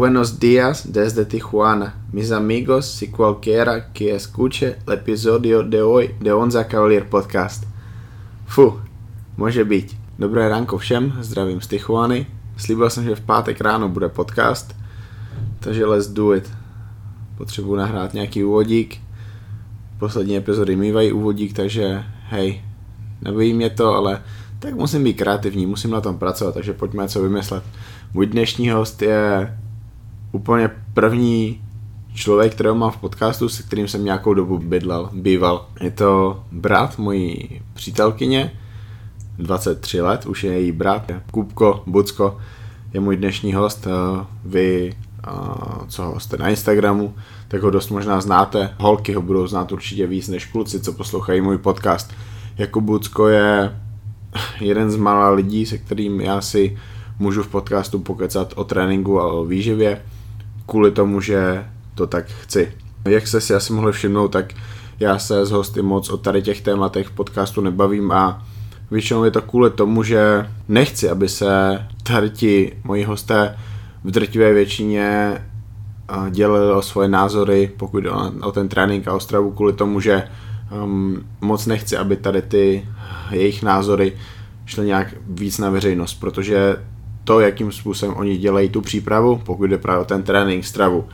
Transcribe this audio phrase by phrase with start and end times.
[0.00, 1.94] Buenos días desde Tijuana.
[2.10, 7.66] Mis amigos, si cualquiera que escuche el episodio de hoy de Onza Cavalier Podcast.
[8.46, 8.80] Fu,
[9.36, 9.96] může být.
[10.18, 12.26] Dobré ránko všem, zdravím z Tijuany.
[12.56, 14.76] Slíbil jsem, že v pátek ráno bude podcast,
[15.58, 16.50] takže let's do it.
[17.36, 19.00] Potřebuji nahrát nějaký úvodík.
[19.98, 22.64] Poslední epizody mývají úvodík, takže hej,
[23.22, 24.22] nebojí mě to, ale
[24.58, 27.64] tak musím být kreativní, musím na tom pracovat, takže pojďme co vymyslet.
[28.14, 29.50] Můj dnešní host je
[30.32, 31.62] úplně první
[32.14, 35.66] člověk, kterého mám v podcastu, se kterým jsem nějakou dobu bydlel, býval.
[35.80, 38.52] Je to brat mojí přítelkyně,
[39.38, 42.38] 23 let, už je její brat, Kupko Bucko,
[42.94, 43.86] je můj dnešní host.
[44.44, 44.96] Vy,
[45.88, 47.14] co ho jste na Instagramu,
[47.48, 48.74] tak ho dost možná znáte.
[48.78, 52.12] Holky ho budou znát určitě víc než kluci, co poslouchají můj podcast.
[52.58, 53.80] Jakub Bucko je
[54.60, 56.78] jeden z mála lidí, se kterým já si
[57.18, 60.02] můžu v podcastu pokecat o tréninku a o výživě,
[60.70, 62.72] kvůli tomu, že to tak chci.
[63.04, 64.54] Jak jste si asi mohli všimnout, tak
[65.00, 68.46] já se s hosty moc o tady těch tématech podcastu nebavím a
[68.90, 73.56] většinou je to kvůli tomu, že nechci, aby se tady ti moji hosté
[74.04, 75.38] v drtivé většině
[76.30, 78.10] dělili o svoje názory, pokud jde
[78.42, 80.28] o ten trénink a o stravu, kvůli tomu, že
[80.84, 82.88] um, moc nechci, aby tady ty
[83.30, 84.12] jejich názory
[84.66, 86.76] šly nějak víc na veřejnost, protože
[87.30, 91.04] to, jakým způsobem oni dělají tu přípravu, pokud jde právě ten trénink, stravu,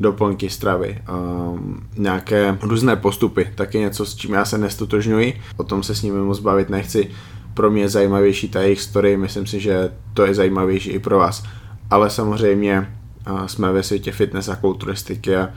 [0.00, 5.82] doplňky stravy, um, nějaké různé postupy, taky něco, s čím já se nestotožňuji, o tom
[5.82, 7.10] se s nimi moc bavit nechci.
[7.54, 11.18] Pro mě je zajímavější ta jejich story, myslím si, že to je zajímavější i pro
[11.18, 11.44] vás.
[11.90, 12.96] Ale samozřejmě
[13.30, 15.48] uh, jsme ve světě fitness a kulturistiky a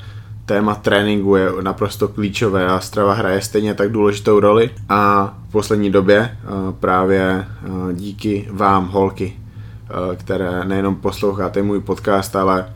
[0.45, 5.89] téma tréninku je naprosto klíčové a strava hraje stejně tak důležitou roli a v poslední
[5.89, 6.37] době
[6.79, 7.45] právě
[7.93, 9.35] díky vám, holky,
[10.15, 12.73] které nejenom posloucháte můj podcast, ale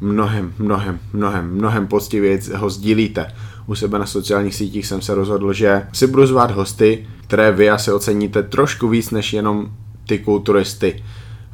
[0.00, 3.32] mnohem, mnohem, mnohem, mnohem poctivěji ho sdílíte.
[3.66, 7.70] U sebe na sociálních sítích jsem se rozhodl, že si budu zvát hosty, které vy
[7.70, 9.68] asi oceníte trošku víc než jenom
[10.06, 11.02] ty kulturisty.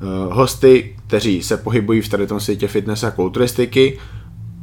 [0.02, 3.98] Uh, hosty, kteří se pohybují v tady tom světě fitness a kulturistiky,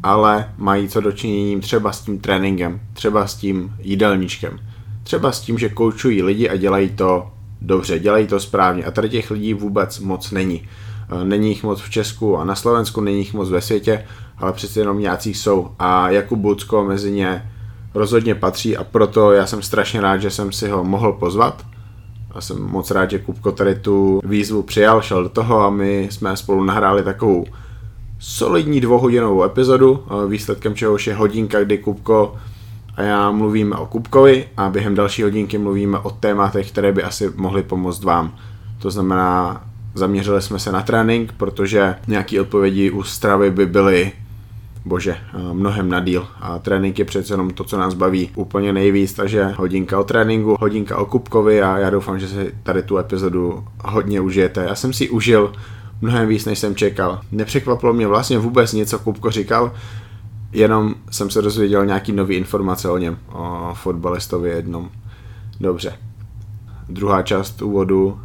[0.04, 4.60] ale mají co dočinění třeba s tím tréninkem, třeba s tím jídelníčkem,
[5.04, 7.32] třeba s tím, že koučují lidi a dělají to
[7.62, 10.68] dobře, dělají to správně a tady těch lidí vůbec moc není.
[11.10, 14.06] Eh, není jich moc v Česku a na Slovensku, není jich moc ve světě,
[14.38, 17.52] ale přeci jenom nějací jsou a Jakub Bucko mezi ně
[17.94, 21.66] rozhodně patří a proto já jsem strašně rád, že jsem si ho mohl pozvat.
[22.32, 26.08] A jsem moc rád, že Kupko tady tu výzvu přijal, šel do toho a my
[26.12, 27.46] jsme spolu nahráli takovou
[28.20, 32.36] solidní dvouhodinovou epizodu, výsledkem čehož je hodinka, kdy Kupko
[32.98, 37.32] a já mluvíme o Kupkovi a během další hodinky mluvíme o tématech, které by asi
[37.36, 38.36] mohly pomoct vám.
[38.80, 39.62] To znamená,
[39.94, 44.12] zaměřili jsme se na trénink, protože nějaké odpovědi u stravy by byly
[44.86, 45.18] bože,
[45.54, 46.28] mnohem na díl.
[46.42, 50.58] A trénink je přece jenom to, co nás baví úplně nejvíc, takže hodinka o tréninku,
[50.60, 54.66] hodinka o Kupkovi a já doufám, že si tady tu epizodu hodně užijete.
[54.70, 55.52] Já jsem si užil
[56.02, 57.20] mnohem víc, než jsem čekal.
[57.32, 59.72] Nepřekvapilo mě vlastně vůbec něco, Kupko říkal,
[60.52, 64.90] jenom jsem se dozvěděl nějaký nový informace o něm, o fotbalistovi jednom.
[65.60, 65.94] Dobře.
[66.90, 68.20] Druhá část úvodu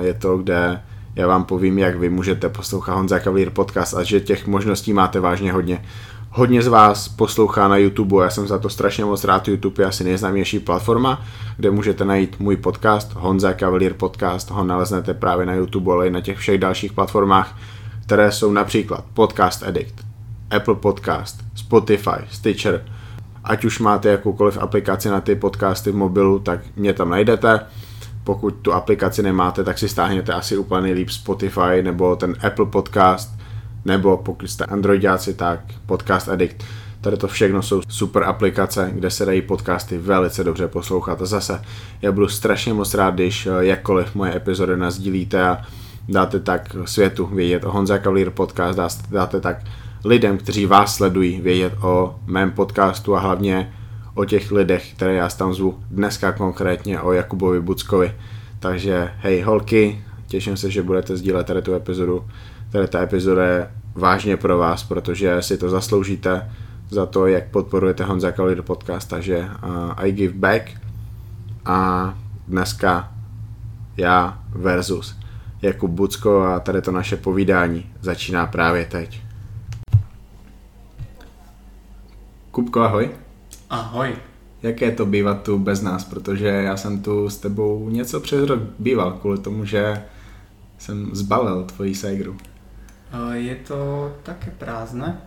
[0.00, 0.82] je to, kde
[1.14, 5.20] já vám povím, jak vy můžete poslouchat Honza Cavalier podcast a že těch možností máte
[5.20, 5.84] vážně hodně.
[6.30, 9.86] Hodně z vás poslouchá na YouTube, já jsem za to strašně moc rád, YouTube je
[9.86, 11.22] asi nejznámější platforma,
[11.56, 16.10] kde můžete najít můj podcast, Honza Cavalier podcast, ho naleznete právě na YouTube, ale i
[16.10, 17.58] na těch všech dalších platformách,
[18.06, 19.94] které jsou například Podcast Addict,
[20.50, 22.84] Apple Podcast, Spotify, Stitcher,
[23.44, 27.60] ať už máte jakoukoliv aplikaci na ty podcasty v mobilu, tak mě tam najdete.
[28.24, 33.38] Pokud tu aplikaci nemáte, tak si stáhněte asi úplně nejlíp Spotify nebo ten Apple Podcast,
[33.84, 36.64] nebo pokud jste androidáci, tak Podcast Addict.
[37.00, 41.22] Tady to všechno jsou super aplikace, kde se dají podcasty velice dobře poslouchat.
[41.22, 41.62] A zase,
[42.02, 45.62] já budu strašně moc rád, když eh, jakkoliv moje epizody nazdílíte a
[46.08, 49.56] dáte tak světu vědět Honza Cavalier podcast, dáte tak
[50.06, 53.72] lidem, kteří vás sledují, vědět o mém podcastu a hlavně
[54.14, 55.78] o těch lidech, které já tam zvu.
[55.90, 58.14] Dneska konkrétně o Jakubovi Buckovi.
[58.60, 62.24] Takže hej holky, těším se, že budete sdílet tady tu epizodu
[62.70, 66.50] tady ta epizoda je vážně pro vás, protože si to zasloužíte
[66.90, 70.62] za to, jak podporujete Honza Kalido podcast, takže uh, I give back
[71.64, 72.14] a
[72.48, 73.12] dneska
[73.96, 75.16] já versus
[75.62, 79.25] Jakub Bucko a tady to naše povídání začíná právě teď.
[82.56, 83.10] Kupko, ahoj.
[83.70, 84.16] Ahoj.
[84.62, 88.60] Jaké to bývat tu bez nás, protože já jsem tu s tebou něco přes rok
[88.78, 90.02] býval kvůli tomu, že
[90.78, 92.36] jsem zbalil tvoji segru.
[93.32, 95.20] Je to také prázdne,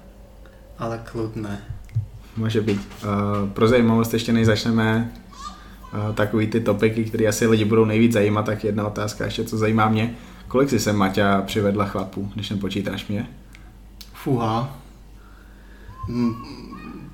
[0.80, 1.58] ale kľudné.
[2.38, 2.82] Může být.
[3.54, 5.12] Pro zajímavost ještě než začneme
[6.14, 9.90] takový ty topiky, které asi lidi budou nejvíc zajímat, tak jedna otázka ještě, co zajímá
[9.90, 10.16] mě.
[10.48, 13.30] Kolik si sem Maťa přivedla chlapů, když nepočítáš mě?
[14.14, 14.80] Fúha.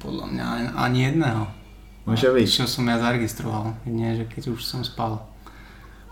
[0.06, 0.46] Podľa mňa
[0.78, 1.50] ani jedného.
[2.06, 2.46] Môže byť.
[2.46, 5.26] Čo som ja zaregistroval, nie, že keď už som spal.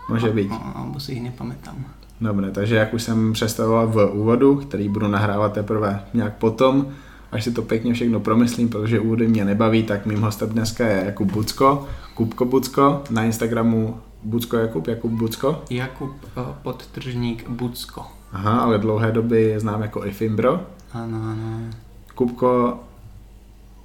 [0.08, 0.50] Může být.
[0.74, 1.84] Alebo si ich nepamätám.
[2.20, 6.86] Dobre, takže jak už jsem představoval v úvodu, který budu nahrávat teprve nějak potom,
[7.32, 11.02] až si to pěkně všechno promyslím, protože úvody mě nebaví, tak mým hostem dneska je
[11.04, 15.62] Jakub Bucko, Kupko Bucko, na Instagramu Bucko Jakub, Jakub Bucko.
[15.70, 18.06] Jakub eh, podtržník Bucko.
[18.32, 20.60] Aha, ale dlouhé doby je znám jako Ifimbro.
[20.94, 21.74] Áno, áno.
[22.14, 22.78] Kupko,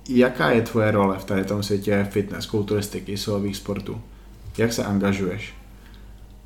[0.10, 4.02] jaká je tvoje role v tady tom světě fitness, kulturistiky, silových sportů?
[4.58, 5.54] Jak se angažuješ?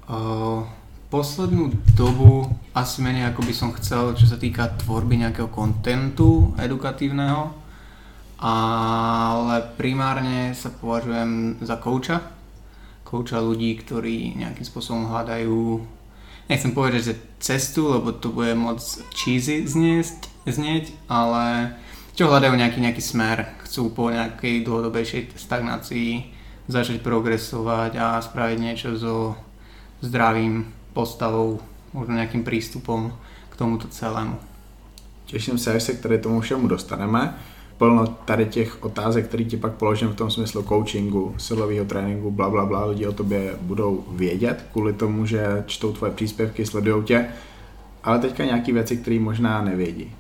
[0.10, 0.68] Uh,
[1.14, 7.54] poslednú dobu asi menej ako by som chcel, čo sa týka tvorby nejakého kontentu edukatívneho,
[8.42, 12.18] ale primárne sa považujem za kouča.
[13.06, 15.86] Kouča ľudí, ktorí nejakým spôsobom hľadajú,
[16.50, 18.82] nechcem povedať, že cestu, lebo to bude moc
[19.14, 21.78] cheesy znieť, znieť ale
[22.14, 26.10] čo hľadajú nejaký, nejaký smer, chcú po nejakej dlhodobejšej stagnácii
[26.68, 29.36] začať progresovať a spraviť niečo so
[30.06, 31.60] zdravým postavou,
[31.94, 33.12] možno nejakým prístupom
[33.50, 34.38] k tomuto celému.
[35.26, 37.38] Těším se, až se k tady tomu všemu dostaneme.
[37.78, 42.50] Plno tady těch otázek, které ti pak položím v tom smyslu coachingu, silového tréninku, bla,
[42.50, 47.26] bla, bla, lidi o tobě budou vědět, kvůli tomu, že čtou tvoje příspěvky, sledují tě,
[48.04, 50.16] ale teďka nějaký věci, které možná nevědí.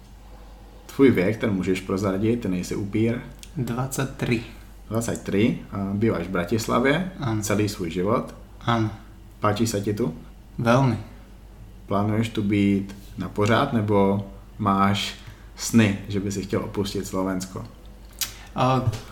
[0.95, 3.19] Tvůj věk, ten můžeš prozradit, ty nejsi upír.
[3.57, 4.41] 23.
[4.89, 7.41] 23, a býváš v Bratislavě, Áno.
[7.41, 8.35] celý svůj život.
[8.65, 8.89] Áno,
[9.39, 10.13] Páči se ti tu?
[10.59, 10.97] veľmi.
[11.87, 14.25] Plánuješ tu být na pořád, nebo
[14.59, 15.15] máš
[15.55, 17.65] sny, že by si chtěl opustit Slovensko?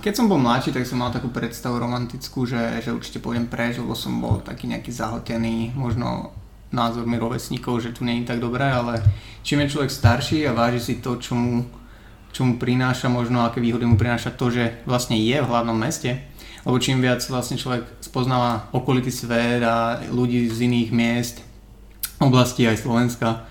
[0.01, 3.81] Keď som bol mladší, tak som mal takú predstavu romantickú, že, že určite pôjdem preč,
[3.81, 6.29] lebo som bol taký nejaký zahltený, možno
[6.71, 9.03] názormi rovesníkov, že tu nie je tak dobré, ale
[9.43, 11.67] čím je človek starší a váži si to, čo mu,
[12.31, 16.23] čo mu prináša možno, aké výhody mu prináša to, že vlastne je v hlavnom meste,
[16.63, 21.35] lebo čím viac vlastne človek spoznáva okolitý svet a ľudí z iných miest,
[22.23, 23.45] oblastí aj Slovenska,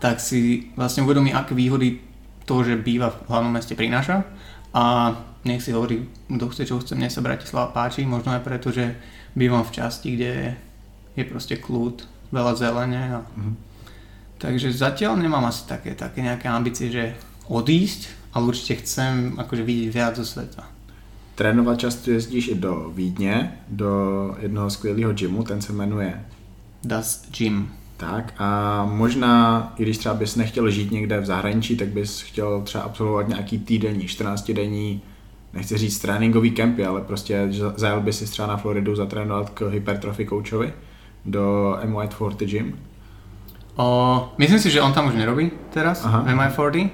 [0.00, 2.00] tak si vlastne uvedomí, aké výhody
[2.48, 4.26] to, že býva v hlavnom meste prináša.
[4.74, 5.14] A
[5.46, 8.98] nech si hovorí, kto chce, čo chce, mne sa Bratislava páči, možno aj preto, že
[9.38, 10.58] bývam v časti, kde
[11.14, 13.20] je proste kľud, veľa zelene a...
[13.36, 13.54] Mhm.
[14.40, 17.12] Takže zatiaľ nemám asi také, také nejaké ambície, že
[17.52, 20.64] odísť, ale určite chcem akože vidieť viac zo sveta.
[21.34, 23.90] Trénovat často jezdíš i do Vídně, do
[24.40, 26.24] jednoho skvělého gymu, ten se jmenuje
[26.84, 27.72] Das Gym.
[27.96, 32.62] tak a možná, i když třeba bys nechtěl žít někde v zahraničí, tak bys chtěl
[32.62, 35.02] třeba absolvovat nějaký týdenní, 14 denní,
[35.52, 40.26] nechci říct tréninkový kempy, ale prostě zajel bys si třeba na Floridu zatrénovat k hypertrophy
[40.26, 40.72] coachovi
[41.24, 42.76] do M White Forty Gym.
[43.76, 46.26] O, myslím si, že on tam už nerobí teraz, Aha.
[46.26, 46.90] v MI40,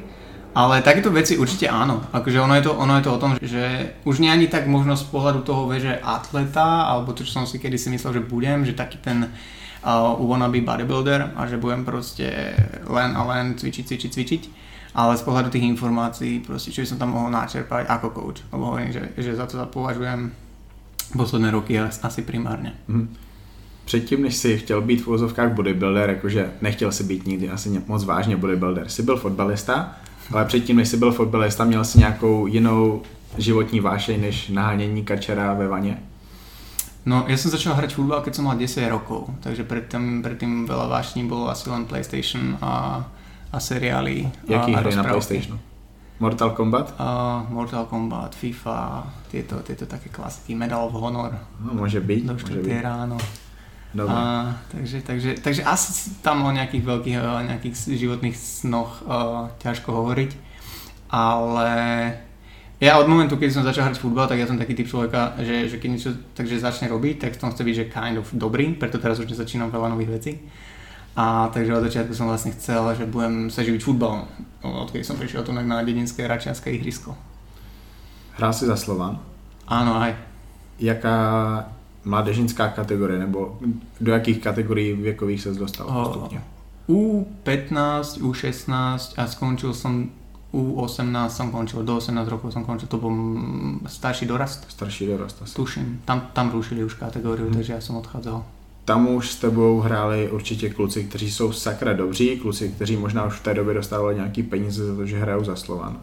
[0.55, 2.01] ale takéto veci určite áno.
[2.15, 4.97] Akože ono je, to, ono je to o tom, že už nie ani tak možno
[4.97, 8.29] z pohľadu toho, vie, že atleta, alebo to, čo som si kedy si myslel, že
[8.29, 12.55] budem, že taký ten uh, wannabe bodybuilder a že budem proste
[12.87, 14.43] len a len cvičiť, cvičiť, cvičiť.
[14.97, 18.41] Ale z pohľadu tých informácií, proste, čo by som tam mohol načerpať ako coach.
[18.49, 20.33] Lebo hovorím, že, že za to považujem
[21.13, 22.73] posledné roky as- asi primárne.
[22.89, 23.26] Mhm.
[23.87, 28.05] Předtím, než jsi chtěl být v uvozovkách bodybuilder, jakože nechtěl si být nikdy asi moc
[28.05, 29.95] vážně bodybuilder, jsi byl fotbalista,
[30.33, 33.03] ale předtím, než jsi byl fotbalista, měl jsi nějakou jinou
[33.39, 36.03] životní vášeň než nahánění kačera ve vaně?
[37.07, 40.91] No, ja som začal hrať futbal, keď som mal 10 rokov, takže predtým, predtým veľa
[40.91, 43.07] vášní bolo asi len PlayStation a,
[43.55, 44.27] a seriály.
[44.51, 45.39] Jaký hry na rozprávky.
[45.39, 45.59] PlayStationu?
[46.19, 46.95] Mortal Kombat?
[46.99, 47.07] A
[47.47, 52.45] Mortal Kombat, FIFA, tieto, tieto také klasiky, Medal of Honor, No, může být, do může
[52.45, 52.83] 4 být.
[52.83, 53.19] ráno.
[53.95, 54.13] Dobre.
[54.13, 57.17] A, takže, takže, takže asi tam o nejakých veľkých
[57.49, 60.31] nejakých životných snoch uh, ťažko hovoriť.
[61.09, 61.71] Ale
[62.77, 65.71] ja od momentu, keď som začal hrať futbal, tak ja som taký typ človeka, že,
[65.71, 69.01] že keď niečo takže začne robiť, tak som chce byť, že kind of dobrý, preto
[69.01, 70.33] teraz už začínam veľa nových vecí.
[71.17, 74.29] A takže od začiatku som vlastne chcel, že budem sa živiť futbalom.
[74.61, 77.17] Odkedy som prišiel tu na dedinské račianské ihrisko.
[78.37, 79.17] Hrál si za Slovan.
[79.65, 80.13] Áno, aj.
[80.77, 81.17] Jaká
[82.07, 83.59] mládežnická kategorie, nebo
[84.01, 86.41] do jakých kategorií věkových se dostal postupně?
[86.89, 90.11] U15, U16 a skončil som
[90.55, 93.13] U18 som končil, do 18 rokov som končil, to bol
[93.87, 95.55] starší dorast, Starší dorost asi.
[95.55, 96.01] tuším.
[96.05, 97.55] Tam, tam rušili už kategóriu, Mhm.
[97.55, 98.45] takže ja som odchádzal.
[98.87, 103.35] tam už s tebou hráli určitě kluci, kteří jsou sakra dobří, kluci, kteří možná už
[103.35, 105.99] v té době dostávali nějaký peníze za to, že hrajou za Slovan.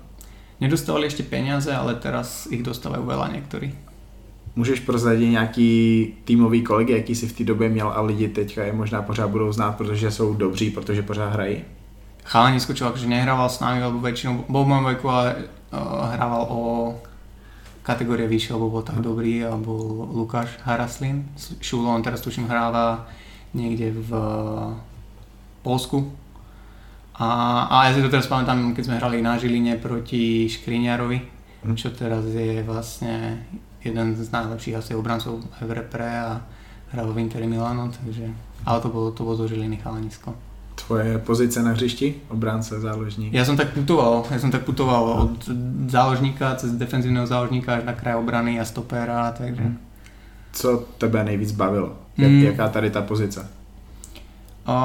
[0.62, 3.72] Nedostávali ešte peniaze, ale teraz ich dostávajú veľa niektorí.
[4.55, 8.74] Můžeš prozradit nějaký týmový kolegy, jaký si v té době měl a lidi teďka je
[8.74, 11.63] možná pořád budou znát, protože jsou dobří, protože pořád hrají?
[12.24, 16.48] Chalanisko, čo akože nehrával s nami, lebo väčšinou bol v mojom veku, ale uh, hrával
[16.48, 16.60] o
[17.83, 21.27] kategórie vyššie, lebo bol tak dobrý, a bol Lukáš Haraslin.
[21.60, 23.12] Šulo, on teraz tuším hráva
[23.51, 24.12] niekde v
[25.67, 26.15] Polsku.
[27.19, 27.27] A,
[27.67, 31.33] a ja si to teraz pamätám, keď sme hrali na Žiline proti Škriňarovi,
[31.63, 31.75] Hm.
[31.79, 33.39] čo teraz je vlastne
[33.86, 36.42] jeden z najlepších asi obrancov v repre a
[36.92, 38.32] hral v Interi Milano, takže...
[38.66, 40.34] Ale to bolo, to bolo zo Žiliny chalanisko.
[40.75, 42.16] Tvoje pozice na hřišti?
[42.30, 43.34] Obránce, záložník?
[43.34, 45.46] Ja som tak putoval, ja som tak putoval od
[45.92, 49.62] záložníka cez defenzívneho záložníka až na kraj obrany a stopera, takže...
[49.63, 49.78] Hm.
[50.54, 51.98] Co tebe nejvíc bavilo?
[52.18, 52.44] Jak, Mm.
[52.44, 53.48] Jaká tady ta pozice?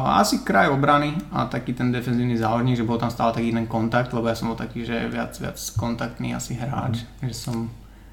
[0.04, 4.12] Asi kraj obrany a taký ten defenzívny záložník, že bol tam stále taký ten kontakt,
[4.12, 7.70] lebo ja som bol taký, že viac, viac kontaktný asi hráč, že som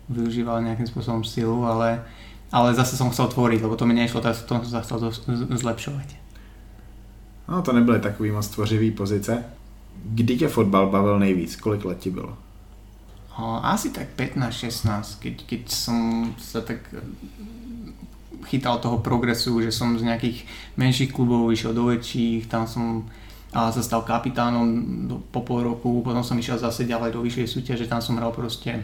[0.09, 2.01] využíval nejakým spôsobom silu, ale,
[2.51, 5.01] ale zase som chcel tvoriť, lebo to mi nešlo, tak som sa chcel
[5.57, 6.09] zlepšovať.
[7.47, 9.43] No to nebyly takový moc tvořivý pozice.
[10.05, 11.55] Kdy tě fotbal bavil nejvíc?
[11.55, 12.37] Kolik let ti bylo?
[13.61, 17.03] Asi tak 15-16, keď, keď som sa tak eh,
[18.47, 20.47] chytal toho progresu, že som z nejakých
[20.79, 23.03] menších klubov išiel do väčších, tam som
[23.55, 24.67] a sa stal kapitánom
[25.07, 28.35] do, po pol roku, potom som išiel zase ďalej do vyššej súťaže, tam som hral
[28.35, 28.83] proste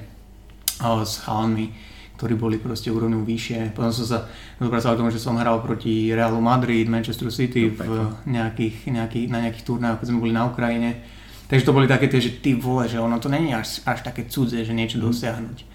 [0.81, 1.69] a, s chalmi,
[2.17, 3.73] ktorí boli proste úrovňou vyššie.
[3.73, 4.19] Potom som sa
[4.61, 7.81] dopracoval k tomu, že som hral proti Realu Madrid, Manchester City v
[8.29, 11.01] nejakých, nejakých, na nejakých turnajoch, keď sme boli na Ukrajine.
[11.49, 14.29] Takže to boli také tie, že ty vole, že ono to není až, až také
[14.29, 15.65] cudzie, že niečo dosiahnuť.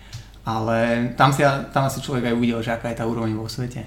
[0.47, 1.43] Ale tam si,
[1.75, 3.83] tam asi človek aj uvidel, že aká je tá úroveň vo svete.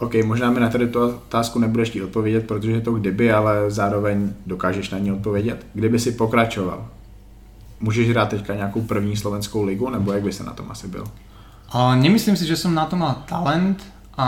[0.00, 3.70] OK, možná mi na tady tu otázku nebudeš chtít odpovědět, protože je to kdyby, ale
[3.70, 5.66] zároveň dokážeš na ní odpovědět.
[5.74, 6.88] Kdyby si pokračoval,
[7.80, 11.04] můžeš hrát teďka nějakou první slovenskou ligu, nebo jak by se na tom asi byl?
[11.72, 13.84] A nemyslím si, že som na to mal talent
[14.16, 14.26] a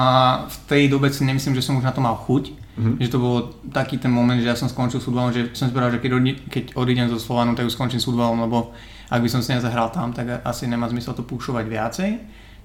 [0.49, 2.53] v tej dobe si nemyslím, že som už na to mal chuť.
[2.79, 2.97] Mhm.
[3.01, 3.37] Že to bol
[3.73, 6.13] taký ten moment, že ja som skončil s futbalom, že som si povedal, že keď,
[6.13, 8.71] odi- keď odídem zo Slovanu, tak už skončím s futbalom, lebo
[9.11, 12.11] ak by som si nezahral tam, tak asi nemá zmysel to púšovať viacej.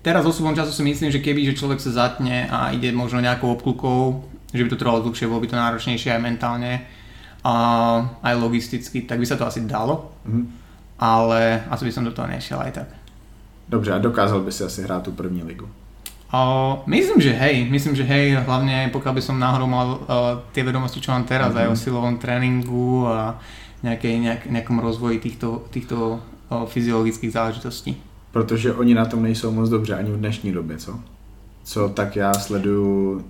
[0.04, 3.50] Teraz osúbom času si myslím, že keby že človek sa zatne a ide možno nejakou
[3.50, 4.22] obklukou,
[4.54, 6.86] že by to trvalo dlhšie, bolo by to náročnejšie aj mentálne
[7.42, 7.54] a
[8.22, 10.65] aj logisticky, tak by sa to asi dalo, Mhm.
[11.00, 12.88] Ale asi by som do toho nešiel aj tak.
[13.70, 15.70] Dobře, a dokázal by si asi hrát tu první ligu.
[16.34, 20.00] O, myslím, že hej, myslím, že hej, hlavne pokiaľ by som náhodou mal uh,
[20.52, 21.58] tie vedomosti, čo mám teraz, Mhm.
[21.62, 23.40] aj o silovom tréningu a
[23.84, 27.98] nejakej, nejak, nejakom rozvoji týchto, týchto uh, fyziologických záležitostí.
[28.32, 31.00] Protože oni na tom nejsou moc dobře ani v dnešní době, co?
[31.64, 33.22] Co tak já sleduju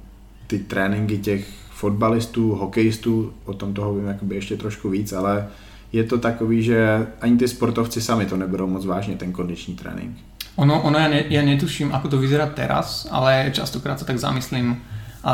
[0.48, 5.48] ty tréninky těch fotbalistů, hokejistů, o tom toho vím jakoby ještě trošku víc, ale
[5.94, 10.18] je to takový, že ani ty sportovci sami to neberou moc vážně, ten kondiční trénink.
[10.56, 14.80] Ono, ono ja, ne, ja netuším, ako to vyzerá teraz, ale častokrát sa tak zamyslím,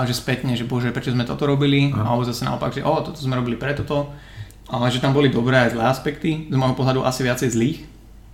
[0.02, 2.10] že spätne, že bože, prečo sme toto robili, Aha.
[2.10, 4.10] alebo zase naopak, že o, toto sme robili pre toto,
[4.66, 7.80] ale že tam boli dobré aj zlé aspekty, z môjho pohľadu asi viacej zlých.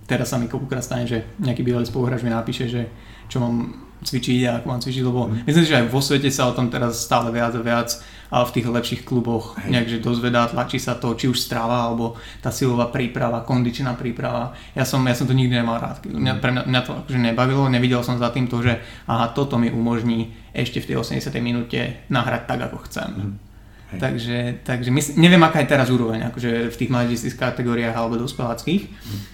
[0.08, 2.88] Teraz sa mi koľkokrát stane, že nejaký bývalý spoluhráč mi napíše, že
[3.28, 5.44] čo mám cvičiť a ako mám cvičiť, lebo Mhm.
[5.46, 7.90] myslím si, že aj vo svete sa o tom teraz stále viac a viac
[8.28, 9.70] a v tých lepších kluboch Hej.
[9.72, 14.52] nejak, že dozvedá, tlačí sa to, či už strava, alebo tá silová príprava, kondičná príprava.
[14.76, 16.04] Ja som, ja som to nikdy nemal rád.
[16.04, 18.78] Mňa, pre mňa, mňa to akože nebavilo, nevidel som za tým to, že
[19.08, 21.40] aha, toto mi umožní ešte v tej 80.
[21.40, 23.08] minúte nahrať tak, ako chcem.
[23.16, 23.47] Mhm.
[23.88, 24.00] Hej.
[24.00, 28.84] Takže, takže mysl, neviem, aká je teraz úroveň, akože v tých mladíckých kategóriách alebo dospeláckých.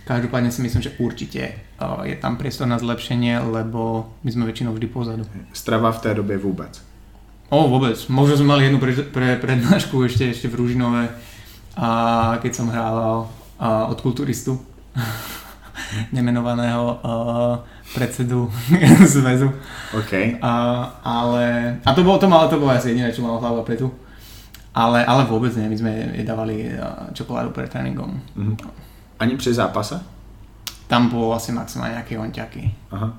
[0.07, 4.71] Každopádne si myslím, že určite uh, je tam priestor na zlepšenie, lebo my sme väčšinou
[4.71, 5.27] vždy pozadu.
[5.51, 6.83] Strava v té době vůbec.
[7.51, 7.95] O, vôbec.
[8.09, 11.07] Možno sme mali jednu pre, pre, prednášku ešte, ešte v Ružinove,
[11.77, 11.89] a
[12.43, 14.59] keď som hrával a, od kulturistu
[16.17, 16.99] nemenovaného a,
[17.95, 18.51] predsedu
[19.15, 19.53] zväzu.
[19.95, 20.43] OK.
[20.43, 20.53] A,
[21.05, 23.93] ale, a to bolo, to, malo, to bolo asi jediné, čo malo hlavu a petu.
[24.75, 28.21] Ale, ale vôbec nie, my sme jej dávali a, čokoládu pred tréningom.
[28.37, 28.57] Mhm.
[29.19, 30.01] Ani při zápase?
[30.87, 32.75] Tam bolo asi maximálne nejaké onťaky.
[32.91, 33.13] Aha.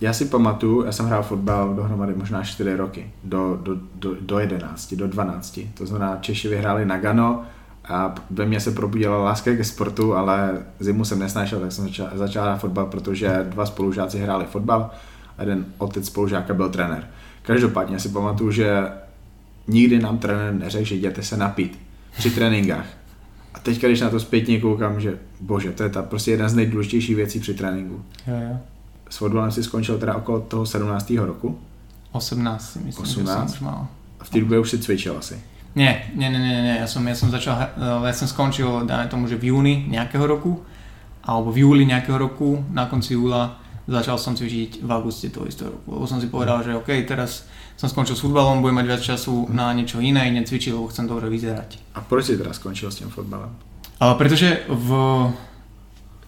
[0.00, 4.38] Já si pamatuju, já jsem hrál fotbal dohromady možná 4 roky, do, do, do, do
[4.38, 5.60] 11, do 12.
[5.74, 7.42] To znamená, Češi vyhráli na Gano
[7.88, 12.08] a ve mně se probudila láska ke sportu, ale zimu jsem nesnášel, tak jsem začal,
[12.14, 14.90] začal hrát fotbal, protože dva spolužáci hráli fotbal
[15.38, 17.08] a jeden otec spolužáka byl trenér.
[17.42, 18.88] Každopádně si pamatuju, že
[19.68, 21.78] nikdy nám trenér neřekl, že jděte se napít
[22.16, 22.86] při tréninkách.
[23.54, 26.54] A teď, když na to zpětně koukám, že bože, to je ta prostě jedna z
[26.54, 28.58] nejdůležitějších věcí při tréninku Jo, jo.
[29.10, 31.10] s fotbalem si skončil teda okolo toho 17.
[31.16, 31.58] roku.
[32.12, 33.28] 18 si myslím, 18?
[33.28, 33.86] že som už mal.
[34.20, 35.42] A v té době už si cvičil asi?
[35.74, 36.76] Nie, nie, nie, nie, nie.
[36.78, 37.74] Ja som, ja som začal,
[38.06, 40.62] ja som skončil, dáme tomu, že v júni nejakého roku,
[41.26, 43.58] alebo v júli nejakého roku, na konci júla,
[43.90, 45.98] začal som cvičiť v auguste toho istého roku.
[45.98, 49.50] Lebo som si povedal, že OK, teraz som skončil s futbalom, budem mať viac času
[49.50, 51.98] na niečo iné, idem cvičiť, lebo chcem dobre vyzerať.
[51.98, 53.50] A proč si teraz skončil s tým futbalom?
[53.98, 54.90] Ale pretože v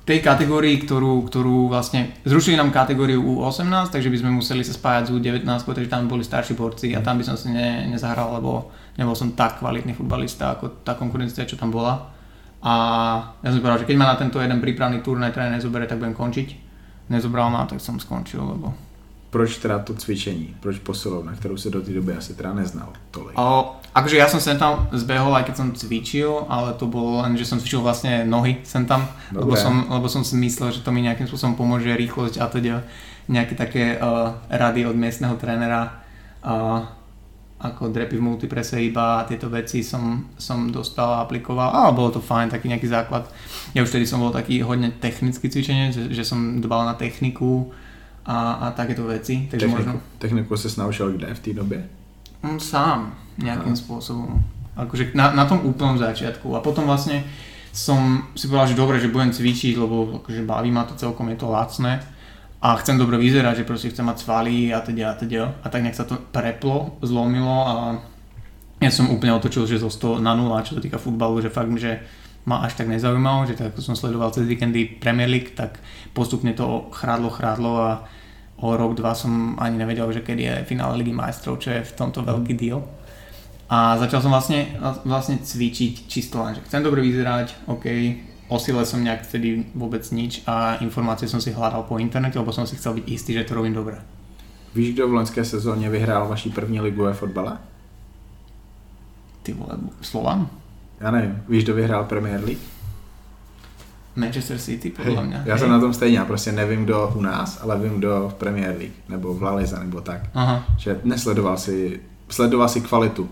[0.07, 5.11] tej kategórii, ktorú, ktorú vlastne zrušili nám kategóriu U18, takže by sme museli sa spájať
[5.11, 8.71] s U19, takže tam boli starší borci a tam by som si ne, nezahral, lebo
[8.95, 12.15] nebol som tak kvalitný futbalista ako tá konkurencia, čo tam bola.
[12.63, 12.75] A
[13.43, 16.15] ja som povedal, že keď ma na tento jeden prípravný turnaj tréner nezoberie, tak budem
[16.15, 16.49] končiť.
[17.11, 18.86] Nezobral ma, tak som skončil, lebo
[19.31, 23.39] proč teda to cvičení, proč posilovna, kterou si do té doby asi teda neznal tolik?
[23.39, 27.37] O, akože ja som sem tam zbehol, aj keď som cvičil, ale to bolo len,
[27.37, 30.95] že som cvičil vlastne nohy sem tam, lebo som, lebo som si myslel, že to
[30.95, 32.87] mi nejakým spôsobom pomôže rýchlosť a teda
[33.27, 36.07] nejaké také uh, rady od miestneho trénera
[36.47, 36.87] uh,
[37.57, 42.13] ako drepy v multiprese iba a tieto veci som, som dostal a aplikoval a bolo
[42.13, 43.25] to fajn, taký nejaký základ.
[43.73, 47.73] Ja už vtedy som bol taký hodne technický cvičenie, že, že som dbal na techniku,
[48.27, 49.47] a, a takéto veci.
[49.51, 50.01] Takže techniku, možno...
[50.19, 51.89] techniku sa naučil kde v té době?
[52.43, 53.81] Mm, sám, nejakým Aha.
[53.81, 54.43] spôsobom.
[54.77, 56.53] Akože na, na tom úplnom začiatku.
[56.57, 57.25] A potom vlastne
[57.73, 61.39] som si povedal, že dobre, že budem cvičiť, lebo akože baví ma to celkom, je
[61.41, 62.03] to lacné
[62.61, 65.43] a chcem dobre vyzerať, že proste chcem mať svaly a teda a teda.
[65.61, 67.75] A tak nejak sa to preplo, zlomilo a
[68.81, 71.73] ja som úplne otočil, že zo 100 na 0, čo sa týka futbalu, že fakt,
[71.81, 72.05] že
[72.45, 75.81] ma až tak nezaujímalo, že tak ako som sledoval cez víkendy Premier League, tak
[76.13, 77.93] postupne to chrádlo, chrádlo a
[78.57, 81.93] o rok, dva som ani nevedel, že kedy je finále Ligy majstrov, čo je v
[81.93, 82.81] tomto veľký deal.
[83.69, 87.85] A začal som vlastne, vlastne cvičiť čisto len, že chcem dobre vyzerať, OK,
[88.49, 92.55] o sile som nejak vtedy vôbec nič a informácie som si hľadal po internete, lebo
[92.55, 93.99] som si chcel byť istý, že to robím dobre.
[94.75, 97.59] Víš, kdo v loňské sezóně vyhrál vaší první ligu ve fotbale?
[99.43, 100.49] Ty vole, Slovan?
[101.01, 102.76] Já nevím, víš, kdo vyhrál Premier League?
[104.17, 105.43] Manchester City, podle hey, mě.
[105.45, 108.35] Já jsem na tom stejně, já prostě nevím, kdo u nás, ale vím, kdo v
[108.35, 110.21] Premier League, nebo v La nebo tak.
[110.35, 110.65] Aha.
[110.79, 113.29] Že nesledoval si, sledoval si kvalitu.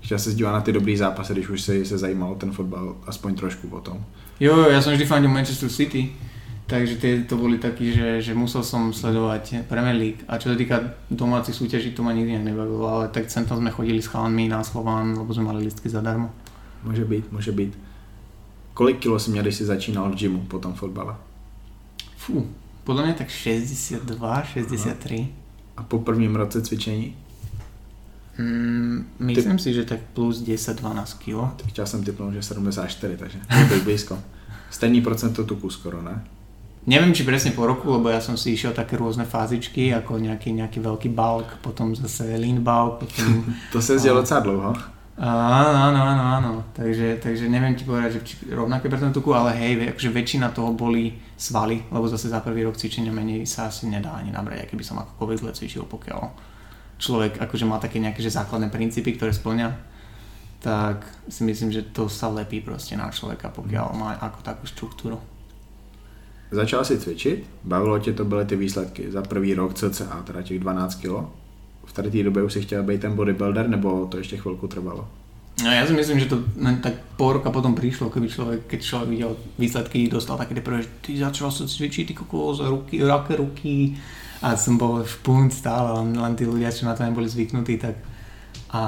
[0.00, 3.34] Chtěl se dívat na ty dobrý zápasy, když už se, se zajímal ten fotbal, aspoň
[3.34, 4.04] trošku potom.
[4.40, 6.12] Jo, jo, já jsem vždy fandil Manchester City,
[6.66, 10.26] takže tie to boli takí, že, že musel som sledovať Premier League.
[10.28, 13.70] A čo sa týka domácich súťaží, to ma nikdy nebavilo, ale tak sem tam sme
[13.70, 16.30] chodili s chalanmi na Slován, lebo sme mali listky zadarmo.
[16.84, 17.78] Může být, může být.
[18.76, 21.16] Kolik kilo si měl, když jsi začínal v gymu po tom fotbale?
[22.20, 22.44] Fú,
[22.84, 24.04] podľa mňa tak 62,
[24.52, 25.16] 63.
[25.16, 25.28] Aha.
[25.76, 27.16] A po prvním roce cvičení?
[28.38, 29.62] Mm, myslím Ty...
[29.62, 31.64] si, že tak plus 10-12 kg.
[31.68, 34.18] Chtěl jsem typnout, že 74, takže to blízko.
[34.70, 36.24] Stejný procento tuku skoro, ne?
[36.86, 40.52] Neviem, či presne po roku, lebo ja som si išiel také rôzne fázičky, ako nejaký,
[40.52, 43.42] nejaký veľký bulk, potom zase lean bulk, potom...
[43.72, 44.70] to sa zdieľa docela dlouho.
[45.16, 46.52] Áno, áno, áno, áno.
[46.76, 50.76] Takže, takže neviem ti povedať, že či rovnaké percento tuku, ale hej, akože väčšina toho
[50.76, 54.76] boli svaly, lebo zase za prvý rok cvičenia menej sa asi nedá ani nabrať, aký
[54.76, 56.20] by som akokoľvek zle cvičil, pokiaľ
[57.00, 59.72] človek akože má také nejaké že základné princípy, ktoré splňa,
[60.60, 65.16] tak si myslím, že to sa lepí proste na človeka, pokiaľ má ako takú štruktúru.
[66.52, 70.60] Začal si cvičiť, bavilo tě to byly ty výsledky za prvý rok cca, teda těch
[70.60, 71.26] 12 kg
[71.96, 75.08] tady té době už si chtěl být ten bodybuilder, nebo to ještě chvilku trvalo?
[75.56, 76.44] No ja si myslím, že to
[76.84, 80.88] tak pol roka potom prišlo, keby človek, keď človek videl výsledky, dostal také prvé, že
[81.00, 83.96] ty začal sa cvičiť, ty kokos, ruky, raké ruky
[84.44, 87.96] a som bol špunt stále, len, len tí ľudia, čo na to neboli zvyknutí, tak
[88.68, 88.82] a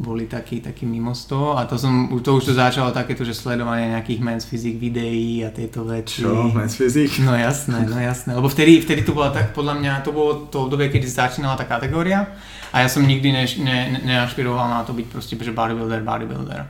[0.00, 3.36] boli takí, takí mimo z toho a to, som, to už to začalo takéto, že
[3.36, 6.24] sledovanie nejakých men's physique videí a tieto veci.
[6.24, 6.48] Čo?
[6.56, 7.20] Men's physique?
[7.20, 10.64] No jasné, no jasné, lebo vtedy, vtedy to bola tak, podľa mňa to bolo to
[10.64, 12.32] obdobie, kedy začínala tá kategória
[12.72, 16.60] a ja som nikdy ne, ne, neašpiroval na to byť proste, že bodybuilder, bodybuilder.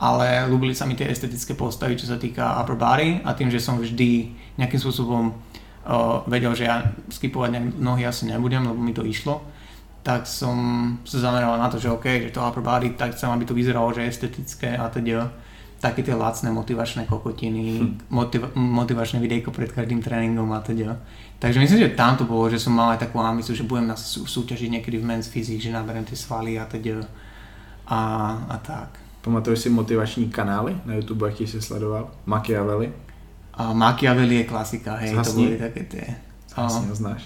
[0.00, 3.60] Ale ľúbili sa mi tie estetické postavy, čo sa týka upper body a tým, že
[3.60, 9.04] som vždy nejakým spôsobom uh, vedel, že ja skipovať nohy asi nebudem, lebo mi to
[9.04, 9.59] išlo
[10.10, 10.58] tak som
[11.06, 13.94] sa zameral na to, že OK, že to upper body, tak chcem, aby to vyzeralo,
[13.94, 15.30] že estetické a teda
[15.78, 18.10] také tie lacné motivačné kokotiny, hm.
[18.10, 20.98] motiva- motivačné videjko pred každým tréningom a teda.
[21.38, 23.96] Takže myslím, že tam to bolo, že som mal aj takú ambíciu, že budem na
[23.96, 27.06] sú- súťažiť niekedy v men's physique, že naberem tie svaly a teda
[27.86, 28.00] a,
[28.50, 28.98] a tak.
[29.22, 32.10] Pamatuješ si motivační kanály na YouTube, aký si sledoval?
[32.26, 32.92] Machiavelli?
[33.54, 35.32] A Machiavelli je klasika, hej, Zhasni.
[35.32, 36.06] to boli také tie.
[36.50, 37.22] Zhasni ho znáš?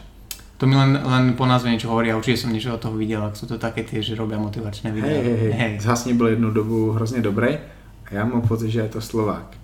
[0.65, 3.21] To mi len, len po názve niečo hovorí a určite som niečo od toho videl,
[3.21, 5.13] ak sú to také tie, že robia motivačné videá.
[5.13, 5.73] Hej, hej, hej.
[5.77, 7.61] Zhasni byl jednu dobu hrozně dobrý
[8.05, 9.57] a já mám pocit, že je to Slovák.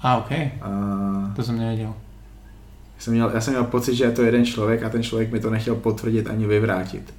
[0.00, 0.30] A, ok.
[0.32, 0.68] A...
[1.36, 1.94] To jsem nevěděl.
[2.96, 5.32] Já jsem, měl, já jsem měl pocit, že je to jeden člověk a ten člověk
[5.32, 7.14] mi to nechtěl potvrdit ani vyvrátit.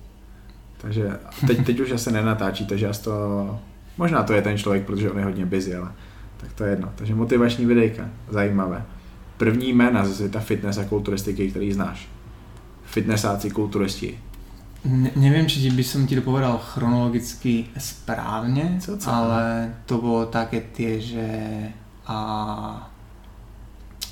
[0.82, 3.60] Takže teď, teď už asi nenatáčí, takže já to...
[3.98, 5.92] Možná to je ten člověk, protože on je hodně busy, ale
[6.38, 6.92] tak to je jedno.
[6.96, 8.84] Takže motivační videjka, zajímavé.
[9.38, 12.10] První jména ze světa fitness a kulturistiky, který znáš.
[12.92, 14.20] Fitnessáci, kulturisti.
[14.82, 20.74] Ne, neviem, či by som ti to povedal chronologicky správne, Co, ale to bolo také
[20.74, 21.28] tie, že
[22.10, 22.18] a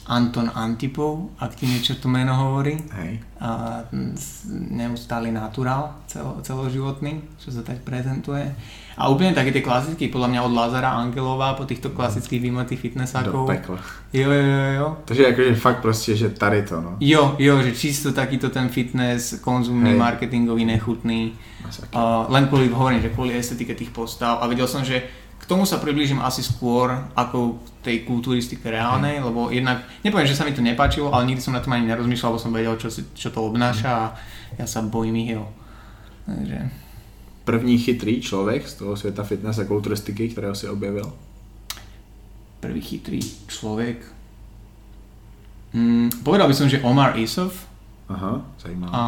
[0.10, 3.22] Anton Antipov, ak ti niečo to meno hovorí, Hej.
[3.38, 3.86] a
[4.50, 8.41] neustály naturál celo, celoživotný, čo sa tak prezentuje.
[8.98, 12.84] A úplne také tie klasické, podľa mňa od Lazara Angelova po týchto klasických vymotých Do
[12.89, 13.48] fitnessákov.
[13.48, 13.80] pekla.
[14.13, 14.88] Jo, jo, jo, jo.
[15.06, 16.98] Takže jakože fakt prostě, že tady to, no.
[17.00, 20.00] Jo, jo, že čisto takýto ten fitness, konzumný, Hej.
[20.00, 21.34] marketingový, nechutný.
[21.93, 25.04] Uh, len kvôli, hovorím, že kvôli estetike tých postav a videl som, že
[25.39, 30.36] k tomu sa priblížim asi skôr ako k tej kulturistike reálnej, lebo jednak, nepoviem, že
[30.36, 32.91] sa mi to nepáčilo, ale nikdy som na tom ani nerozmýšľal, lebo som vedel, čo,
[32.91, 34.06] si, čo to obnáša a
[34.60, 35.34] ja sa bojím ich.
[36.28, 36.60] Takže,
[37.43, 41.13] První chytrý člověk z toho světa fitness a kulturistiky, kterého si objevil.
[42.60, 44.04] prvý chytrý človek.
[45.73, 47.68] Mm, povedal by som, že Omar Isov,
[48.10, 48.89] Aha, zajímavé.
[48.89, 49.02] A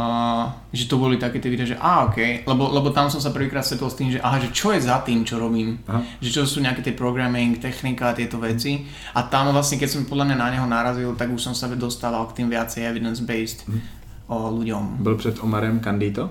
[0.69, 3.65] že to boli také tie videa, že á, ok, lebo, lebo tam som sa prvýkrát
[3.65, 5.81] stretol s tým, že aha, že čo je za tým, čo robím.
[5.89, 6.05] Aha.
[6.21, 8.85] Že čo sú nejaké tie programming, technika a tieto veci.
[9.17, 12.29] A tam vlastne, keď som podľa mňa na neho narazil, tak už som sa dostával
[12.29, 13.79] k tým viacej evidence-based Mhm.
[14.27, 14.83] o ľuďom.
[15.01, 16.29] Byl před Omarem Kandito?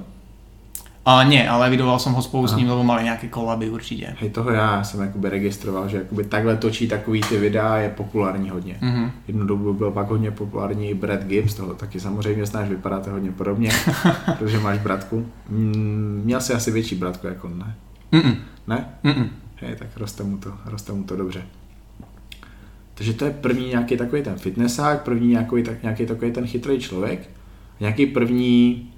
[1.10, 2.58] A nie, ale evidoval som ho spolu s Aha.
[2.62, 4.14] ním, lebo mali nejaké kolaby určite.
[4.20, 8.50] Hej, toho já jsem jakoby registroval, že jakoby takhle točí takový ty videa je populární
[8.50, 8.78] hodně.
[8.80, 9.10] Mhm.
[9.28, 13.70] Jednu dobu byl pak hodně populární Brad Gibbs, toho taky samozřejmě znáš, vypadáte hodně podobně,
[14.38, 15.26] protože máš bratku.
[15.48, 17.74] Mm, měl jsi asi větší bratku jako ne?
[18.12, 18.36] Mm-mm.
[18.66, 18.88] Ne?
[19.04, 19.28] Mm-mm.
[19.56, 21.42] Hej, tak roste mu to, roste mu to dobře.
[22.94, 26.78] Takže to je první nějaký takový ten fitnessák, první nějaký, tak, nějaký takový ten chytrý
[26.78, 27.30] člověk,
[27.80, 28.90] nějaký první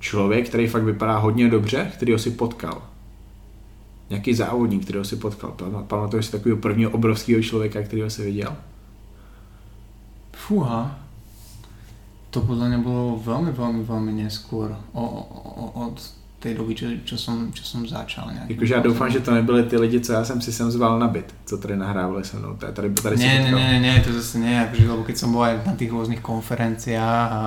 [0.00, 2.82] člověk, který fakt vypadá hodně dobře, kterýho si potkal.
[4.10, 5.54] Nějaký závodník, kterého si potkal.
[5.56, 8.56] Pam- Pamatuješ si takového prvního obrovského člověka, kterého si viděl?
[10.32, 10.98] Fúha.
[12.30, 15.98] To podľa mňa bolo veľmi, veľmi, veľmi neskôr o, o, od
[16.38, 18.30] tej doby, čo, čo, som, čo som začal.
[18.48, 21.08] Jakože já doufám, že to nebyly ty lidi, co já jsem si sem zval na
[21.08, 22.56] byt, co tady nahrávali se mnou.
[22.56, 23.58] Tady, tady, nie, potkal.
[23.58, 27.28] nie, nie, to zase nie, akože, lebo keď som bol aj na tých rôznych konferenciách
[27.32, 27.42] a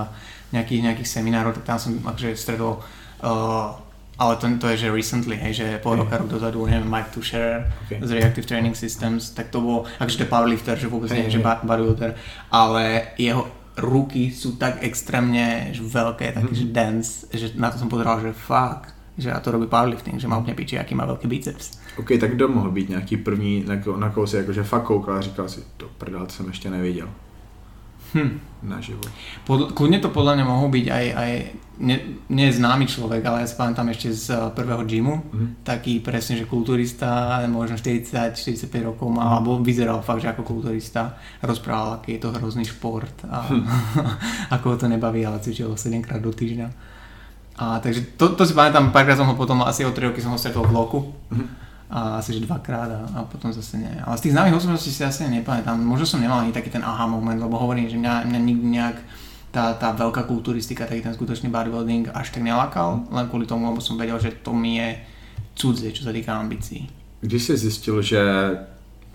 [0.54, 2.80] nejakých, nejakých seminárov, tak tam som akože stretol,
[3.20, 3.74] uh,
[4.14, 7.66] ale to, to je, že recently, hej, že pol roka, rok dozadu, neviem, Mike Tusher
[7.90, 7.98] Okay.
[7.98, 11.34] z Reactive Training Systems, tak to bol, akože to je powerlifter, že vôbec Hej, nie,
[11.34, 11.44] že hej.
[11.44, 12.14] ba- bodybuilder,
[12.54, 16.54] ale jeho ruky sú tak extrémne že veľké, také, Mhm.
[16.56, 20.30] že dense, že na to som pozeral, že fuck, že a to robí powerlifting, že
[20.30, 21.82] má úplne piči, aký má veľký biceps.
[21.98, 25.18] OK, tak kdo mohl být nějaký první, na, ko- na koho si jakože fakt koukal
[25.18, 27.10] a říkal si, to prdel, to jsem ještě neviděl
[28.14, 28.38] Hm.
[28.64, 29.02] naživo.
[29.44, 31.32] Pod, kľudne to podľa mňa mohol byť aj, aj
[31.80, 31.98] ne,
[32.30, 35.46] nie známy človek, ale ja si pamätám ešte z eh, prvého gymu, Mhm.
[35.64, 37.10] taký presne, že kulturista,
[37.48, 38.40] možno 40-45
[38.84, 43.50] rokov mal, alebo vyzeral fakt, že ako kulturista, rozprával, aký je to hrozný šport a
[44.56, 46.68] ako ho to nebaví, ale cvičil 7 krát do týždňa.
[47.56, 50.32] A takže to, to si pamätám, párkrát som ho potom, asi o 3 roky som
[50.32, 51.00] ho stretol v Loku,
[51.30, 51.63] Mhm.
[51.90, 53.94] A asi že dvakrát a, a potom zase nie.
[54.06, 55.78] Ale z tých známych osobností si asi nepamätám.
[55.78, 58.98] Možno som nemal ani taký ten aha moment, lebo hovorím, že mňa, mňa nikdy nejak
[59.54, 63.78] tá, tá veľká kulturistika, taký ten skutočný bodybuilding až tak nelakal, len kvôli tomu, lebo
[63.78, 64.98] som vedel, že to mi je
[65.54, 66.90] cudzie, čo sa týka ambícií.
[67.22, 68.22] Když jsi zjistil, že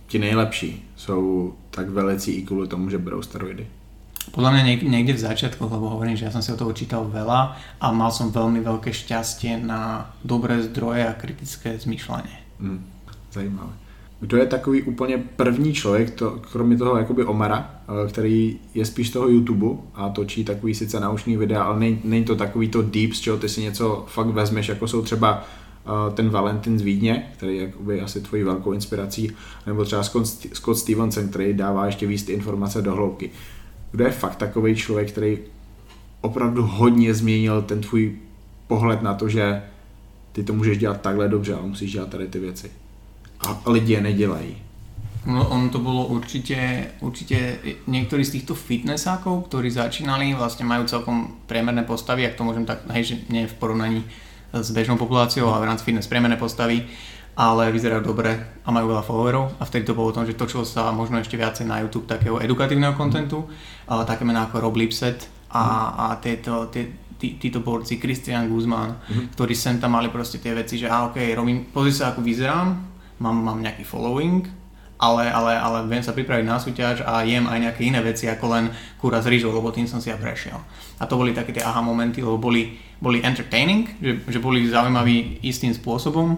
[0.07, 3.67] ti nejlepší jsou tak velicí i kvůli tomu, že berou steroidy?
[4.29, 7.09] Podľa mňa niek- niekde v začiatku, lebo hovorím, že ja som si o toho čítal
[7.09, 12.48] veľa a mal som veľmi veľké šťastie na dobré zdroje a kritické zmýšľanie.
[12.61, 12.85] Hmm.
[13.33, 13.73] Zajímavé.
[14.21, 19.11] Kdo je takový úplně první člověk, to, kromě toho jakoby Omara, eh, který je spíš
[19.11, 23.21] toho YouTube a točí takový sice naučný videa, ale není, to takový to deep, z
[23.21, 25.45] čeho ty si něco fakt vezmeš, jako jsou třeba
[25.87, 29.33] eh, ten Valentin z Vídně, který je jakoby asi tvojí velkou inspirací,
[29.67, 30.03] nebo třeba
[30.53, 33.31] Scott Stevenson, který dává ještě víc ty informace do hloubky.
[33.91, 35.39] Kdo je fakt takový člověk, který
[36.21, 38.17] opravdu hodně změnil ten tvůj
[38.67, 39.63] pohled na to, že
[40.33, 42.71] ty to můžeš dělat takhle dobře, ale musíš dělat tady ty věci.
[43.41, 44.57] A lidi je nedělají.
[45.27, 51.45] No, on to bolo určite, určite niektorí z týchto fitnessákov, ktorí začínali, vlastne majú celkom
[51.45, 54.01] priemerné postavy, ak to môžem tak, hej, že nie v porovnaní
[54.57, 56.87] s bežnou populáciou, ale v rámci fitness priemerné postavy,
[57.37, 60.65] ale vyzerajú dobre a majú veľa followerov a vtedy to bolo o tom, že točilo
[60.65, 63.45] sa možno ešte viacej na YouTube takého edukatívneho kontentu,
[63.85, 66.89] ale také mená ako Rob Lipset a, a tieto, tie,
[67.19, 69.35] tí, títo borci, Christian Guzman, Mhm.
[69.35, 72.69] ktorí sem tam mali proste tie veci, že a ok, robím, pozri sa ako vyzerám,
[73.19, 74.47] mám, mám nejaký following
[74.99, 78.47] ale, ale, ale viem sa pripraviť na súťaž a jem aj nejaké iné veci ako
[78.51, 78.67] len
[78.99, 80.59] kúra s rýžou, lebo tým som si ja prešiel.
[80.99, 85.39] A to boli také tie aha momenty, lebo boli, boli entertaining, že, že boli zaujímaví
[85.47, 86.35] istým spôsobom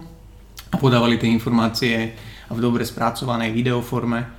[0.69, 2.13] a podávali tie informácie
[2.53, 4.29] v dobre spracovanej videoforme.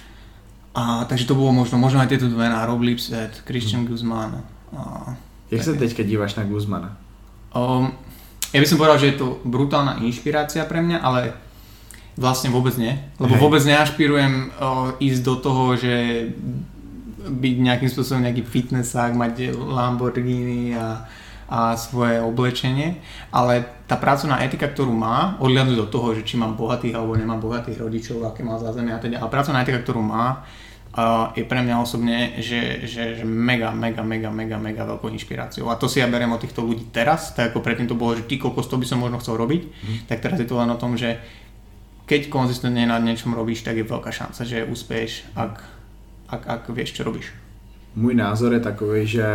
[0.71, 4.39] A, takže to bolo možno, možno aj tieto dve na Rob Lipset, Christian Guzman.
[4.71, 5.19] A,
[5.53, 6.97] Jak sa teďka díváš na Guzmana?
[7.53, 7.93] Um,
[8.57, 11.37] ja by som povedal, že je to brutálna inšpirácia pre mňa, ale
[12.13, 13.41] Vlastne vôbec nie, lebo Hej.
[13.41, 16.29] vôbec neašpirujem o, ísť do toho, že
[17.25, 21.09] byť nejakým spôsobom nejaký fitnessák, mať Lamborghini a,
[21.49, 23.01] a svoje oblečenie,
[23.33, 27.41] ale tá pracovná etika, ktorú má, odliadnúť do toho, že či mám bohatých alebo nemám
[27.41, 30.72] bohatých rodičov, aké má zázemie a teda, ale pracovná etika, ktorú má, uh,
[31.33, 35.73] je pre mňa osobne, že, že, že mega, mega, mega, mega, mega veľkou inšpiráciou.
[35.73, 38.29] A to si ja beriem od týchto ľudí teraz, tak ako predtým to bolo, že
[38.29, 39.99] ty koľko to by som možno chcel robiť, mm.
[40.05, 41.17] tak teraz je to len o tom, že
[42.05, 45.65] keď konzistentne na niečom robíš, tak je veľká šanca, že úspěš, ak,
[46.29, 47.33] ak, ak vieš, čo robíš.
[47.97, 49.27] Můj názor je takový, že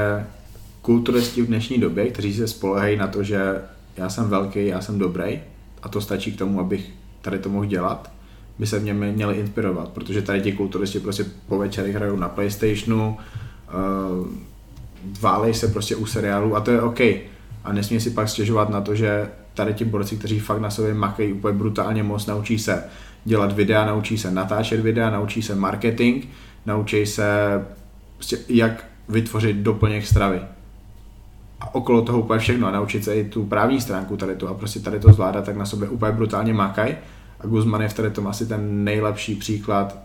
[0.82, 3.62] kulturisti v dnešní době, kteří se spolehají na to, že
[3.98, 5.40] já jsem velký, já jsem dobrý
[5.82, 6.90] a to stačí k tomu, abych
[7.22, 8.12] tady to mohl dělat,
[8.60, 13.18] by se mě měli inspirovat, protože tady ti kulturisti prostě po večerech hrajou na Playstationu,
[14.20, 14.28] uh,
[15.22, 17.00] válej se prostě u seriálu a to je OK.
[17.64, 20.94] A nesmí si pak stěžovat na to, že tady ti borci, kteří fakt na sobě
[20.94, 22.84] makají úplně brutálně moc, naučí se
[23.26, 26.26] dělat videa, naučí se natáčet videa, naučí se marketing,
[26.66, 27.26] naučí se
[28.16, 30.40] prostě jak vytvořit doplněk stravy.
[31.60, 34.54] A okolo toho úplně všechno a naučit se i tu právní stránku tady to a
[34.54, 36.96] prostě tady to zvládat, tak na sobě úplně brutálně makaj.
[37.40, 39.98] A Guzman je v tady tom asi ten nejlepší příklad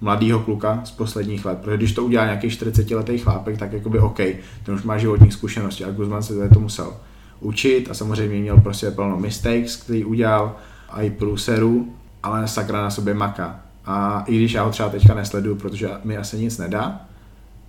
[0.00, 3.98] mladého kluka z posledních let, protože když to udělá nějaký 40 letý chlápek, tak jakoby
[3.98, 4.16] OK,
[4.62, 6.96] ten už má životní zkušenosti a Guzman se to musel
[7.40, 10.56] učit a samozřejmě měl prostě plno mistakes, který udělal
[10.88, 13.60] a i průserů, ale sakra na sobě maká.
[13.84, 17.00] A i když já ho třeba teďka nesleduju, protože mi asi nic nedá,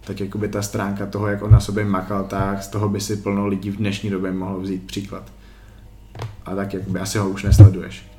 [0.03, 3.17] tak jakoby ta stránka toho, jak on na sobě makal, tak z toho by si
[3.17, 5.23] plno lidí v dnešní době mohlo vzít příklad.
[6.45, 8.18] A tak jakoby asi ho už nesleduješ.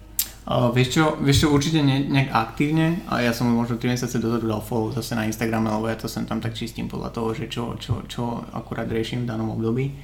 [0.51, 4.51] Vieš, čo, vieš čo, určite ne, nejak aktívne a ja som možno 3 mesiace dozadu
[4.51, 7.47] dal follow zase na Instagrame, lebo ja to sem tam tak čistím podľa toho, že
[7.47, 9.95] čo, čo, čo akurát riešim v danom období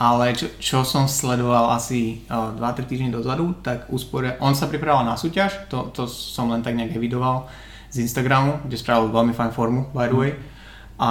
[0.00, 5.04] ale čo, čo som sledoval asi uh, 2-3 týždne dozadu, tak uspore, on sa pripravoval
[5.04, 7.52] na súťaž, to, to som len tak nejak evidoval
[7.92, 10.32] z Instagramu, kde spravil veľmi fajn formu, by the way.
[10.96, 11.10] A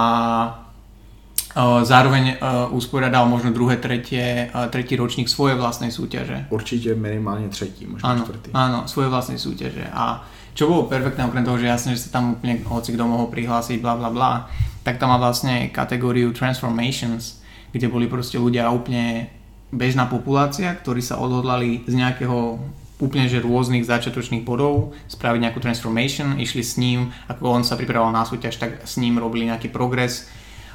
[1.57, 2.37] zároveň
[2.69, 6.45] usporiadal možno druhé, tretie, tretí ročník svojej vlastnej súťaže.
[6.53, 8.47] Určite minimálne tretí, možno áno, čtvrtý.
[8.53, 9.89] Áno, svoje vlastnej súťaže.
[9.89, 10.21] A
[10.53, 13.81] čo bolo perfektné, okrem toho, že jasne, že sa tam úplne hoci kto mohol prihlásiť,
[13.81, 14.45] bla bla bla,
[14.83, 19.29] tak tam má vlastne kategóriu Transformations, kde boli proste ľudia úplne
[19.69, 22.57] bežná populácia, ktorí sa odhodlali z nejakého
[22.99, 28.11] úplne že rôznych začiatočných bodov spraviť nejakú transformation, išli s ním, ako on sa pripravoval
[28.11, 30.27] na súťaž, tak s ním robili nejaký progres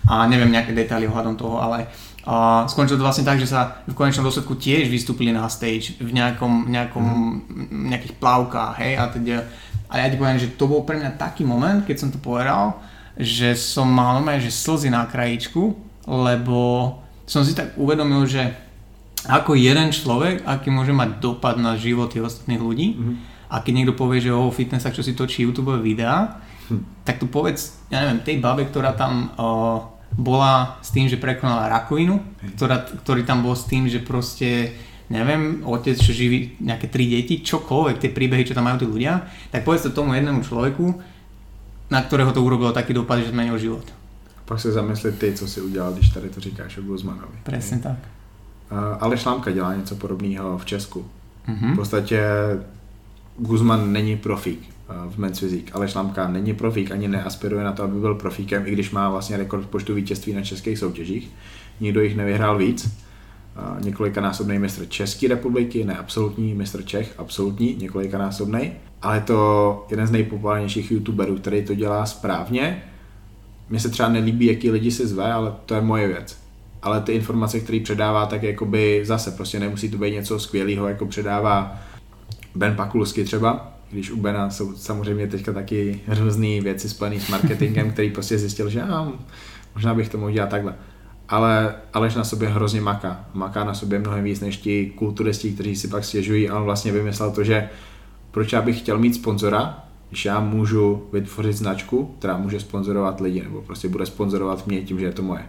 [0.09, 1.89] a neviem nejaké detaily ohľadom toho, ale
[2.25, 6.09] a skončilo to vlastne tak, že sa v konečnom dôsledku tiež vystúpili na stage v
[6.09, 7.93] nejakom, nejakom, mm.
[7.93, 9.45] nejakých plavkách, hej, a teda,
[9.93, 12.81] a ja ti poviem, že to bol pre mňa taký moment, keď som to povedal,
[13.21, 15.77] že som mal normálne, že slzy na krajičku,
[16.09, 16.97] lebo
[17.29, 18.57] som si tak uvedomil, že
[19.29, 23.17] ako jeden človek, aký môže mať dopad na životy ostatných ľudí mm-hmm.
[23.53, 27.05] a keď niekto povie, že o fitness, čo si točí YouTube videá, hm.
[27.05, 29.81] tak tu povedz, ja neviem, tej babe, ktorá tam o,
[30.19, 32.23] bola s tým, že prekonala rakovinu,
[32.55, 34.73] ktorá, ktorý tam bol s tým, že proste
[35.11, 39.29] neviem, otec, čo živí nejaké tri deti, čokoľvek, tie príbehy, čo tam majú tí ľudia,
[39.53, 40.97] tak povedz to tomu jednému človeku,
[41.91, 43.85] na ktorého to urobilo taký dopad, že zmenil život.
[44.45, 47.39] Pak se zamysli ty, co si udělal, když tady to říkáš o Guzmanovi.
[47.43, 47.99] Přesně tak.
[49.01, 51.05] Ale Šlámka dělá něco podobného v Česku.
[51.49, 51.73] Mm-hmm.
[51.73, 52.23] V podstatě
[53.39, 54.74] Guzman není profík
[55.09, 58.71] v Men's Physique, ale Šlámka není profík, ani neaspiruje na to, aby byl profíkem, i
[58.71, 61.31] když má vlastně rekord počtu vítězství na českých soutěžích.
[61.81, 62.99] Nikdo jich nevyhrál víc.
[63.81, 68.73] Několikanásobný mistr České republiky, ne absolutní mistr Čech, absolutní, několikanásobný.
[69.03, 72.83] Ale to jeden z nejpopulárnějších youtuberů, který to dělá správně
[73.69, 76.39] mně se třeba nelíbí, jaký lidi si zve, ale to je moje věc.
[76.83, 81.07] Ale ty informace, které předává, tak jakoby zase prostě nemusí to být něco skvělého, jako
[81.07, 81.81] předává
[82.55, 87.91] Ben Pakulsky třeba, když u Bena jsou samozřejmě teďka taky různé věci spojené s marketingem,
[87.91, 89.13] který prostě zjistil, že já,
[89.75, 90.75] možná bych to mohl dělat takhle.
[91.29, 93.25] Ale Aleš na sobě hrozně maká.
[93.35, 96.93] Maká na sobě mnohem víc než ti kulturisti, kteří si pak stěžují a on vlastně
[96.93, 97.69] vymyslel to, že
[98.31, 103.43] proč já bych chtěl mít sponzora, když já můžu vytvořit značku, která může sponzorovat lidi,
[103.43, 105.47] nebo prostě bude sponzorovat mě tím, že je to moje.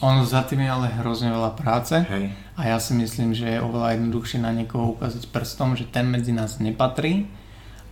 [0.00, 2.34] Ono za tým je ale hrozne veľa práce Hej.
[2.58, 6.34] a ja si myslím, že je oveľa jednoduchšie na niekoho ukázať prstom, že ten medzi
[6.34, 7.30] nás nepatrí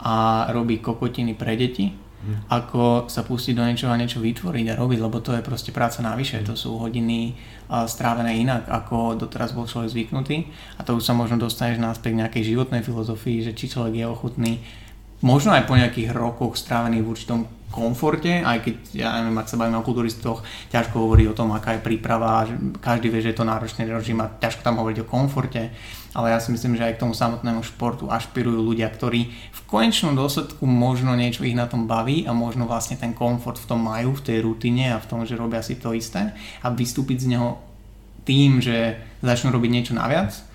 [0.03, 2.51] a robí kokotiny pre deti, hmm.
[2.51, 6.03] ako sa pustiť do niečoho a niečo vytvoriť a robiť, lebo to je proste práca
[6.03, 7.39] navyše, to sú hodiny
[7.87, 10.45] strávené inak, ako doteraz bol človek zvyknutý
[10.77, 14.07] a to už sa možno dostaneš naspäť k nejakej životnej filozofii, že či človek je
[14.07, 14.53] ochotný
[15.23, 17.41] možno aj po nejakých rokoch strávených v určitom
[17.73, 21.81] komforte, aj keď, ja neviem, ak sa bavíme o kulturistoch, ťažko hovoriť o tom, aká
[21.81, 22.45] je príprava,
[22.85, 25.73] každý vie, že je to náročný režim a ťažko tam hovoriť o komforte,
[26.13, 30.13] ale ja si myslím, že aj k tomu samotnému športu ašpirujú ľudia, ktorí v konečnom
[30.13, 34.13] dôsledku možno niečo ich na tom baví a možno vlastne ten komfort v tom majú,
[34.13, 37.57] v tej rutine a v tom, že robia si to isté a vystúpiť z neho
[38.29, 40.52] tým, že začnú robiť niečo naviac,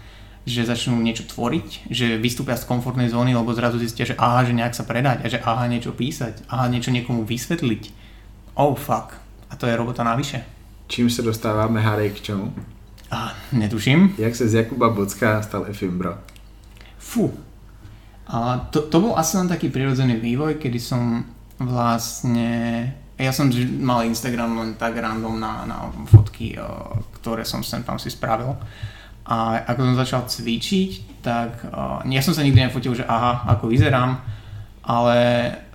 [0.47, 4.55] že začnú niečo tvoriť, že vystúpia z komfortnej zóny, lebo zrazu zistia, že aha, že
[4.55, 7.83] nejak sa predať a že aha, niečo písať, aha, niečo niekomu vysvetliť.
[8.55, 9.19] Oh fuck.
[9.51, 10.47] A to je robota navyše.
[10.87, 12.55] Čím sa dostáváme, Harry, k čomu?
[13.11, 14.15] A, netuším.
[14.15, 16.19] Jak sa z Jakuba Bocka stal Efimbro?
[16.95, 17.31] Fú.
[18.27, 21.27] A to, to bol asi len taký prirodzený vývoj, kedy som
[21.59, 22.51] vlastne...
[23.19, 23.51] Ja som
[23.83, 26.55] mal Instagram len tak random na, na fotky,
[27.19, 28.55] ktoré som sem tam si spravil.
[29.27, 33.67] A ako som začal cvičiť, tak uh, ja som sa nikdy nefotil, že aha, ako
[33.67, 34.23] vyzerám,
[34.87, 35.17] ale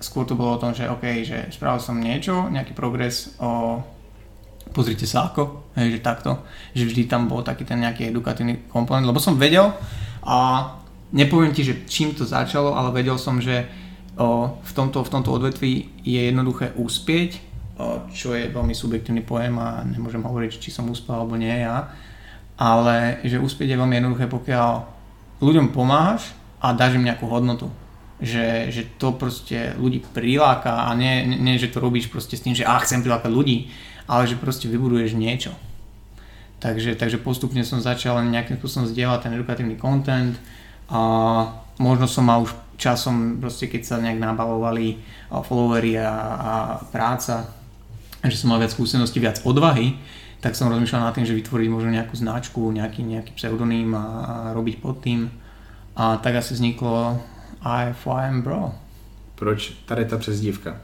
[0.01, 3.77] skôr to bolo o tom, že OK, že spravil som niečo, nejaký progres o
[4.73, 6.41] pozrite sa ako, hej, že takto,
[6.73, 9.69] že vždy tam bol taký ten nejaký edukatívny komponent, lebo som vedel
[10.25, 10.37] a
[11.13, 13.69] nepoviem ti, že čím to začalo, ale vedel som, že
[14.17, 17.37] o, v, tomto, v tomto odvetví je jednoduché úspieť,
[17.77, 21.93] o, čo je veľmi subjektívny pojem a nemôžem hovoriť, či som úspel alebo nie ja,
[22.57, 24.71] ale že úspieť je veľmi jednoduché, pokiaľ
[25.41, 27.67] ľuďom pomáhaš a dáš im nejakú hodnotu.
[28.23, 32.55] Že, že to proste ľudí priláka a nie, nie, že to robíš proste s tým,
[32.55, 33.67] že ah, chcem prilákať ľudí,
[34.07, 35.51] ale že proste vybuduješ niečo.
[36.63, 40.39] Takže, takže postupne som začal nejakým spôsobom zdieľať ten edukatívny content
[40.87, 41.01] a
[41.75, 46.53] možno som mal už časom, proste keď sa nejak nabalovali followery a, a
[46.87, 47.51] práca,
[48.23, 49.99] že som mal viac skúseností, viac odvahy,
[50.43, 54.35] tak som rozmýšľal nad tým, že vytvoriť možno nejakú značku, nejaký, nejaký pseudonym a, a
[54.51, 55.31] robiť pod tým.
[55.95, 57.15] A tak asi vzniklo
[57.63, 58.75] IFYM Bro.
[59.39, 60.75] Proč tady ta přezdívka?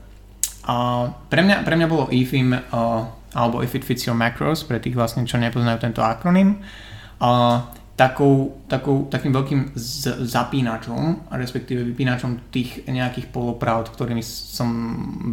[0.64, 3.04] A pre, mňa, pre mňa bolo IFIM uh,
[3.36, 6.64] alebo If It Fits Your Macros, pre tých vlastne, čo nepoznajú tento akronym,
[7.20, 7.60] uh,
[8.00, 14.70] takou, takou, takým veľkým z, zapínačom, respektíve vypínačom tých nejakých polopravd, ktorými som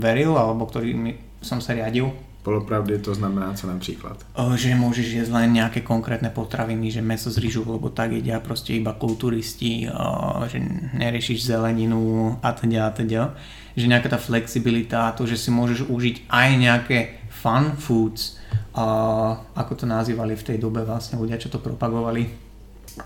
[0.03, 2.11] veril alebo ktorými som sa riadil
[2.47, 4.23] Polopravdy to znamená co napríklad?
[4.39, 8.79] Že môžeš jesť len nejaké konkrétne potraviny, že meso z rýžu, lebo tak jedia proste
[8.79, 9.91] iba kulturisti,
[10.47, 10.63] že
[10.95, 13.35] neriešiš zeleninu a teda a teda.
[13.75, 16.99] Že nejaká tá flexibilita, to, že si môžeš užiť aj nejaké
[17.35, 18.39] fun foods,
[19.59, 22.31] ako to nazývali v tej dobe vlastne ľudia, čo to propagovali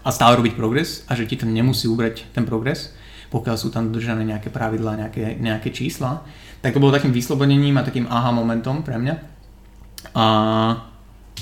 [0.05, 2.93] a stále robiť progres a že ti to nemusí ubrať ten progres,
[3.33, 6.29] pokiaľ sú tam dodržané nejaké pravidlá, nejaké, nejaké čísla
[6.61, 9.15] tak to bolo takým vyslobodením a takým aha momentom pre mňa.
[10.13, 10.25] A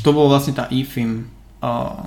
[0.03, 1.27] to bolo vlastne tá IFIM
[1.63, 2.07] uh,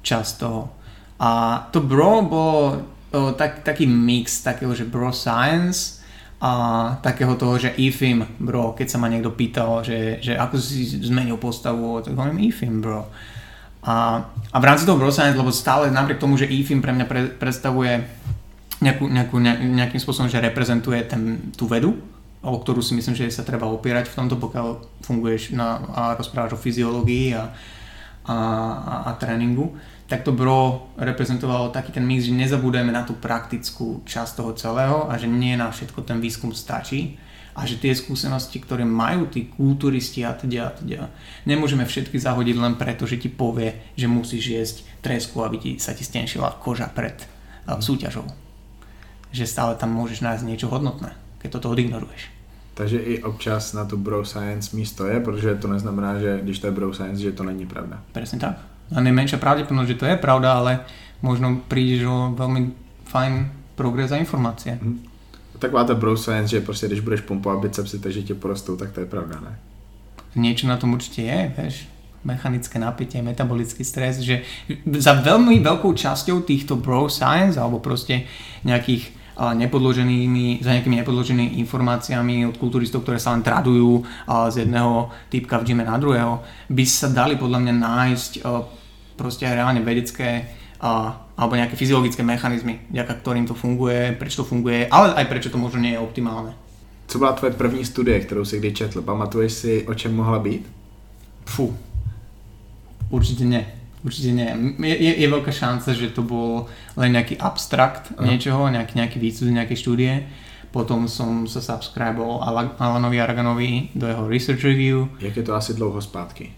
[0.00, 0.72] časť toho.
[1.20, 1.30] A
[1.68, 6.00] to bro bolo uh, tak, taký mix takého, že bro science
[6.40, 6.52] a
[7.00, 11.36] takého toho, že IFIM bro, keď sa ma niekto pýtal, že, že ako si zmenil
[11.36, 13.08] postavu, tak hovorím IFIM bro.
[13.84, 17.06] A, a v rámci toho bro science, lebo stále napriek tomu, že IFIM pre mňa
[17.08, 18.00] pre, predstavuje
[18.80, 19.36] nejakú, nejakú,
[19.76, 21.96] nejakým spôsobom, že reprezentuje ten, tú vedu,
[22.44, 26.54] o ktorú si myslím, že sa treba opierať v tomto, pokiaľ funguješ na, a rozprávaš
[26.54, 27.50] o fyziológii a,
[28.28, 28.36] a,
[28.76, 29.72] a, a tréningu,
[30.04, 35.08] tak to bro reprezentovalo taký ten mix, že nezabúdajme na tú praktickú časť toho celého
[35.08, 37.16] a že nie na všetko ten výskum stačí
[37.54, 41.06] a že tie skúsenosti, ktoré majú tí kulturisti a teda a teda,
[41.46, 45.94] nemôžeme všetky zahodiť len preto, že ti povie, že musíš jesť tresku, aby ti, sa
[45.94, 47.14] ti stenšila koža pred
[47.70, 48.26] uh, súťažou.
[49.30, 52.33] Že stále tam môžeš nájsť niečo hodnotné, keď toto odignoruješ.
[52.74, 56.66] Takže i občas na tu bro science místo je, protože to neznamená, že když to
[56.66, 58.02] je bro science, že to není pravda.
[58.12, 58.58] Presne tak.
[58.94, 60.72] A nejmenšia pravdepodobnosť, že to je pravda, ale
[61.22, 62.74] možno prídeš o veľmi
[63.08, 63.32] fajn
[63.78, 64.76] progres a informácie.
[64.76, 65.00] Hmm.
[65.58, 69.00] Taková ta bro science, že prostě když budeš pumpovat bicepsy, takže ti porostou, tak to
[69.00, 69.58] je pravda, ne?
[70.34, 71.86] Niečo na tom určite je, vieš
[72.24, 74.42] mechanické napätie, metabolický stres, že
[74.98, 78.24] za veľmi veľkou časťou týchto bro science alebo proste
[78.64, 85.58] nejakých nepodloženými, za nejakými nepodloženými informáciami od kulturistov, ktoré sa len tradujú z jedného typka
[85.58, 86.38] v gyme na druhého,
[86.70, 88.32] by sa dali podľa mňa nájsť
[89.18, 90.54] proste aj reálne vedecké
[91.34, 95.58] alebo nejaké fyziologické mechanizmy, vďaka ktorým to funguje, prečo to funguje, ale aj prečo to
[95.58, 96.54] možno nie je optimálne.
[97.06, 99.02] Co byla tvoje první studie, kterou si kdy četl?
[99.02, 100.66] Pamatuješ si, o čem mohla být?
[101.44, 101.76] Fú,
[103.10, 103.66] určite nie.
[104.04, 104.48] Určite nie.
[104.84, 106.68] Je, je, je veľká šanca, že to bol
[107.00, 108.28] len nejaký abstrakt Aha.
[108.28, 110.28] niečoho, nejaký, nejaký výcud, nejaké štúdie.
[110.68, 112.42] Potom som sa subscribol
[112.76, 115.08] Alanovi Araganovi do jeho research review.
[115.22, 116.52] Jak je to asi dlouho zpátky?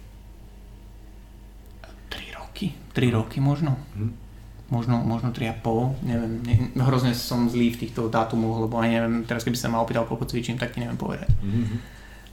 [2.11, 2.75] 3 roky.
[2.97, 3.79] 3 roky možno.
[3.95, 4.27] Hm
[4.71, 9.47] možno, možno 3,5, neviem, ne, hrozne som zlý v týchto dátumoch, lebo aj neviem, teraz
[9.47, 11.31] keby sa ma opýtal, koľko cvičím, tak ti neviem povedať.
[11.31, 11.79] Mm-hmm.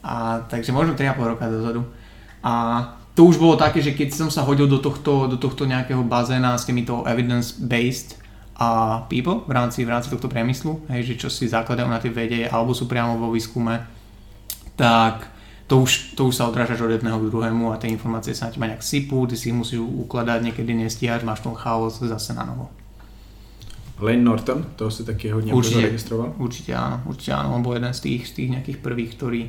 [0.04, 1.86] A, takže možno 3,5 roka dozadu.
[2.44, 2.54] A
[3.14, 6.58] to už bolo také, že keď som sa hodil do tohto, do tohto nejakého bazéna
[6.58, 8.18] s týmito evidence-based
[8.58, 12.14] a people v rámci, v rámci tohto priemyslu, hej, že čo si zakladajú na tej
[12.14, 13.86] vede alebo sú priamo vo výskume,
[14.74, 15.30] tak
[15.70, 18.54] to už, to už sa odrážaš od jedného k druhému a tie informácie sa na
[18.54, 22.46] teba nejak sypú, ty si ich musíš ukladať, niekedy nestíhaš, máš tom chaos zase na
[22.46, 22.74] novo.
[24.00, 26.34] Lane Norton, to si taky hodně určite, registroval?
[26.38, 29.42] Určite áno, určite áno, on bol jeden z tých, z tých nejakých prvých, ktorý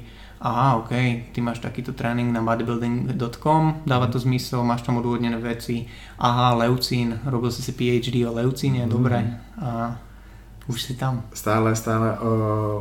[0.44, 0.92] aha, OK,
[1.32, 5.88] ty máš takýto tréning na bodybuilding.com, dáva to zmysel, máš tam odôvodnené veci,
[6.20, 8.90] aha, leucín, robil si si PhD o leucíne, mm.
[8.92, 9.24] dobre,
[9.56, 9.96] a
[10.68, 11.24] už si tam.
[11.32, 12.30] Stále, stále o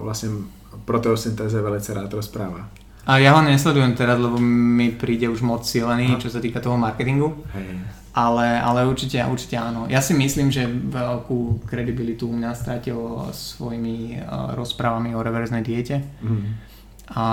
[0.04, 0.44] vlastne
[0.84, 2.68] proteosyntéze velice rád rozpráva.
[3.04, 6.20] A ja ho nesledujem teraz, lebo mi príde už moc silený, no.
[6.20, 7.36] čo sa týka toho marketingu.
[7.52, 8.03] Hej.
[8.14, 9.90] Ale, ale určite, určite áno.
[9.90, 12.98] Ja si myslím, že veľkú kredibilitu u mňa stratil
[13.34, 15.98] svojimi uh, rozprávami o reverznej diete.
[16.22, 16.54] Mm.
[17.10, 17.26] A,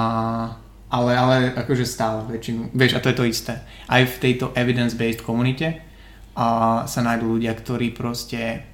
[0.89, 2.73] ale, ale akože stále väčšinu.
[2.73, 3.55] Vieš, a to je to isté.
[3.93, 5.85] Aj v tejto evidence-based komunite
[6.33, 8.65] a sa nájdú ľudia, ktorí proste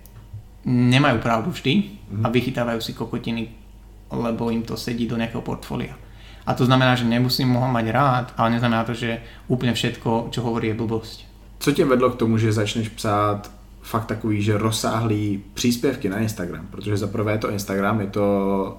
[0.62, 1.74] nemajú pravdu vždy
[2.07, 2.22] mm.
[2.22, 3.50] a vychytávajú si kokotiny,
[4.14, 5.98] lebo im to sedí do nejakého portfólia.
[6.46, 9.18] A to znamená, že nemusím ho mať rád, ale neznamená to, že
[9.50, 11.18] úplne všetko, čo hovorí, je blbosť.
[11.59, 13.50] Co tě vedlo k tomu, že začneš psát
[13.82, 16.66] fakt takový, že rozsáhlý příspěvky na Instagram?
[16.70, 18.78] Protože za prvé to Instagram, je to,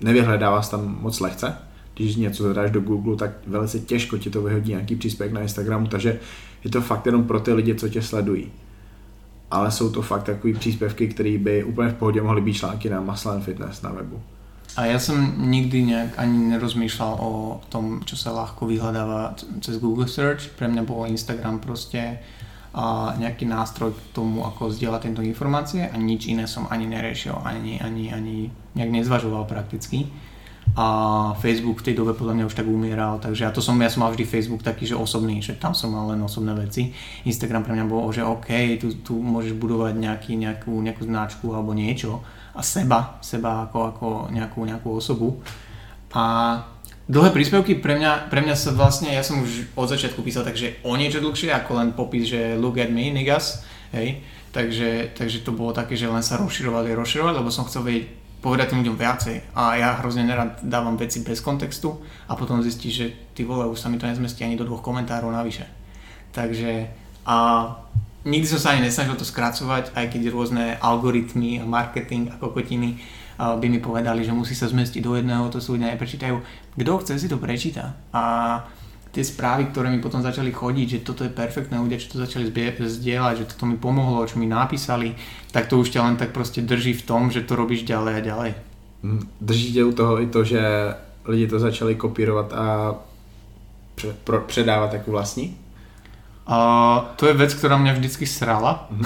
[0.00, 1.56] nevyhledává tam moc lehce.
[1.94, 5.86] Když něco zadáš do Google, tak velice těžko ti to vyhodí nějaký příspěvek na Instagramu,
[5.86, 6.18] takže
[6.64, 8.52] je to fakt jenom pro ty lidi, co tě sledují.
[9.50, 13.00] Ale jsou to fakt takový příspěvky, které by úplně v pohodě mohly být články na
[13.00, 14.22] Muscle Fitness na webu.
[14.78, 15.18] A ja som
[15.50, 17.30] nikdy nejak ani nerozmýšľal o
[17.66, 20.54] tom, čo sa ľahko vyhľadáva cez Google Search.
[20.54, 22.22] Pre mňa bol Instagram proste
[22.70, 27.34] a nejaký nástroj k tomu, ako zdieľať tieto informácie a nič iné som ani neriešil,
[27.42, 28.46] ani, ani, ani
[28.78, 30.06] nejak nezvažoval prakticky.
[30.78, 30.86] A
[31.42, 34.06] Facebook v tej dobe podľa mňa už tak umieral, takže ja to som, ja som
[34.06, 36.94] mal vždy Facebook taký, že osobný, že tam som mal len osobné veci.
[37.26, 41.74] Instagram pre mňa bolo, že OK, tu, tu môžeš budovať nejaký, nejakú, nejakú značku alebo
[41.74, 42.22] niečo,
[42.60, 45.40] a seba, seba ako, ako nejakú, nejakú osobu.
[46.12, 46.60] A
[47.08, 50.84] dlhé príspevky pre mňa, pre mňa sa vlastne, ja som už od začiatku písal takže
[50.84, 53.64] o niečo dlhšie ako len popis, že look at me, niggas,
[53.96, 54.20] hej.
[54.52, 58.06] Takže, takže to bolo také, že len sa rozširovali, rozširovali, lebo som chcel vedieť,
[58.44, 59.36] povedať tým ľuďom viacej.
[59.54, 61.96] A ja hrozne nerad dávam veci bez kontextu
[62.26, 65.30] a potom zistí, že ty vole, už sa mi to nezmestí ani do dvoch komentárov
[65.30, 65.70] navyše.
[66.34, 66.90] Takže
[67.24, 67.36] a
[68.24, 73.00] nikdy som sa ani nesnažil to skracovať, aj keď rôzne algoritmy a marketing a kokotiny
[73.40, 76.36] by mi povedali, že musí sa zmestiť do jedného, to sú ľudia neprečítajú.
[76.76, 77.96] Kto chce si to prečíta.
[78.12, 78.22] A
[79.12, 82.52] tie správy, ktoré mi potom začali chodiť, že toto je perfektné, ľudia, čo to začali
[82.78, 85.16] zdieľať, že toto mi pomohlo, čo mi napísali,
[85.50, 88.20] tak to už ťa len tak proste drží v tom, že to robíš ďalej a
[88.20, 88.50] ďalej.
[89.02, 90.60] Hm, držíte u toho i to, že
[91.24, 92.94] lidi to začali kopírovat a
[94.46, 95.56] předávat jako vlastní?
[96.46, 96.58] A
[97.16, 99.04] to je vec, ktorá mňa vždycky srala mhm.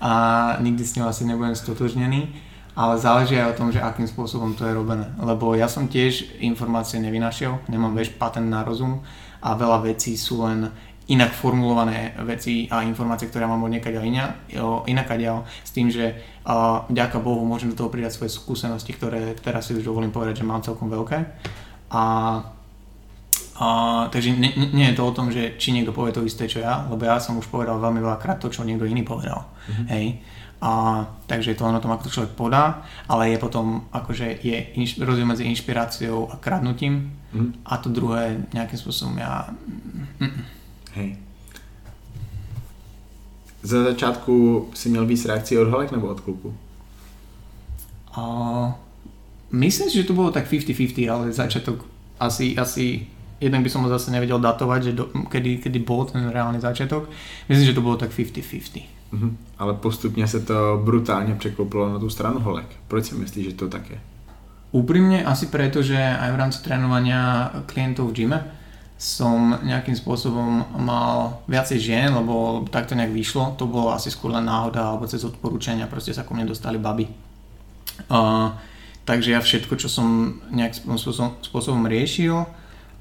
[0.00, 0.12] a
[0.60, 2.32] nikdy s ňou asi nebudem stotožnený,
[2.76, 5.10] ale záleží aj o tom, že akým spôsobom to je robené.
[5.20, 9.02] Lebo ja som tiež informácie nevynašiel, nemám vieš patent na rozum
[9.40, 10.72] a veľa vecí sú len
[11.10, 13.98] inak formulované veci a informácie, ktoré mám od niekaď
[14.86, 16.14] inakaďal, s tým, že
[16.46, 20.40] uh, vďaka Bohu môžem do toho pridať svoje skúsenosti, ktoré teraz si už dovolím povedať,
[20.40, 21.18] že mám celkom veľké.
[21.90, 22.02] A
[23.60, 26.64] a, takže nie, nie je to o tom, že či niekto povie to isté, čo
[26.64, 29.44] ja, lebo ja som už povedal veľmi veľakrát to, čo niekto iný povedal.
[29.68, 29.86] Mm-hmm.
[29.92, 30.06] Hej.
[30.64, 34.40] A, takže je to len o tom, ako to človek podá, ale je potom akože
[34.40, 37.68] je inš, rozdiel medzi inšpiráciou a kradnutím mm.
[37.68, 39.52] a to druhé nejakým spôsobom ja...
[40.20, 40.44] Mm.
[40.96, 41.08] Hej.
[43.60, 46.56] Za začátku si měl víc reakcií od holek nebo od kluku?
[48.16, 48.20] A,
[49.52, 51.84] myslím si, že to bolo tak 50-50, ale začiatok
[52.20, 53.06] asi, asi
[53.40, 57.08] jednak by som ho zase nevedel datovať, že do, kedy, kedy bol ten reálny začiatok.
[57.48, 59.00] Myslím, že to bolo tak 50-50.
[59.10, 59.32] Mm-hmm.
[59.58, 62.70] Ale postupne sa to brutálne preklopilo na tú stranu holek.
[62.86, 63.98] Proč si myslíš, že to také?
[64.70, 68.38] Úprimne asi preto, že aj v rámci trénovania klientov v gyme
[69.00, 73.56] som nejakým spôsobom mal viacej žien, lebo takto nejak vyšlo.
[73.56, 77.08] To bolo asi skôr len náhoda alebo cez odporúčania, proste sa ku mne dostali baby.
[78.12, 78.52] Uh,
[79.08, 82.44] takže ja všetko, čo som nejakým spôsobom, spôsobom riešil,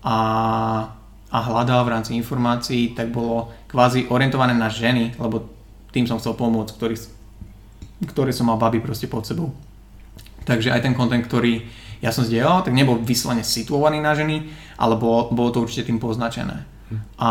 [0.03, 0.95] a
[1.29, 5.45] a hľadal v rámci informácií, tak bolo kvázi orientované na ženy, lebo
[5.93, 6.95] tým som chcel pomôcť, ktorý,
[8.09, 9.53] ktorý som mal baby proste pod sebou.
[10.49, 11.69] Takže aj ten kontent, ktorý
[12.01, 14.49] ja som zdieľal, tak nebol vyslovene situovaný na ženy,
[14.81, 16.65] ale bolo, bolo to určite tým poznačené.
[17.21, 17.29] A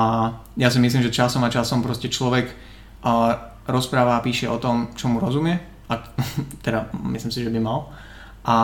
[0.54, 3.34] ja si myslím, že časom a časom proste človek uh,
[3.66, 5.58] rozpráva a píše o tom, čo mu rozumie,
[5.90, 5.94] a,
[6.64, 7.90] teda myslím si, že by mal.
[8.46, 8.56] A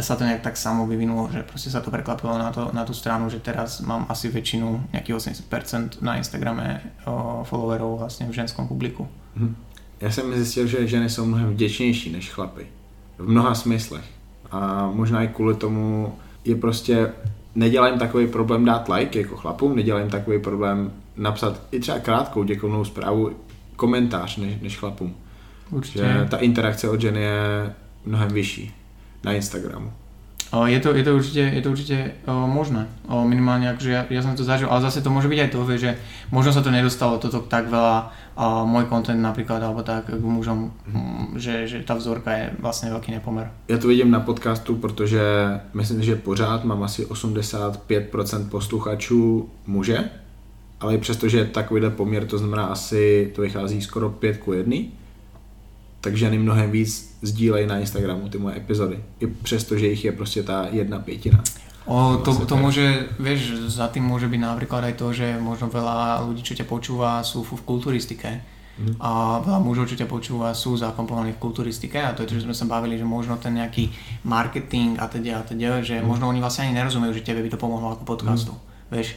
[0.00, 2.90] sa to nejak tak samo vyvinulo, že proste sa to preklapilo na, to, na tú
[2.90, 8.66] stranu, že teraz mám asi väčšinu, nejakých 80% na Instagrame o, followerov vlastne v ženskom
[8.66, 9.06] publiku.
[9.36, 9.54] Hm.
[10.00, 12.66] Já jsem zjistil, že ženy jsou mnohem vděčnější než chlapy.
[13.18, 14.04] V mnoha smyslech.
[14.50, 16.14] A možná i kvůli tomu
[16.44, 17.12] je prostě
[17.54, 22.84] nedělám takový problém dát like jako chlapům, nedělám takový problém napsat i třeba krátkou děkovnou
[22.84, 23.30] zprávu,
[23.76, 25.14] komentář než, než chlapům.
[25.70, 25.98] Určitě.
[25.98, 27.74] Že ta interakce od ženy je
[28.04, 28.83] mnohem vyšší
[29.24, 29.92] na Instagramu.
[30.54, 31.96] Je to, je to určite, je to určite
[32.30, 35.40] o, možné, o, minimálne akože ja, ja som to zažil, ale zase to môže byť
[35.42, 35.90] aj to, že
[36.30, 40.70] možno sa to nedostalo toto tak veľa, o, môj content napríklad, alebo tak k mužom,
[40.86, 41.42] mm.
[41.42, 43.50] že, že tá vzorka je vlastne veľký nepomer.
[43.66, 45.20] Ja to vidím na podcastu, protože
[45.74, 50.10] myslím, že pořád mám asi 85% posluchačů muže,
[50.80, 54.52] ale i přesto, že je takovýhle poměr, to znamená asi, to vychází skoro 5 ku
[54.52, 54.76] 1,
[56.04, 59.00] tak ženy mnohem víc sdílejí na Instagramu ty moje epizody.
[59.20, 61.42] I přesto, že jich je prostě ta jedna pětina.
[61.84, 66.24] O, to, to môže, vieš, za tým môže byť napríklad aj to, že možno veľa
[66.24, 68.40] ľudí, čo ťa počúva, sú v kulturistike.
[68.80, 68.96] Mm.
[69.04, 72.48] A veľa mužov, čo ťa počúva, sú zakomponovaní v kulturistike a to je to, že
[72.48, 73.92] sme sa bavili, že možno ten nejaký
[74.24, 76.08] marketing a teda a teda, že mm.
[76.08, 78.56] možno oni vlastne ani nerozumejú, že tebe by to pomohlo ako podcastu.
[78.56, 78.60] Mm.
[78.88, 79.08] Vieš?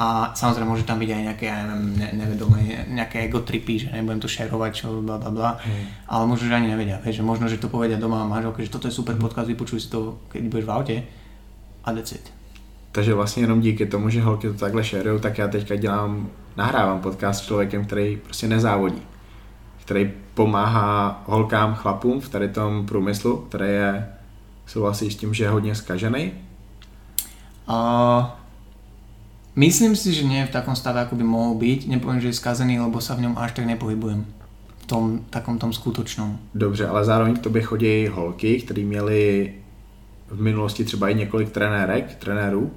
[0.00, 3.92] A samozrejme môže tam byť aj nejaké, ja neviem, ne, nevedomé, nejaké ego tripy, že
[3.92, 5.50] nebudem to šerovať, čo bla bla bla.
[5.60, 5.92] Hmm.
[6.08, 8.88] Ale možno, že ani nevedia, vieš, že možno, že to povedia doma manželke, že toto
[8.88, 10.96] je super podcast, vypočuj si to, keď budeš v aute
[11.84, 12.32] a that's it.
[12.92, 17.00] Takže vlastně jenom díky tomu, že holky to takhle šerují, tak já teďka dělám, nahrávám
[17.00, 19.02] podcast s člověkem, který prostě nezávodí.
[19.84, 24.08] Který pomáhá holkám, chlapům v tady tom průmyslu, který je,
[24.66, 26.32] souhlasí s tím, že je hodně skažený?
[27.68, 28.24] Uh,
[29.60, 31.92] Myslím si, že nie je v takom stave, ako by mohol byť.
[31.92, 34.24] Nepoviem, že je skazený, lebo sa v ňom až tak nepohybujem.
[34.80, 36.56] V tom takom tom skutočnom.
[36.56, 39.52] Dobře, ale zároveň k tobě chodí holky, které měly
[40.32, 42.70] v minulosti třeba i několik trenérek, trenérů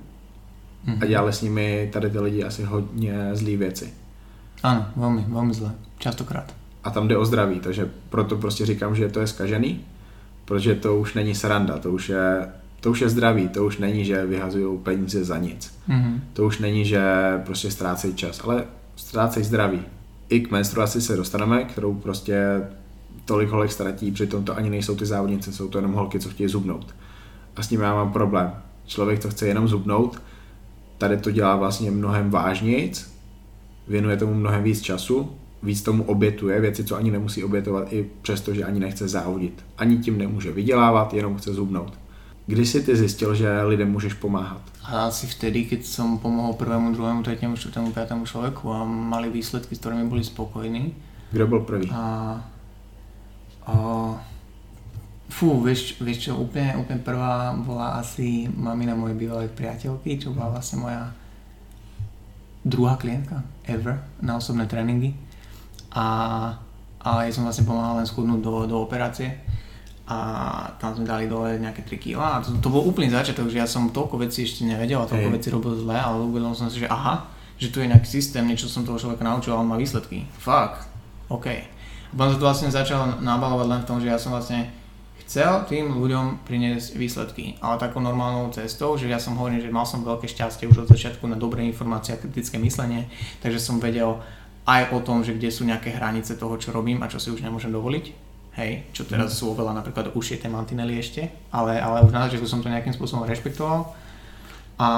[0.88, 0.98] mm-hmm.
[1.02, 3.94] a dělali s nimi tady ty lidi asi hodně zlý věci.
[4.64, 5.72] Ano, velmi, velmi zlé.
[5.98, 6.54] Častokrát.
[6.84, 9.82] A tam jde o zdraví, takže proto prostě říkám, že to je skažený,
[10.46, 12.48] protože to už není sranda, to už je
[12.84, 15.74] to už je zdraví, to už není, že vyhazují peníze za nic.
[15.90, 16.20] Mm-hmm.
[16.34, 17.02] To už není, že
[17.46, 18.64] prostě ztrácejí čas, ale
[18.96, 19.82] ztrácejí zdraví.
[20.30, 22.62] I k menstruaci se dostaneme, kterou prostě
[23.26, 26.50] tolik holek ztratí, přitom to ani nejsou ty závodnice, jsou to jenom holky, co chtějí
[26.50, 26.96] zubnout.
[27.56, 28.52] A s tím já mám problém.
[28.86, 30.22] Člověk to chce jenom zubnout,
[30.98, 33.14] tady to dělá vlastně mnohem vážnějc,
[33.88, 35.32] věnuje tomu mnohem víc času,
[35.64, 39.66] víc tomu obětuje věci, co ani nemusí obětovat, i přesto, že ani nechce závodit.
[39.78, 42.03] Ani tím nemůže vydělávat, jenom chce zubnout.
[42.46, 44.62] Kdy si ty zistil, že lidem můžeš pomáhat?
[44.84, 49.76] A asi vtedy, keď som pomohol prvému, druhému, tretiemu, štvrtému, piatému človeku a mali výsledky,
[49.76, 50.92] s ktorými boli spokojní.
[51.32, 51.88] Kdo bol prvý?
[51.88, 52.36] A,
[53.64, 53.74] a,
[55.32, 60.60] fú, vieš, vieš čo, úplne, úplne prvá bola asi mamina mojej bývalej priateľky, čo bola
[60.60, 61.16] vlastne moja
[62.68, 65.16] druhá klientka ever na osobné tréningy.
[65.96, 66.08] A,
[67.00, 69.43] a ja som vlastne pomáhal len schudnúť do, do operácie
[70.14, 73.58] a tam sme dali dole nejaké 3 kg a to, to bol úplný začiatok, že
[73.58, 75.36] ja som toľko vecí ešte nevedel a toľko hey.
[75.36, 77.26] vecí robil zle, ale uvedomil som si, že aha,
[77.58, 80.30] že tu je nejaký systém, niečo som toho človeka naučil a on má výsledky.
[80.38, 80.86] Fuck,
[81.34, 81.48] OK.
[81.50, 84.70] A potom sa to vlastne začal nabalovať len v tom, že ja som vlastne
[85.26, 89.88] chcel tým ľuďom priniesť výsledky, ale takou normálnou cestou, že ja som hovoril, že mal
[89.88, 93.10] som veľké šťastie už od začiatku na dobré informácie a kritické myslenie,
[93.42, 94.22] takže som vedel
[94.64, 97.44] aj o tom, že kde sú nejaké hranice toho, čo robím a čo si už
[97.44, 98.23] nemôžem dovoliť
[98.58, 102.46] hej, čo teraz sú oveľa napríklad užšie tie mantinely ešte, ale, ale už na začiatku
[102.46, 103.90] som to nejakým spôsobom rešpektoval
[104.78, 104.90] a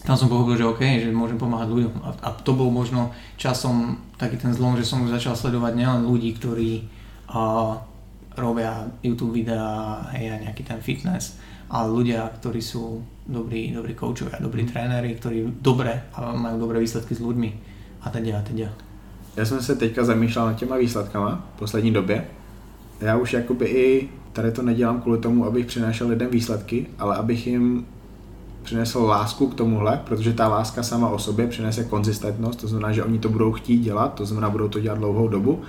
[0.00, 4.00] tam som pochopil, že OK, že môžem pomáhať ľuďom a, a to bol možno časom
[4.16, 6.88] taký ten zlom, že som už začal sledovať nielen ľudí, ktorí
[7.28, 7.76] a,
[8.40, 11.36] robia YouTube videá, hej, a nejaký ten fitness,
[11.68, 14.68] ale ľudia, ktorí sú dobrí, dobrí koučovia, dobrí mm.
[14.72, 17.50] tréneri, ktorí dobre a majú dobré výsledky s ľuďmi
[18.00, 18.89] a teda a teda.
[19.36, 22.24] Já jsem se teďka zamýšlel nad těma výsledkama v poslední době.
[23.00, 27.46] Já už jakoby i tady to nedělám kvůli tomu, abych přinášel lidem výsledky, ale abych
[27.46, 27.86] jim
[28.62, 33.04] přinesl lásku k tomuhle, protože ta láska sama o sobě přinese konzistentnost, to znamená, že
[33.04, 35.60] oni to budou chtít dělat, to znamená, budou to dělat dlouhou dobu.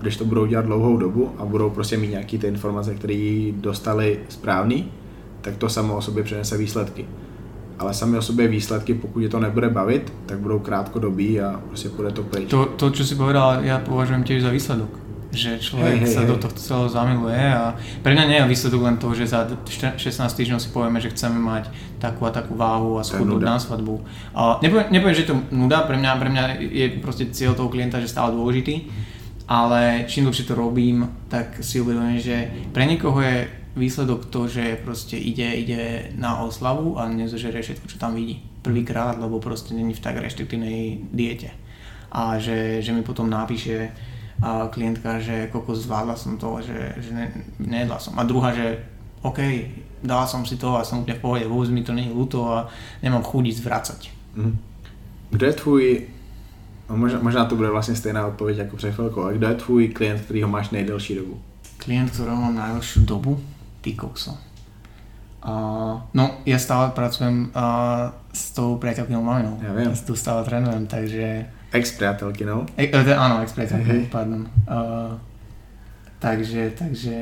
[0.00, 4.20] Když to budou dělat dlouhou dobu a budou prostě mít nějaké ty informace, které dostali
[4.28, 4.92] správný,
[5.40, 7.06] tak to samo o sobě přinese výsledky.
[7.78, 11.88] Ale sami o sobě výsledky, pokud je to nebude bavit, tak budou krátkodobí a prostě
[11.88, 12.50] půjde to pryč.
[12.50, 14.90] To, to čo si povedal, ja považujem tiež za výsledok.
[15.28, 16.28] Že človek Hej, hej, sa hej.
[16.32, 20.00] do tohto celého zamiluje a pre mňa nie je výsledok len to, že za 16
[20.24, 21.68] týždňov si povieme, že chceme mať
[22.00, 24.00] takú a takú váhu a schudnúť na svadbu.
[24.32, 27.68] A nepoviem, nepoviem, že je to nuda, pre mňa, pre mňa je proste cieľ toho
[27.68, 28.88] klienta, že stále dôležitý,
[29.44, 32.36] ale čím dlhšie to robím, tak si uvedomujem, že
[32.72, 38.02] pre niekoho je výsledok to, že proste ide, ide na oslavu a nezožerie všetko, čo
[38.02, 41.54] tam vidí prvýkrát, lebo proste není v tak reštriktívnej diete.
[42.12, 43.94] A že, že mi potom napíše
[44.38, 47.26] a klientka, že koľko zvládla som to, že, že ne,
[47.58, 48.14] nejedla som.
[48.18, 48.78] A druhá, že
[49.22, 49.38] OK,
[49.98, 52.46] dala som si to a som úplne v pohode, vôbec mi to nie je ľúto
[52.46, 52.70] a
[53.02, 54.00] nemám chuť ísť vracať.
[54.38, 54.52] Mhm.
[55.30, 56.02] Kdo je tvůj,
[56.90, 59.88] no možná, možná to bude vlastně stejná odpověď jako před chvilkou, ale kdo je tvůj
[59.88, 61.42] klient, kterýho máš nejdelší dobu?
[61.76, 63.40] Klient, ktorého mám najdlhšiu dobu,
[63.88, 64.36] ty kokso.
[65.38, 69.56] Uh, no, ja stále pracujem uh, s tou priateľkynou maminou.
[69.64, 69.88] Ja viem.
[69.88, 71.48] Ja tu stále trénujem, takže...
[71.72, 72.68] Ex priateľkynou?
[72.76, 74.12] E, e, áno, ex-priateľka, Hej.
[74.12, 74.44] pardon.
[74.68, 75.16] Uh,
[76.20, 77.16] takže, takže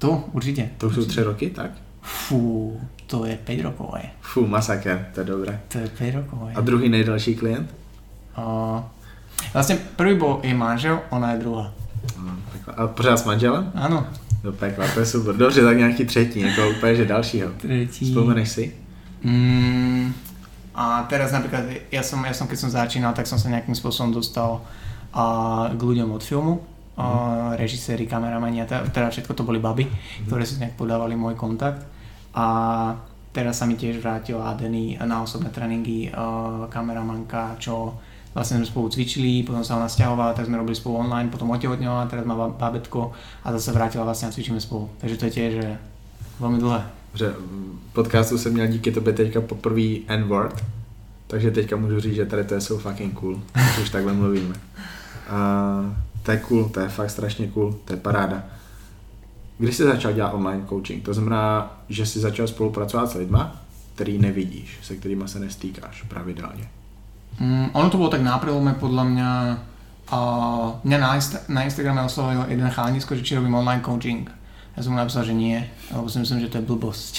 [0.00, 0.72] to určite.
[0.78, 1.12] To jsou určite.
[1.12, 1.70] tři roky, tak?
[2.06, 4.04] Fú, to je 5 rokov aj.
[4.22, 5.58] Fú, masaker, to je dobré.
[5.68, 6.52] To je 5 rokov aj.
[6.54, 7.66] A druhý nejdelší klient?
[8.38, 8.78] Uh,
[9.50, 11.74] vlastne prvý bol jej manžel, ona je druhá.
[12.52, 12.72] Pekla.
[12.78, 13.72] A pořád s manželem?
[13.74, 14.06] Áno.
[14.46, 15.34] Do pekla, to je super.
[15.36, 17.48] Dobře, tak nějaký třetí, jako úplně, že dalšího.
[17.56, 18.04] Tretí.
[18.06, 18.72] Vzpomeneš si?
[19.24, 20.14] Mm,
[20.74, 24.14] a teraz napríklad, ja som, ja som keď som začínal, tak som sa nejakým spôsobom
[24.14, 24.62] dostal
[25.10, 26.62] a, k ľuďom od filmu,
[26.94, 29.90] a, režiséri, kameramani, a te- teda všetko to boli baby,
[30.30, 31.82] ktoré si nejak podávali môj kontakt.
[32.36, 32.46] A
[33.34, 37.98] teraz sa mi tiež vrátila Deny na osobné tréningy a, kameramanka, čo
[38.36, 42.04] vlastne sme spolu cvičili, potom sa ona stiahovala, tak sme robili spolu online, potom otehotnila,
[42.04, 44.92] teraz má babetko a zase vrátila vlastne a cvičíme spolu.
[45.00, 45.66] Takže to je tiež že
[46.36, 46.82] veľmi dlhé.
[47.16, 50.64] Že v podcastu jsem měl díky tobě teďka poprvé N-word,
[51.26, 54.54] takže teďka můžu říct, že tady to je so fucking cool, když už takhle mluvíme.
[55.28, 55.38] A
[56.22, 58.44] to je cool, to je fakt strašně cool, to je paráda.
[59.58, 61.04] Kdy jsi začal dělat online coaching?
[61.04, 63.62] To znamená, že jsi začal spolupracovat s lidma,
[63.94, 66.68] který nevidíš, se kterými se nestýkáš pravidelně.
[67.36, 69.30] Mm, ono to bolo tak na prelome podľa mňa
[70.06, 70.18] a
[70.86, 74.30] mňa na, Insta- na Instagrame oslovil jeden chalanisko, že či robím online coaching.
[74.78, 75.58] Ja som mu napísal, že nie,
[75.90, 77.14] lebo si myslím, že to je blbosť.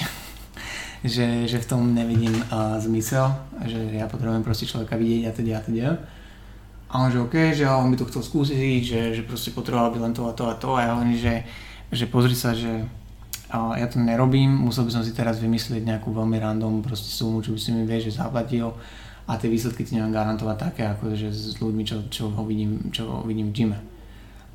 [1.04, 3.28] že, že v tom nevidím uh, zmysel,
[3.68, 5.90] že ja potrebujem proste človeka vidieť a teda a teda.
[6.88, 10.00] A on že OK, že on by to chcel skúsiť, že, že proste potreboval by
[10.08, 11.44] len to a to a to a ja hovorím, že,
[11.92, 12.88] že pozri sa, že
[13.52, 17.40] a ja to nerobím, musel by som si teraz vymyslieť nejakú veľmi random proste sumu,
[17.44, 18.72] čo by si mi vie, že zaplatil
[19.28, 22.88] a tie výsledky ti neviem garantovať také, ako že s ľuďmi, čo, čo ho vidím,
[22.96, 23.80] čo ho vidím v gyme.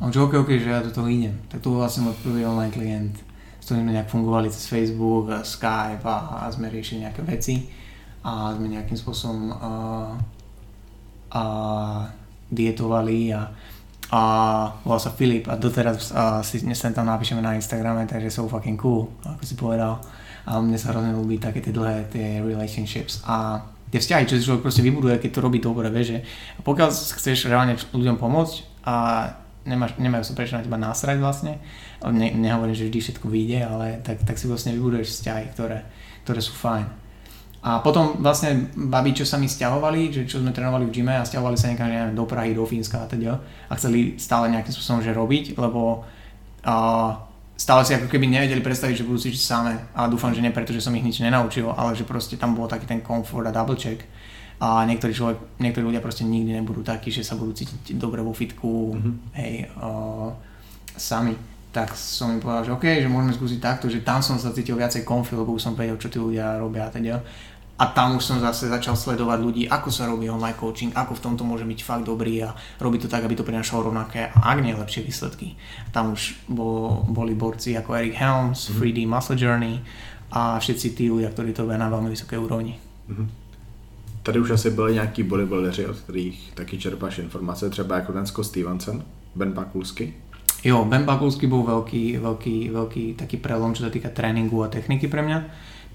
[0.01, 1.37] A on že OK, OK, že ja do toho idem.
[1.53, 3.15] Tak to bol vlastne môj prvý online klient,
[3.61, 7.69] s ktorým sme nejak fungovali cez Facebook, a Skype a, a sme riešili nejaké veci
[8.25, 9.71] a sme nejakým spôsobom a,
[11.37, 11.43] a
[12.49, 13.53] dietovali a,
[14.09, 14.23] a
[14.89, 18.81] volal sa Filip a doteraz a, si sem tam napíšeme na Instagrame, takže so fucking
[18.81, 20.01] cool, ako si povedal.
[20.49, 23.63] A mne sa hrozne ľúbi také tie dlhé tie relationships a
[23.93, 26.19] tie vzťahy, čo si človek proste vybuduje, keď to robí dobre, vieš, že
[26.65, 28.55] pokiaľ chceš reálne ľuďom pomôcť
[28.89, 28.95] a
[29.69, 31.61] nemáš, nemajú sa prečo na teba násrať vlastne,
[32.03, 35.85] ne, nehovorím, že vždy všetko vyjde, ale tak, tak si vlastne vybuduješ vzťahy, ktoré,
[36.25, 37.05] ktoré sú fajn.
[37.63, 41.23] A potom vlastne babi, čo sa mi stiahovali, že čo sme trénovali v gyme a
[41.23, 44.99] stiahovali sa niekam neviem, do Prahy, do Fínska a teda a chceli stále nejakým spôsobom
[44.99, 46.03] že robiť, lebo
[46.67, 46.77] a,
[47.63, 50.75] stále si ako keby nevedeli predstaviť, že budú cvičiť samé a dúfam, že nie preto,
[50.75, 53.79] že som ich nič nenaučil, ale že proste tam bol taký ten komfort a double
[53.79, 54.03] check
[54.59, 58.35] a niektorí, človek, niektorí ľudia proste nikdy nebudú takí, že sa budú cítiť dobre vo
[58.35, 59.11] fitku, Mhm.
[59.39, 59.87] hej, a,
[60.99, 61.39] sami
[61.73, 64.77] tak som im povedal, že OK, že môžeme skúsiť takto, že tam som sa cítil
[64.77, 67.17] viacej konfi, lebo už som vedel, čo tí ľudia robia a teda.
[67.79, 71.25] A tam už som zase začal sledovať ľudí, ako sa robí online coaching, ako v
[71.25, 74.77] tomto môže byť fakt dobrý a robiť to tak, aby to prinašalo rovnaké, ak nie
[74.77, 75.57] lepšie výsledky.
[75.91, 79.81] Tam už bol, boli borci ako Eric Helms, 3D Muscle Journey
[80.31, 82.79] a všetci tí ľudia, ktorí to na veľmi vysokej úrovni.
[83.09, 83.43] Mhm.
[84.23, 88.47] Tady už asi byli nějaký bodybuilderi, od kterých taky čerpáš informace, třeba jako ten Scott
[88.47, 89.03] Stevenson,
[89.35, 90.15] Ben Pakulsky.
[90.65, 95.11] Jo, Ben Bakulský bol veľký, veľký, veľký taký prelom, čo sa týka tréningu a techniky
[95.11, 95.39] pre mňa.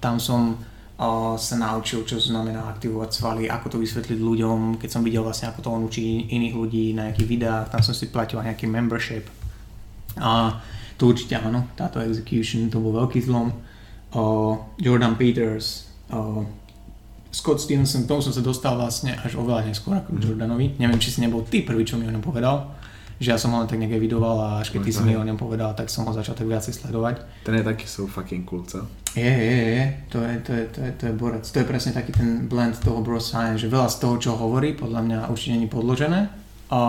[0.04, 0.60] Tam som
[1.38, 5.62] sa naučil, čo znamená aktivovať svaly, ako to vysvetliť ľuďom, keď som videl vlastne, ako
[5.62, 9.30] to on učí iných ľudí na nejakých videách, tam som si platil nejaký membership.
[10.18, 10.58] A
[10.98, 13.54] to určite áno, táto execution, to bol veľký zlom.
[14.10, 16.42] Uh, Jordan Peters, uh,
[17.30, 20.82] Scott Stevenson, k tomu som sa dostal vlastne až oveľa neskôr ako k Jordanovi.
[20.82, 22.74] Neviem, či si nebol ty prvý, čo mi o ňom povedal
[23.18, 25.26] že ja som ho len tak nejak evidoval a až keď ty si mi o
[25.26, 27.26] ňom povedal, tak som ho začal tak viacej sledovať.
[27.42, 28.86] Ten je taký so fucking cool, co?
[29.18, 31.42] Je, je, je, to je, to je, to je, to je borec.
[31.42, 34.78] To je presne taký ten blend toho bro science, že veľa z toho, čo hovorí,
[34.78, 36.30] podľa mňa určite nie podložené.
[36.70, 36.80] A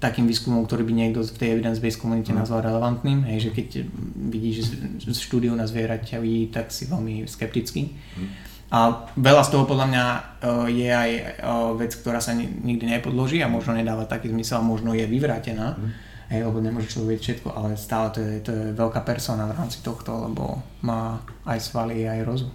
[0.00, 2.40] takým výskumom, ktorý by niekto v tej evidence-based komunite mm.
[2.40, 3.84] nazval relevantným, hej, že keď
[4.32, 4.80] vidíš
[5.12, 7.92] štúdiu na zvieraťa, tak si veľmi skeptický.
[8.16, 10.22] Mm a veľa z toho podľa mňa uh,
[10.70, 11.10] je aj
[11.42, 15.74] uh, vec, ktorá sa nikdy nepodloží a možno nedáva taký zmysel a možno je vyvrátená.
[15.74, 15.90] Mm.
[16.30, 19.56] Hej, lebo nemôže človek vedieť všetko, ale stále to je, to je veľká persona v
[19.58, 22.54] rámci tohto, lebo má aj svaly, aj rozum.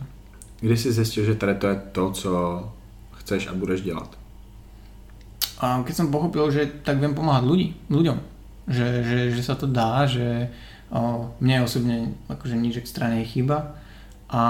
[0.64, 2.32] Kdy si zistil, že teda to je to, co
[3.20, 4.16] chceš a budeš dělat?
[5.60, 8.18] A keď som pochopil, že tak viem pomáhať ľudí, ľuďom.
[8.68, 10.52] Že, že, že sa to dá, že
[10.92, 13.76] o, mne osobne akože nič extra nechýba.
[14.28, 14.44] A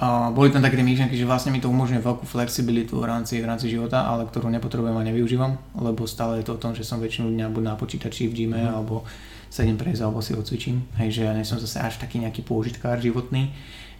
[0.00, 3.44] a boli tam také myšlenky, že vlastne mi to umožňuje veľkú flexibilitu v rámci, v
[3.44, 7.04] rámci života, ale ktorú nepotrebujem a nevyužívam, lebo stále je to o tom, že som
[7.04, 8.72] väčšinu dňa buď na počítači v gyme, mm.
[8.72, 9.04] alebo
[9.52, 10.88] sedím prejsť, alebo si odcvičím.
[10.96, 13.52] Hej, že ja nie som zase až taký nejaký použitkár životný,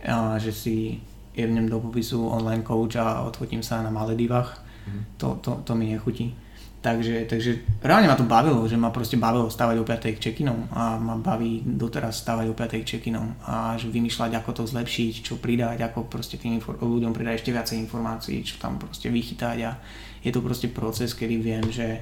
[0.08, 1.04] a že si
[1.36, 4.56] jednem do popisu online coach a odfotím sa na Maledivách.
[4.88, 5.02] Mm.
[5.20, 6.32] To, to, to mi nechutí.
[6.80, 10.96] Takže, takže reálne ma to bavilo, že ma proste bavilo stavať o 5 check-inom a
[10.96, 15.76] ma baví doteraz stavať o 5 check-inom a že vymýšľať, ako to zlepšiť, čo pridať,
[15.84, 19.76] ako proste tým infor- ľuďom pridať ešte viacej informácií, čo tam proste vychytať a
[20.24, 22.00] je to proste proces, kedy viem, že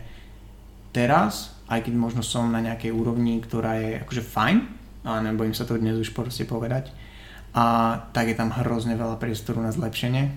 [0.95, 4.57] teraz, aj keď možno som na nejakej úrovni, ktorá je akože fajn,
[5.03, 6.95] ale nebojím sa to dnes už proste povedať,
[7.51, 10.31] a tak je tam hrozne veľa priestoru na zlepšenie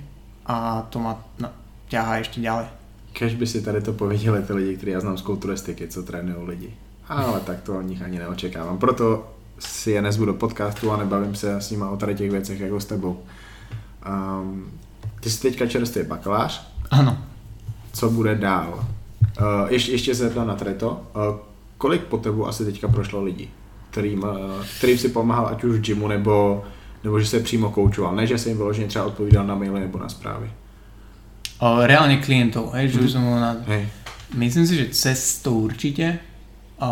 [0.50, 1.54] a to ma no,
[1.94, 2.81] ťahá ešte ďalej
[3.14, 6.48] Kež by si tady to pověděli ty lidi, kteří já znám z kulturistiky, co trénují
[6.48, 6.74] lidi.
[7.08, 8.78] Ale tak to od nich ani neočekávám.
[8.78, 12.60] Proto si je nezvu do podcastu a nebavím se s nimi o tady těch věcech
[12.60, 13.20] jako s tebou.
[14.42, 14.72] Um,
[15.20, 16.68] ty jsi teďka čerstvý bakalář.
[16.92, 17.18] Ano.
[17.94, 18.74] Co bude dál?
[19.40, 21.02] Uh, ještě, ještě se na treto.
[21.16, 21.36] Uh,
[21.78, 23.50] kolik po tebu asi teďka prošlo lidí,
[23.90, 24.30] kterým, uh,
[24.78, 26.64] kterým si pomáhal ať už v gymu nebo,
[27.04, 28.16] nebo že se přímo koučoval?
[28.16, 30.52] Ne, že se jim vyloženě třeba odpovídal na maily nebo na zprávy
[31.62, 33.12] reálne klientov, hej, že mm.
[33.14, 33.54] som na...
[33.70, 33.86] Hej.
[34.34, 36.18] Myslím si, že cez to určite.
[36.82, 36.90] A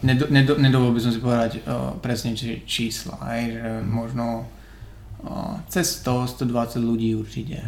[0.00, 3.84] nedo, nedo, nedovolil by som si povedať uh, presne či, čísla, hej, že mm.
[3.84, 4.48] možno
[5.20, 7.60] uh, cez 100, 120 ľudí určite.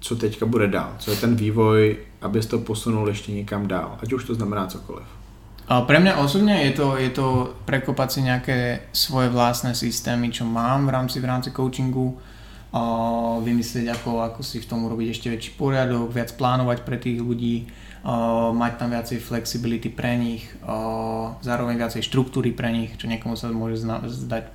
[0.00, 0.96] Co teďka bude dál?
[0.98, 4.00] Co je ten vývoj, aby to posunul ešte niekam dál?
[4.02, 5.06] Ať už to znamená cokoliv.
[5.70, 8.58] A pre mňa osobne je to, je to prekopať si nejaké
[8.90, 12.18] svoje vlastné systémy, čo mám v rámci, v rámci coachingu
[13.42, 17.66] vymyslieť, ako, ako si v tom urobiť ešte väčší poriadok, viac plánovať pre tých ľudí,
[18.54, 20.46] mať tam viacej flexibility pre nich,
[21.42, 24.48] zároveň viacej štruktúry pre nich, čo niekomu sa môže zdať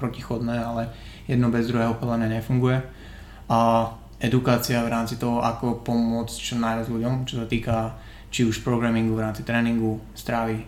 [0.00, 0.82] protichodné, ale
[1.26, 2.80] jedno bez druhého podľa nefunguje.
[3.50, 3.90] A
[4.22, 7.98] edukácia v rámci toho, ako pomôcť čo najviac ľuďom, čo sa týka
[8.28, 10.60] či už programingu v rámci tréningu, strávy,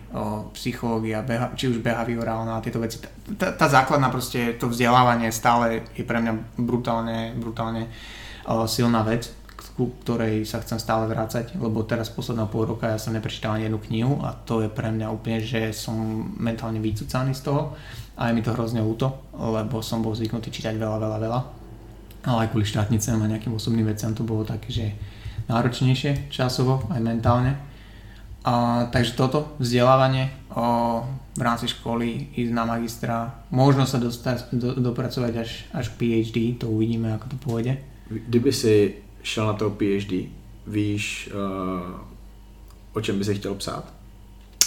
[0.57, 2.97] psychológia, beha, či už behaviorálna a tieto veci.
[3.37, 7.85] Tá, tá základná proste, to vzdelávanie stále je pre mňa brutálne, brutálne
[8.49, 9.29] o, silná vec,
[9.77, 13.69] ku ktorej sa chcem stále vrácať, lebo teraz posledného pol roka ja som neprečítal ani
[13.69, 15.95] jednu knihu a to je pre mňa úplne, že som
[16.41, 17.77] mentálne vycúcaný z toho
[18.17, 21.39] a je mi to hrozne ľúto, lebo som bol zvyknutý čítať veľa, veľa, veľa.
[22.21, 24.85] Ale aj kvôli štátnicem a nejakým osobným veciam to bolo také, že
[25.49, 27.57] náročnejšie časovo aj mentálne.
[28.41, 31.05] A, takže toto vzdelávanie o,
[31.37, 36.37] v rámci školy, ísť na magistra, možno sa dostať, do, dopracovať až, až k PhD,
[36.57, 37.73] to uvidíme, ako to pôjde.
[38.09, 40.33] Kdyby si šel na to PhD,
[40.65, 42.01] víš, uh,
[42.93, 43.85] o čem by si chtěl psát?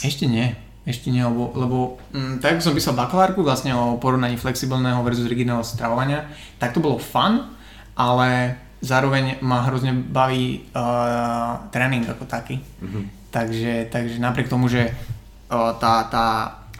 [0.05, 0.55] Ešte nie.
[0.85, 1.79] Ešte nie, lebo, lebo
[2.13, 6.29] mm, tak som písal bakalárku vlastne o porovnaní flexibilného versus rigidného stravovania,
[6.61, 7.57] tak to bolo fun,
[7.97, 12.61] ale zároveň ma hrozne baví uh, tréning ako taký.
[12.61, 13.05] Mm-hmm.
[13.33, 16.27] Takže, takže napriek tomu, že uh, tá, tá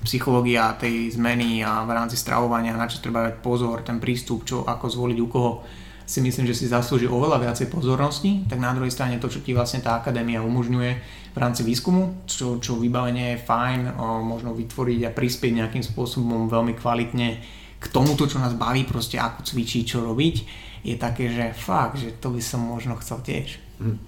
[0.05, 4.69] psychológia tej zmeny a v rámci stravovania, na čo treba dať pozor, ten prístup, čo
[4.69, 5.53] ako zvoliť u koho,
[6.05, 9.57] si myslím, že si zaslúži oveľa viacej pozornosti, tak na druhej strane to, čo ti
[9.57, 10.91] vlastne tá akadémia umožňuje
[11.33, 16.53] v rámci výskumu, čo, čo vybavenie je fajn, o, možno vytvoriť a prispieť nejakým spôsobom
[16.53, 17.41] veľmi kvalitne
[17.81, 20.37] k tomuto, čo nás baví, proste ako cvičiť, čo robiť,
[20.85, 23.59] je také, že fakt, že to by som možno chcel tiež.
[23.81, 23.99] Hmm.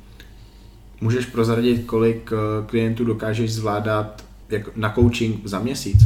[1.01, 4.25] Můžeš prozradit, kolik eh, klientů dokážeš zvládat
[4.77, 5.99] na coaching za měsíc?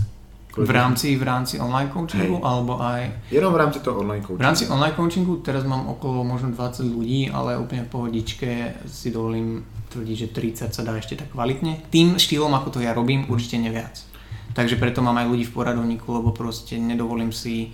[0.50, 2.42] Kolik v rámci, v rámci online coachingu Hej.
[2.42, 3.10] alebo aj...
[3.30, 4.42] Jenom v rámci toho online coachingu.
[4.42, 9.14] V rámci online coachingu teraz mám okolo možno 20 ľudí, ale úplne v pohodičke si
[9.14, 9.62] dovolím
[9.94, 11.86] tvrdiť, že 30 sa dá ešte tak kvalitne.
[11.94, 13.94] Tým štýlom, ako to ja robím, určite neviac.
[14.50, 17.70] Takže preto mám aj ľudí v poradovníku, lebo proste nedovolím si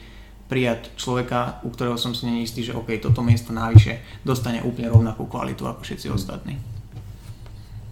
[0.48, 5.26] prijať človeka, u ktorého som si neistý, že OK, toto miesto navyše dostane úplne rovnakú
[5.26, 6.58] kvalitu ako všetci ostatní.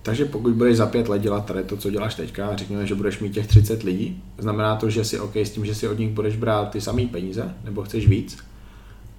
[0.03, 3.19] Takže pokud budeš za pět let dělat tady to, co děláš teďka, řekněme, že budeš
[3.19, 6.11] mít těch 30 lidí, znamená to, že si OK s tím, že si od nich
[6.11, 8.39] budeš brát ty samé peníze, nebo chceš víc,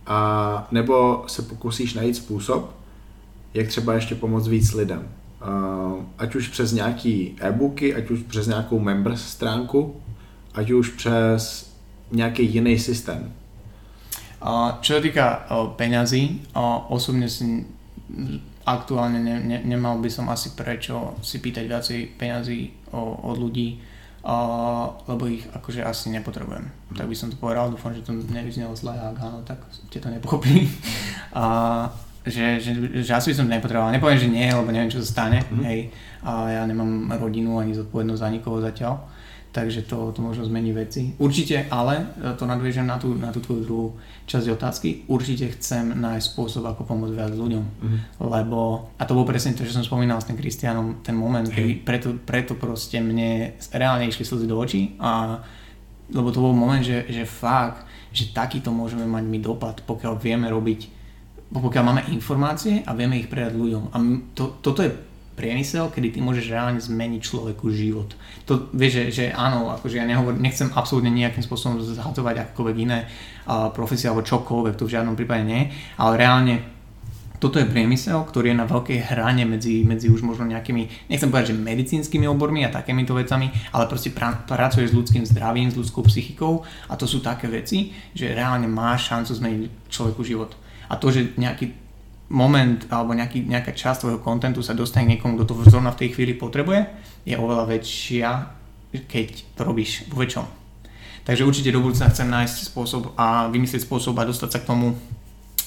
[0.05, 2.75] a nebo se pokusíš najít způsob,
[3.53, 5.07] jak třeba ještě pomoct víc lidem.
[6.17, 10.01] Ať už přes nějaký e-booky, ať už přes nějakou members stránku,
[10.53, 11.64] ať už přes
[12.11, 13.33] nějaký jiný systém.
[14.81, 15.25] Čo sa týka
[15.73, 16.53] peňazí,
[16.93, 17.65] osobne si
[18.65, 23.81] aktuálne ne, ne, nemal by som asi prečo si pýtať viacej peňazí od ľudí,
[25.09, 26.69] lebo ich akože asi nepotrebujem.
[26.93, 30.13] Tak by som to povedal, dúfam, že to nevyznelo zle, ak áno, tak ste to
[30.13, 30.69] nepochopili.
[32.25, 32.71] že, že,
[33.05, 33.93] že asi som to nepotreboval.
[33.93, 35.45] Nepoviem, že nie, lebo neviem, čo sa stane.
[35.47, 35.63] Mm.
[35.65, 35.79] Hej.
[36.25, 39.15] A ja nemám rodinu ani zodpovednosť za nikoho zatiaľ
[39.55, 41.15] takže to, to možno zmení veci.
[41.15, 43.87] Určite, ale e, to nadviežem na tú, na tú tvoju druhú
[44.27, 47.63] časť otázky, určite chcem nájsť spôsob, ako pomôcť viac ľuďom.
[47.63, 47.99] Mm-hmm.
[48.19, 51.79] Lebo, a to bol presne to, že som spomínal s tým Kristianom, ten moment, hey.
[51.79, 55.39] preto, preto proste mne reálne išli slzy do očí a
[56.11, 60.45] lebo to bol moment, že, že fakt, že takýto môžeme mať my dopad, pokiaľ vieme
[60.51, 60.81] robiť,
[61.53, 63.83] pokiaľ máme informácie a vieme ich predať ľuďom.
[63.93, 63.97] A
[64.33, 64.91] to, toto je
[65.35, 68.15] priemysel, kedy ty môžeš reálne zmeniť človeku život.
[68.47, 73.03] To vieš, že, že áno, akože ja nehovor, nechcem absolútne nejakým spôsobom zhadzovať akokoľvek iné
[73.03, 75.69] uh, profesie alebo čokoľvek, to v žiadnom prípade nie,
[75.99, 76.55] ale reálne
[77.35, 81.51] toto je priemysel, ktorý je na veľkej hrane medzi, medzi už možno nejakými, nechcem povedať,
[81.51, 86.07] že medicínskymi obormi a takýmito vecami, ale proste pra, pracuješ s ľudským zdravím, s ľudskou
[86.07, 90.55] psychikou a to sú také veci, že reálne máš šancu zmeniť človeku život.
[90.89, 91.73] A to, že nejaký
[92.29, 96.09] moment alebo nejaký, nejaká časť tvojho kontentu sa dostane niekomu, kto to zrovna v tej
[96.17, 96.85] chvíli potrebuje,
[97.25, 98.29] je oveľa väčšia,
[99.05, 99.27] keď
[99.57, 100.45] to robíš vo väčšom.
[101.25, 104.93] Takže určite do budúcna chcem nájsť spôsob a vymyslieť spôsob a dostať sa k tomu,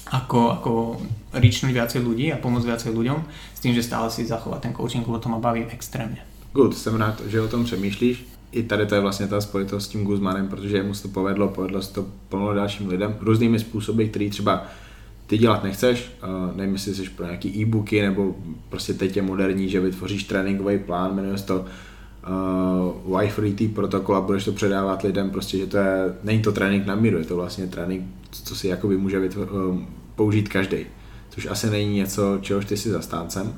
[0.09, 0.73] ako, ako
[1.35, 3.19] ričnúť viacej ľudí a pomôcť viacej ľuďom
[3.55, 6.23] s tým, že stále si zachovať ten coaching, lebo to ma baví extrémně.
[6.53, 8.25] Good, jsem rád, že o tom přemýšlíš.
[8.53, 11.83] I tady to je vlastně ta spojitost s tím Guzmanem, protože mu to povedlo, povedlo
[11.83, 14.66] se to plno dalším lidem různými způsoby, který třeba
[15.29, 16.11] ty dělat nechceš,
[16.55, 18.35] nevím, jestli jsi pro nějaký e-booky, nebo
[18.68, 21.64] prostě teď je moderní, že vytvoříš tréninkový plán, jmenuje se to
[23.07, 26.87] uh, Y3T protokol a budeš to předávat lidem, prostě, že to je, není to trénink
[26.87, 29.81] na míru, je to vlastně trénink, co si jakoby může vytvo- uh,
[30.14, 30.76] použít každý,
[31.31, 33.55] což asi není něco, čehož ty si zastáncem.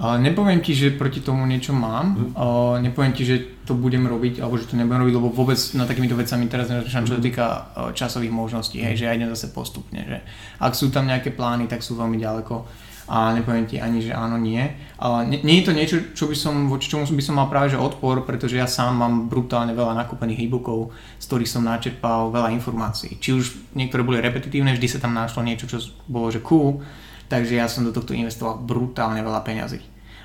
[0.00, 2.82] Nepoviem ti, že proti tomu niečo mám, mm.
[2.82, 6.18] nepoviem ti, že to budem robiť, alebo že to nebudem robiť, lebo vôbec na takýmito
[6.18, 7.26] vecami teraz nerozmýšľam, čo sa mhm.
[7.26, 7.62] týka uh,
[7.96, 10.18] časových možností, hej, že ja idem zase postupne, že
[10.60, 14.40] ak sú tam nejaké plány, tak sú veľmi ďaleko a nepoviem ti ani, že áno,
[14.40, 14.64] nie.
[14.96, 17.68] Ale nie, nie je to niečo, čo by som, voči čomu by som mal práve
[17.68, 20.88] že odpor, pretože ja sám mám brutálne veľa nakúpených e-bookov,
[21.20, 23.20] z ktorých som načerpal veľa informácií.
[23.20, 23.44] Či už
[23.76, 26.80] niektoré boli repetitívne, vždy sa tam našlo niečo, čo bolo že cool,
[27.28, 29.80] takže ja som do tohto investoval brutálne veľa peňazí.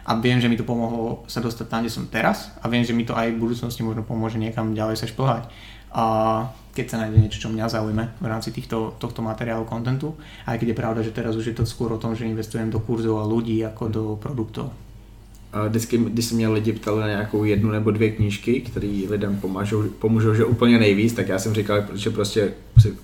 [0.09, 2.97] A viem, že mi to pomohlo sa dostať tam, kde som teraz a viem, že
[2.97, 5.45] mi to aj v budúcnosti možno pomôže niekam ďalej sa šplhať.
[5.93, 6.03] A
[6.73, 10.15] keď sa nájde niečo, čo mňa zaujíme v rámci týchto, tohto materiálu, kontentu.
[10.45, 12.79] Aj keď je pravda, že teraz už je to skôr o tom, že investujem do
[12.79, 14.69] kurzov a ľudí ako do produktov.
[15.67, 19.89] Vždycky, když se mě lidi ptali na nějakou jednu nebo dvě knížky, které lidem pomůžou,
[19.89, 22.53] pomůžou, že úplně nejvíc, tak já jsem říkal, že prostě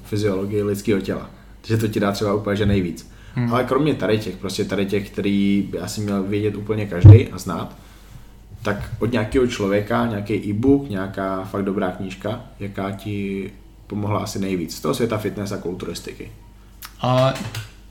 [0.04, 1.30] fyziologie lidského těla.
[1.62, 3.12] Takže to ti dá třeba úplně, že nejvíc.
[3.36, 3.54] Hmm.
[3.54, 7.38] Ale kromě tady těch, prostě tady těch, který by asi měl vědět úplně každý a
[7.38, 7.76] znát,
[8.62, 13.52] tak od nějakého člověka, nějaký e-book, nějaká fakt dobrá knížka, jaká ti
[13.88, 16.32] pomohla asi nejvíc z toho světa fitness a kulturistiky?
[17.02, 17.34] A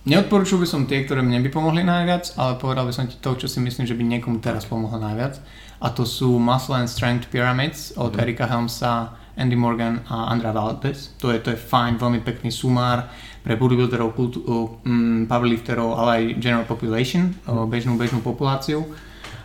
[0.04, 3.38] neodporúčil by som tie, ktoré mne by pomohli najviac, ale povedal by som ti to,
[3.38, 5.38] čo si myslím, že by niekomu teraz pomohlo najviac.
[5.78, 8.20] A to sú Muscle and Strength Pyramids od mm.
[8.20, 11.14] Erika Helmsa, Andy Morgan a Andra Valdez.
[11.22, 13.06] To je, to je fajn, veľmi pekný sumár
[13.44, 17.68] pre bodybuilderov, kultu, um, powerlifterov, ale aj general population, mm.
[17.68, 18.88] bežnú, bežnú populáciu.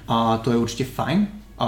[0.07, 1.27] A to je určite fajn.
[1.59, 1.67] A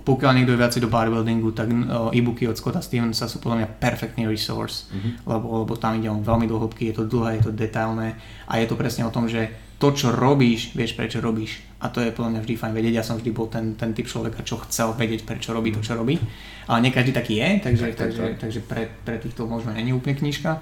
[0.00, 1.68] pokiaľ niekto je viacej do bodybuildingu, tak
[2.16, 5.28] e-booky od Scotta Stevensa sú podľa mňa perfektný resource, mm-hmm.
[5.28, 8.16] lebo, lebo tam ide on veľmi do hĺbky, je to dlhé, je to detailné
[8.48, 11.62] a je to presne o tom, že to, čo robíš, vieš prečo robíš.
[11.78, 12.94] A to je podľa mňa vždy fajn vedieť.
[12.98, 15.94] Ja som vždy bol ten, ten typ človeka, čo chcel vedieť, prečo robí to, čo
[15.94, 16.18] robí.
[16.66, 18.36] Ale nie každý taký je, takže, tak, takže, tak.
[18.42, 20.58] takže pre, pre týchto možno není úplne knižka.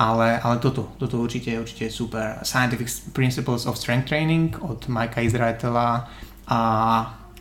[0.00, 2.40] Ale, ale toto, toto určite, určite je super.
[2.40, 6.08] Scientific Principles of Strength Training od Mikea Izraetela
[6.48, 6.60] a,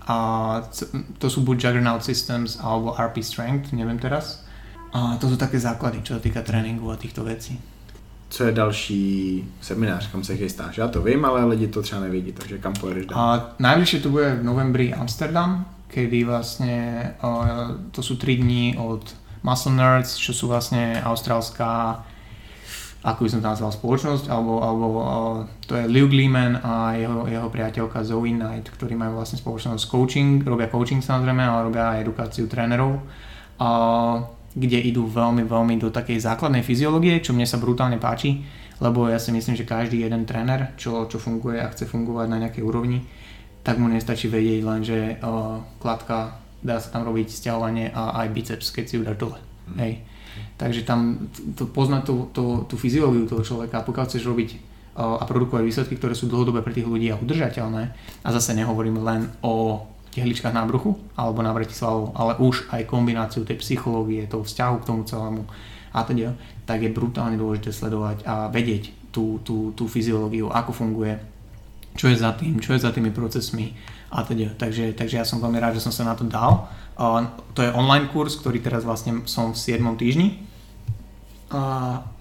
[0.04, 0.16] a
[1.18, 4.44] to sú buď Juggernaut Systems alebo RP Strength, neviem teraz.
[4.92, 7.56] A to sú také základy, čo sa týka tréninku a týchto vecí.
[8.30, 10.78] Co je další seminář, kam se chystáš?
[10.78, 13.20] Já to vím, ale lidi to třeba nevidí, takže kam pojedeš dál?
[13.20, 16.78] A najbližšie to bude v novembri Amsterdam, kedy vlastne
[17.92, 19.02] to sú 3 dní od
[19.44, 22.04] Muscle Nerds, čo sú vlastne austrálska
[23.00, 24.88] ako by som to nazval, spoločnosť, alebo, alebo
[25.64, 30.44] to je Liu Gleeman a jeho, jeho priateľka Zoe Knight, ktorí majú vlastne spoločnosť coaching,
[30.44, 33.00] robia coaching samozrejme, ale robia aj edukáciu trénerov,
[33.64, 33.70] a,
[34.52, 38.44] kde idú veľmi, veľmi do takej základnej fyziológie, čo mne sa brutálne páči,
[38.84, 42.38] lebo ja si myslím, že každý jeden tréner, čo, čo funguje a chce fungovať na
[42.44, 43.00] nejakej úrovni,
[43.64, 48.28] tak mu nestačí vedieť len, že uh, kladka, dá sa tam robiť stiahovanie a aj
[48.36, 49.40] biceps, keď si udá dole.
[49.72, 49.76] Mm.
[49.80, 49.94] Hej
[50.60, 54.50] Takže tam to, poznať tú, tú, tú fyziológiu toho človeka, pokiaľ chceš robiť
[55.00, 57.84] a produkovať výsledky, ktoré sú dlhodobé pre tých ľudí a udržateľné.
[58.20, 63.48] A zase nehovorím len o tehličkách na bruchu alebo na svalov, ale už aj kombináciu
[63.48, 65.48] tej psychológie, toho vzťahu k tomu celému
[65.94, 71.18] a teda, tak je brutálne dôležité sledovať a vedieť tú, tú, tú fyziológiu, ako funguje,
[71.98, 73.74] čo je za tým, čo je za tými procesmi
[74.14, 74.54] a teda.
[74.54, 76.70] Takže, takže ja som veľmi rád, že som sa na to dal.
[77.00, 79.80] To je online kurz, ktorý teraz vlastne som v 7.
[79.96, 80.44] týždni
[81.50, 81.64] a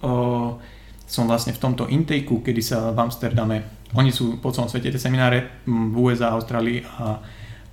[0.01, 0.57] o,
[1.05, 3.57] som vlastne v tomto intakeu, kedy sa v Amsterdame,
[3.93, 7.17] oni sú po celom svete tie semináre v USA, Austrálii a,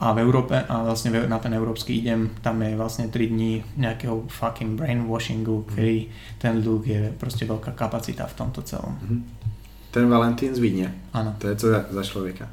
[0.01, 4.29] a v Európe a vlastne na ten európsky idem, tam je vlastne 3 dní nejakého
[4.29, 5.67] fucking brainwashingu, mhm.
[5.77, 5.97] kedy
[6.41, 8.97] ten ľud je proste veľká kapacita v tomto celom.
[9.05, 9.19] Mhm.
[9.91, 10.95] Ten Valentín z Vídně.
[11.13, 11.35] Ano.
[11.39, 12.49] To je co za, za člověka?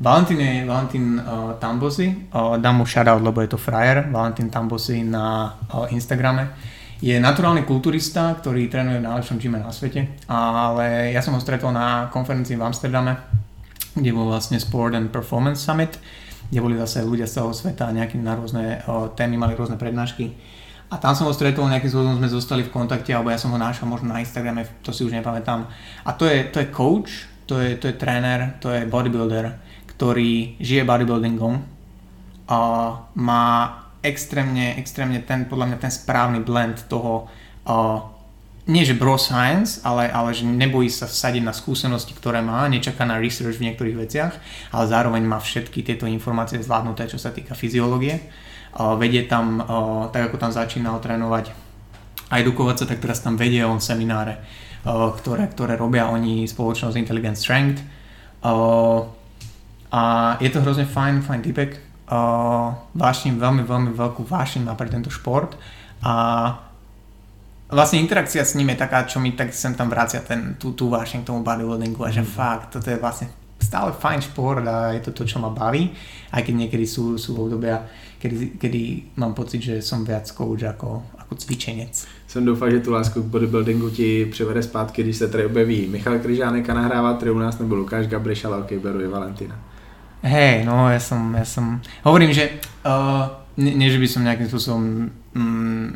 [0.00, 5.04] Valentín je Valentín uh, Tambosi, uh, dám mu shoutout, lebo je to frajer, Valentín Tambosi
[5.04, 6.50] na uh, Instagrame
[7.04, 11.68] je naturálny kulturista, ktorý trénuje v najlepšom gyme na svete, ale ja som ho stretol
[11.68, 13.20] na konferencii v Amsterdame,
[13.92, 16.00] kde bol vlastne Sport and Performance Summit,
[16.48, 19.76] kde boli zase ľudia z celého sveta a nejaké na rôzne o, témy mali rôzne
[19.76, 20.32] prednášky.
[20.88, 23.60] A tam som ho stretol, nejakým spôsobom sme zostali v kontakte, alebo ja som ho
[23.60, 25.68] našal možno na Instagrame, to si už nepamätám.
[26.08, 29.52] A to je, to je coach, to je, to je tréner, to je bodybuilder,
[29.94, 31.54] ktorý žije bodybuildingom
[32.50, 32.60] a
[33.14, 33.44] má
[34.04, 37.30] extrémne, extrémne ten, podľa mňa ten správny blend toho,
[37.64, 38.04] uh,
[38.68, 43.08] nie že bro science, ale, ale že nebojí sa vsadiť na skúsenosti, ktoré má, nečaká
[43.08, 44.32] na research v niektorých veciach,
[44.76, 48.20] ale zároveň má všetky tieto informácie zvládnuté, čo sa týka fyziológie.
[48.76, 51.54] Uh, vedie tam, uh, tak ako tam začínal trénovať
[52.28, 54.36] a edukovať sa, tak teraz tam vedie on semináre,
[54.84, 57.78] uh, ktoré, ktoré robia oni spoločnosť Intelligent Strength.
[58.44, 59.23] Uh,
[59.94, 60.00] a
[60.42, 61.78] je to hrozne fajn, fajn typek,
[62.10, 65.54] uh, vášim, veľmi, veľmi veľkú vášim má pre tento šport
[66.02, 66.12] a
[67.70, 70.90] vlastne interakcia s ním je taká, čo mi tak sem tam vracia ten, tú, tú
[70.90, 72.30] vášeň k tomu bodybuildingu a že mm.
[72.34, 73.30] fakt, toto je vlastne
[73.62, 75.94] stále fajn šport a je to to, čo ma baví,
[76.34, 77.86] aj keď niekedy sú, sú obdobia,
[78.18, 82.06] kedy, kedy mám pocit, že som viac coach ako, ako cvičenec.
[82.26, 86.18] Jsem doufal, že tu lásku k bodybuildingu ti přivede zpátky, když se tady objeví Michal
[86.18, 89.73] Kryžánek a nahrává tady u nás, nebo Lukáš Gabriš, ale ok, beru je Valentina.
[90.24, 92.56] Hej, no ja som, ja som, hovorím, že
[92.88, 93.28] uh,
[93.60, 95.88] nie, nie, že by som nejakým spôsobom mm,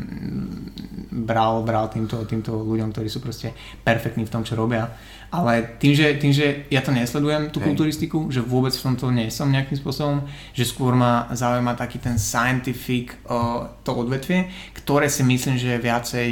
[1.24, 4.92] bral, bral týmto, týmto ľuďom, ktorí sú proste perfektní v tom, čo robia,
[5.32, 7.72] ale tým, že, tým, že ja to nesledujem, tú Hej.
[7.72, 10.20] kulturistiku, že vôbec v tomto nie som nejakým spôsobom,
[10.52, 15.84] že skôr ma zaujíma taký ten scientific uh, to odvetvie, ktoré si myslím, že je
[15.88, 16.28] viacej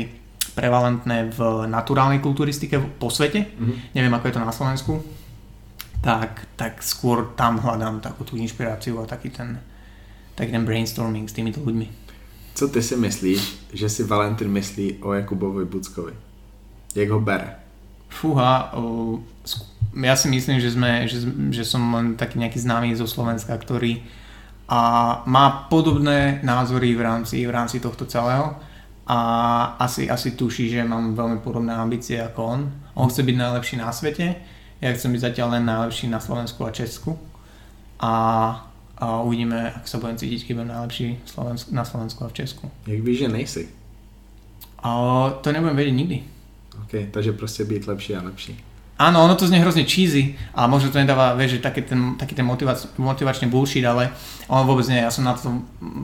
[0.52, 3.40] prevalentné v naturálnej kulturistike po svete.
[3.44, 3.76] Mm-hmm.
[3.96, 5.15] Neviem, ako je to na Slovensku
[6.02, 9.58] tak, tak skôr tam hľadám takú tú inšpiráciu a taký ten,
[10.34, 12.08] taký ten brainstorming s týmito ľuďmi.
[12.56, 13.40] Co ty si myslíš,
[13.76, 16.16] že si Valentin myslí o Jakubovi Buckovi?
[16.96, 17.60] Jak ho bere?
[18.08, 19.20] Fúha, o,
[19.92, 21.20] ja si myslím, že, sme, že,
[21.52, 24.00] že som len taký nejaký známy zo Slovenska, ktorý
[24.66, 24.80] a
[25.30, 28.58] má podobné názory v rámci, v rámci tohto celého
[29.06, 29.18] a
[29.78, 32.60] asi, asi tuší, že mám veľmi podobné ambície ako on.
[32.98, 34.34] On chce byť najlepší na svete,
[34.80, 37.16] ja chcem byť zatiaľ len najlepší na Slovensku a Česku
[38.00, 38.14] a,
[39.00, 41.06] a uvidíme, ak sa budem cítiť, keď budem najlepší
[41.72, 42.68] na Slovensku a v Česku.
[42.84, 43.64] Jak víš, že nejsi?
[44.84, 44.90] A
[45.40, 46.16] to nebudem vedieť nikdy.
[46.86, 48.52] OK, takže proste byť lepší a lepší.
[48.96, 52.32] Áno, ono to znie hrozne cheesy a možno to nedáva, vieš, že taký ten, taký
[52.32, 54.08] ten motivac, motivačný bullshit, ale
[54.48, 55.52] ono vôbec nie, ja som na to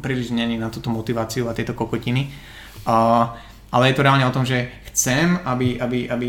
[0.04, 2.28] príliš není na túto motiváciu a tieto kokotiny.
[2.84, 3.32] Uh,
[3.72, 6.28] ale je to reálne o tom, že chcem, aby, aby, aby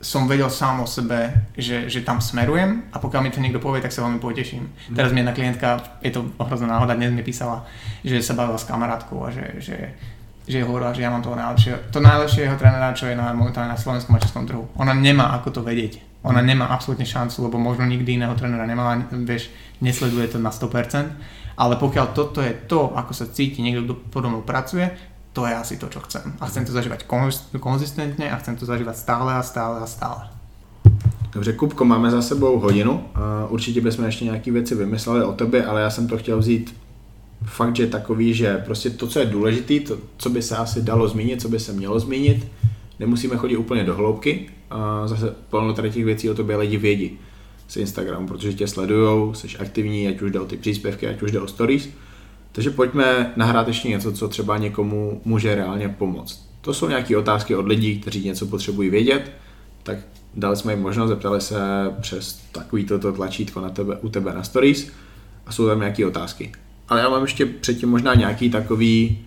[0.00, 3.84] som vedel sám o sebe, že, že tam smerujem a pokiaľ mi to niekto povie,
[3.84, 4.64] tak sa veľmi poteším.
[4.64, 4.96] Mm.
[4.96, 7.68] Teraz mi jedna klientka, je to ohrozná náhoda, dnes mi písala,
[8.00, 9.76] že sa bavila s kamarátkou a že, že,
[10.48, 13.76] že hovorila, že ja mám toho najlepšieho, to najlepšieho trénera, čo je na, momentálne na
[13.76, 14.64] slovenskom a českom trhu.
[14.80, 16.00] Ona nemá ako to vedieť.
[16.24, 19.52] Ona nemá absolútne šancu, lebo možno nikdy iného trénera nemala, vieš,
[19.84, 24.88] nesleduje to na 100%, ale pokiaľ toto je to, ako sa cíti niekto, kto pracuje,
[25.32, 26.34] to je asi to, čo chcem.
[26.40, 27.06] A chcem to zažívať
[27.60, 30.26] konzistentne a chcem to zažívať stále a stále a stále.
[31.32, 33.04] Dobře, Kupko, máme za sebou hodinu.
[33.48, 36.76] Určitě bychom ještě nějaké věci vymysleli o tebe, ale já jsem to chtěl vzít
[37.44, 41.08] fakt, že takový, že prostě to, co je důležité, to, co by se asi dalo
[41.08, 42.46] zmínit, co by se mělo zmínit,
[42.98, 44.50] nemusíme chodit úplně do hloubky,
[45.06, 47.18] zase plno tady těch věcí o tobě lidi vědí
[47.68, 51.30] z Instagramu, protože tě sledujou, jsi aktivní, ať už jde o ty příspěvky, ať už
[51.30, 51.88] jde o stories.
[52.52, 56.50] Takže pojďme nahrát ještě něco, co třeba někomu může reálně pomoct.
[56.60, 59.32] To jsou nějaké otázky od lidí, kteří něco potřebují vědět,
[59.82, 59.98] tak
[60.34, 61.60] dali jsme jim možnost, zeptali se
[62.00, 64.88] přes takový toto tlačítko na tebe, u tebe na stories
[65.46, 66.52] a jsou tam nějaké otázky.
[66.88, 69.18] Ale já mám ještě předtím možná nějaký takový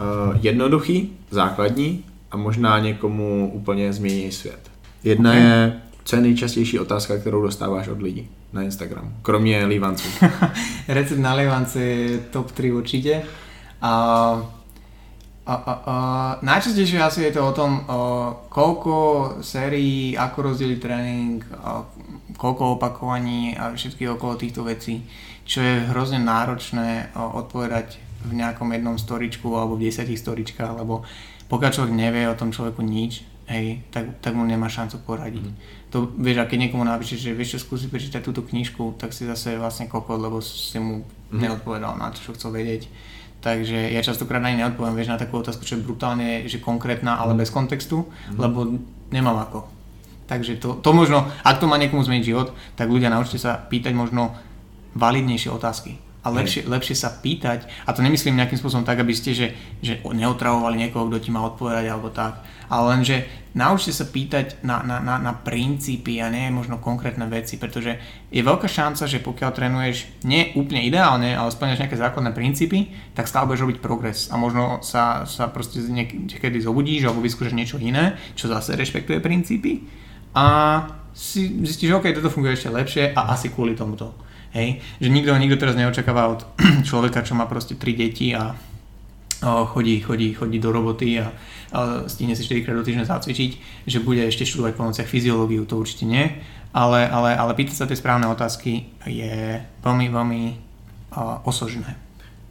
[0.00, 4.70] uh, jednoduchý, základní a možná někomu úplně změní svět.
[5.04, 5.42] Jedna okay.
[5.42, 10.08] je, co je nejčastější otázka, kterou dostáváš od lidí na Instagram, kromě lívanců?
[10.88, 13.22] Recept na lívance je top 3 určitě.
[13.82, 14.42] A
[15.46, 15.96] a, a, a,
[16.42, 17.82] najčastejšie asi je to o tom, a,
[18.52, 18.94] koľko
[19.42, 21.82] sérií, ako rozdeliť tréning, a,
[22.38, 25.02] koľko opakovaní a všetky okolo týchto vecí,
[25.42, 27.98] čo je hrozne náročné a, odpovedať
[28.30, 31.02] v nejakom jednom storičku alebo v desiatich storičkách, lebo
[31.50, 35.50] pokiaľ človek nevie o tom človeku nič, hej, tak, tak mu nemá šancu poradiť.
[35.50, 35.56] Mm.
[35.90, 39.26] To vieš, a keď niekomu napíšeš, že vieš čo, skúsi prečítať túto knižku, tak si
[39.26, 41.34] zase vlastne kokot, lebo si mu mm.
[41.34, 42.86] neodpovedal na to, čo chcel vedieť
[43.40, 47.32] Takže ja častokrát ani neodpoviem, vieš, na takú otázku, čo je brutálne, že konkrétna, ale
[47.32, 47.40] mhm.
[47.40, 48.36] bez kontextu, mm.
[48.36, 48.68] lebo
[49.08, 49.60] nemám ako.
[50.28, 53.96] Takže to, to možno, ak to má niekomu zmeniť život, tak ľudia naučte sa pýtať
[53.96, 54.36] možno
[54.94, 59.32] validnejšie otázky a lepšie, lepšie sa pýtať, a to nemyslím nejakým spôsobom tak, aby ste,
[59.32, 63.24] že, že neotravovali niekoho, kto ti má odpovedať alebo tak, ale len, že
[63.56, 67.98] naučte sa pýtať na, na, na, na princípy a nie možno konkrétne veci, pretože
[68.30, 73.26] je veľká šanca, že pokiaľ trénuješ nie úplne ideálne, ale splňaš nejaké základné princípy, tak
[73.26, 78.20] stále budeš robiť progres a možno sa, sa proste niekedy zobudíš alebo vyskúšaš niečo iné,
[78.38, 79.88] čo zase rešpektuje princípy
[80.36, 80.46] a
[81.10, 84.29] si zistíš, že OK, toto funguje ešte lepšie a asi kvôli tomuto.
[84.52, 84.82] Hej?
[84.98, 86.40] Že nikto, nikto teraz neočakáva od
[86.88, 88.54] človeka, čo má proste tri deti a
[89.42, 91.32] chodí, chodí, chodí do roboty a,
[91.72, 91.78] a
[92.08, 93.50] stihne si 4 krát do týždňa zacvičiť,
[93.88, 96.28] že bude ešte študovať po nociach fyziológiu, to určite nie.
[96.70, 100.42] Ale, ale, ale pýtať sa tie správne otázky je veľmi, veľmi
[101.16, 101.98] uh, osožné.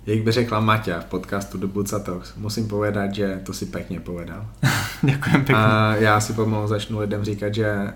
[0.10, 4.02] Jak by řekla Maťa v podcastu do Buca Talks, musím povedať, že to si pekne
[4.02, 4.50] povedal.
[5.10, 5.62] Ďakujem pekne.
[5.62, 7.93] A já si pomalu začnu lidem říkat, že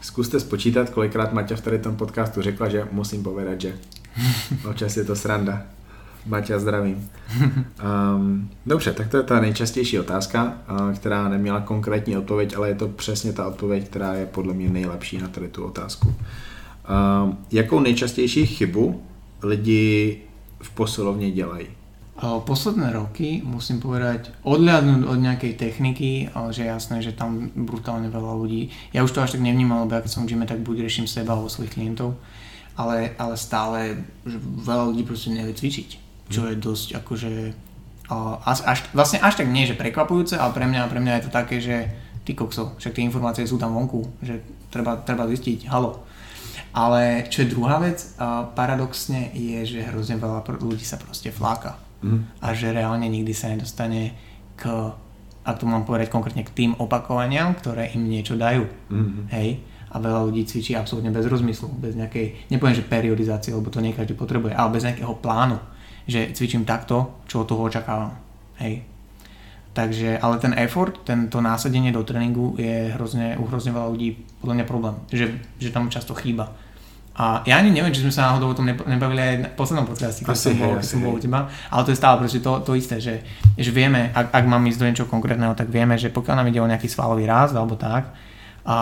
[0.00, 3.78] Zkuste spočítat, kolikrát Maťa v tady tom podcastu řekla, že musím povedať, že
[4.68, 5.62] občas je to sranda.
[6.26, 7.10] Maťa, zdravím.
[8.16, 12.74] Um, dobře, tak to je ta nejčastější otázka, uh, která neměla konkrétní odpověď, ale je
[12.74, 16.08] to přesně ta odpověď, která je podle mě nejlepší na tady tu otázku.
[16.08, 19.02] Um, jakou nejčastější chybu
[19.42, 20.22] lidi
[20.62, 21.77] v posilovně dělají?
[22.18, 28.34] Posledné roky, musím povedať, odľadnúť od nejakej techniky, ale že jasné, že tam brutálne veľa
[28.34, 31.06] ľudí, ja už to až tak nevnímal, lebo ja keď som v tak buď riešim
[31.06, 32.18] seba alebo svojich klientov,
[32.74, 35.88] ale, ale stále, že veľa ľudí proste nevie cvičiť,
[36.26, 37.32] čo je dosť akože,
[38.42, 41.30] až, až, vlastne až tak nie, že prekvapujúce, ale pre mňa, pre mňa je to
[41.30, 41.86] také, že
[42.26, 44.42] ty kokso, však tie informácie sú tam vonku, že
[44.74, 46.02] treba, treba zistiť, halo.
[46.74, 48.02] Ale čo je druhá vec,
[48.58, 52.42] paradoxne je, že hrozne veľa ľudí sa proste fláka mm.
[52.42, 54.14] a že reálne nikdy sa nedostane
[54.58, 54.62] k,
[55.44, 58.66] ak to mám povedať konkrétne, k tým opakovaniam, ktoré im niečo dajú.
[58.90, 59.30] Mm.
[59.32, 59.48] Hej?
[59.88, 63.96] A veľa ľudí cvičí absolútne bez rozmyslu, bez nejakej, nepoviem, že periodizácie, lebo to nie
[63.96, 65.56] každý potrebuje, ale bez nejakého plánu,
[66.04, 68.12] že cvičím takto, čo od toho očakávam.
[68.60, 68.84] Hej?
[69.78, 74.10] Takže, ale ten effort, tento násadenie do tréningu je hrozne, u hrozne veľa ľudí
[74.42, 76.50] podľa mňa problém, že, že tam často chýba.
[77.18, 80.22] A ja ani neviem, či sme sa náhodou o tom nebavili aj na poslednom podcaste,
[80.22, 83.02] keď som bol, som bol u teba, ale to je stále proste to, to isté,
[83.02, 83.26] že,
[83.58, 86.62] že vieme, ak, ak mám ísť do niečoho konkrétneho, tak vieme, že pokiaľ nám ide
[86.62, 88.14] o nejaký svalový ráz alebo tak,
[88.62, 88.78] a,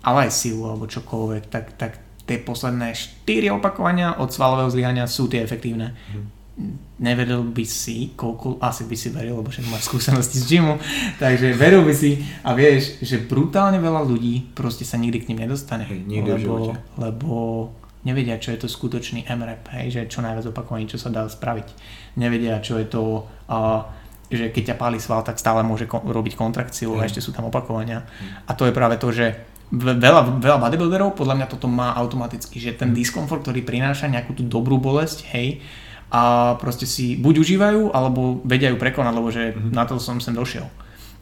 [0.00, 5.28] ale aj silu alebo čokoľvek, tak, tak tie posledné 4 opakovania od svalového zlyhania sú
[5.28, 5.92] tie efektívne.
[6.16, 6.43] Mm
[7.02, 10.78] neveril by si, koľko, asi by si veril, lebo však máš skúsenosti z gymu,
[11.18, 15.42] takže veril by si a vieš, že brutálne veľa ľudí proste sa nikdy k ním
[15.46, 17.34] nedostane, hej, lebo, lebo
[18.06, 21.68] nevedia, čo je to skutočný MRAP, hej, že čo najviac opakovaní, čo sa dá spraviť.
[22.20, 23.88] Nevedia, čo je to, uh,
[24.30, 27.00] že keď ťa páli sval, tak stále môže ko- robiť kontrakciu mm.
[27.00, 28.04] a ešte sú tam opakovania.
[28.04, 28.46] Mm.
[28.46, 29.34] A to je práve to, že
[29.72, 34.44] veľa, veľa bodybuilderov podľa mňa toto má automaticky, že ten diskomfort, ktorý prináša nejakú tú
[34.44, 35.64] dobrú bolesť, hej,
[36.14, 39.74] a proste si buď užívajú, alebo vedia ju prekonať, lebo že mm-hmm.
[39.74, 40.70] na to som sem došiel.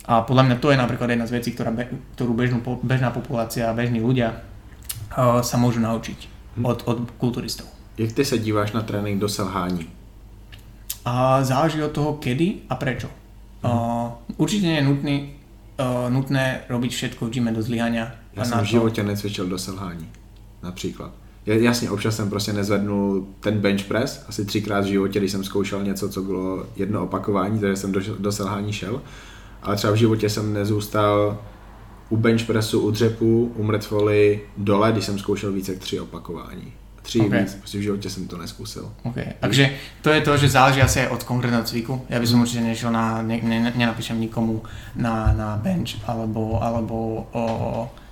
[0.05, 1.73] A podľa mňa to je napríklad jedna z vecí, ktorá,
[2.19, 6.19] ktorú bežnú, bežná populácia bežní ľudia uh, sa môžu naučiť
[6.59, 6.65] mm.
[6.67, 7.71] od, od kulturistov.
[7.97, 9.89] Jak ty sa díváš na tréning do selhání?
[11.07, 13.09] A záleží od toho, kedy a prečo.
[13.63, 13.71] Mm.
[13.71, 15.17] Uh, určite nie je nutný,
[15.81, 18.19] uh, nutné robiť všetko v gyme do zlyhania.
[18.37, 20.09] Ja som v živote necvičil do selhání,
[20.67, 21.22] například.
[21.47, 25.85] Jasně, občas jsem prostě nezvednul ten bench press, asi třikrát v životě, když jsem zkoušel
[25.85, 29.03] něco, co bylo jedno opakování, takže jsem do, do selhání šel.
[29.63, 31.39] ale třeba v životě jsem nezůstal
[32.09, 36.73] u bench pressu, u dřepu, u mrtvoly dole, když jsem zkoušel více tři opakování.
[37.03, 37.33] Tři Ok.
[37.33, 38.93] víc, prostě v životě jsem to neskusil.
[39.03, 39.25] Okay.
[39.41, 39.71] Takže
[40.03, 42.07] to je to, že záleží asi aj od konkrétneho cviku.
[42.07, 44.63] Ja by som určite nešiel na, ne, ne, nenapíšem nikomu
[44.95, 47.45] na, na bench alebo, alebo o,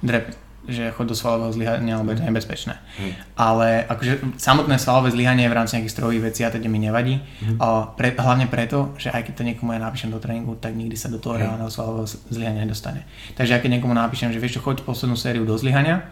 [0.03, 0.35] drep,
[0.71, 2.79] že chod do svalového zlyhania, alebo je to nebezpečné.
[3.03, 3.11] Hej.
[3.35, 7.21] Ale akože samotné svalové zlyhanie v rámci nejakých strojových vecí a teda mi nevadí.
[7.59, 10.95] A pre, hlavne preto, že aj keď to niekomu ja napíšem do tréningu, tak nikdy
[10.95, 11.51] sa do toho Hej.
[11.51, 13.05] reálneho svalového zlyhania nedostane.
[13.35, 16.07] Takže ja keď niekomu napíšem, že vieš čo, choď poslednú sériu do zlyhania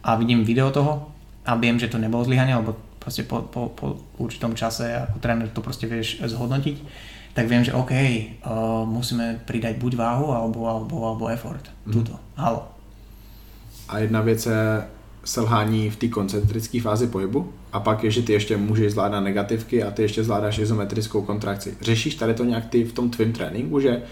[0.00, 1.12] a vidím video toho
[1.44, 5.52] a viem, že to nebolo zlyhanie, alebo proste po, po, po určitom čase ako tréner
[5.52, 6.76] to proste vieš zhodnotiť,
[7.34, 11.68] tak viem, že OK, uh, musíme pridať buď váhu alebo, alebo, alebo effort.
[11.84, 11.92] Mhm.
[11.92, 12.14] Tuto.
[12.38, 12.73] Halo.
[13.88, 14.84] A jedna věc je
[15.24, 19.82] selhání v té koncentrické fázi pohybu a pak je, že ty ještě můžeš zvládat negativky
[19.82, 21.74] a ty ještě zvládáš izometrickou kontrakci.
[21.80, 24.02] Řešíš tady to nějak ty v tom tvým tréninku, že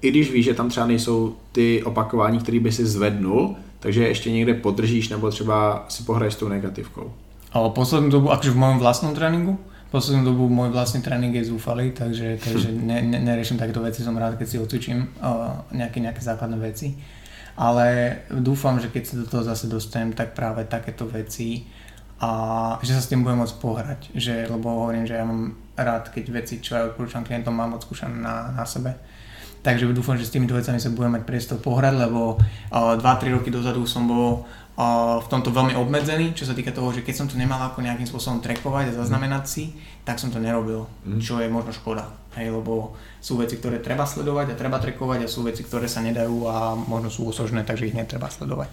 [0.00, 4.08] i když víš, že tam třeba nejsou ty opakování, které by si zvednul, takže je
[4.08, 7.12] ještě někde podržíš nebo třeba si pohraješ s tou negativkou.
[7.56, 9.56] Ale poslednú dobu, akože v mojom vlastnom tréningu,
[9.88, 14.18] poslednú dobu môj vlastný tréning je zúfalý, takže, takže ne, ne, neriešim takéto veci, som
[14.18, 16.92] rád, keď si odcvičím uh, nejaké, nejaké základné veci.
[17.56, 21.64] Ale dúfam, že keď sa do toho zase dostanem, tak práve takéto veci
[22.16, 22.30] a
[22.80, 26.24] že sa s tým budem môcť pohrať, že, lebo hovorím, že ja mám rád, keď
[26.32, 28.96] veci, čo aj odporúčam klientom, mám odskúšané na, na sebe.
[29.60, 33.50] Takže dúfam, že s týmito vecami sa budem mať priestor pohrať, lebo uh, 2-3 roky
[33.52, 34.46] dozadu som bol
[35.20, 38.04] v tomto veľmi obmedzený, čo sa týka toho, že keď som to nemal ako nejakým
[38.04, 39.64] spôsobom trackovať a zaznamenať si,
[40.04, 41.20] tak som to nerobil, Mhm.
[41.20, 42.12] čo je možno škoda.
[42.36, 46.04] Hej, lebo sú veci, ktoré treba sledovať a treba trackovať a sú veci, ktoré sa
[46.04, 48.68] nedajú a možno sú osožné, takže ich netreba sledovať.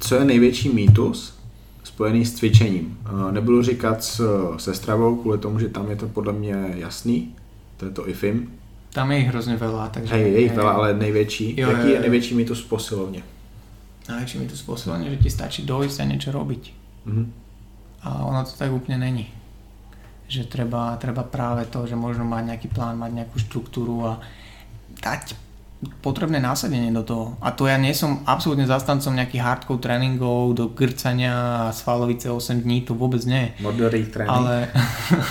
[0.00, 1.38] Co je největší mýtus
[1.84, 2.98] spojený s cvičením?
[3.06, 4.02] Eh, Nebudu říkat
[4.56, 7.34] se stravou, kvůli tomu, že tam je to podle mě jasný,
[7.76, 8.50] to je to IFIM.
[8.94, 10.14] Tam je ich hrozne veľa, takže...
[10.14, 11.54] Hej, je jich veľa, ale největší.
[11.60, 13.22] Jo, Jaký je největší mýtus v posilovně?
[14.04, 16.62] Najväčšie mi tu spôsobenie, že ti stačí dojsť a niečo robiť.
[17.08, 17.24] Mhm.
[18.04, 19.32] A ono to tak úplne není.
[20.28, 24.12] Že treba, treba práve to, že možno mať nejaký plán, mať nejakú štruktúru a
[25.00, 25.36] dať
[26.00, 27.24] potrebné násadenie do toho.
[27.44, 32.64] A to ja nie som absolútne zastancom nejakých hardcore tréningov do grcania a svalovice 8
[32.64, 33.52] dní, to vôbec nie.
[33.60, 34.32] Moderý trénink.
[34.32, 34.72] Ale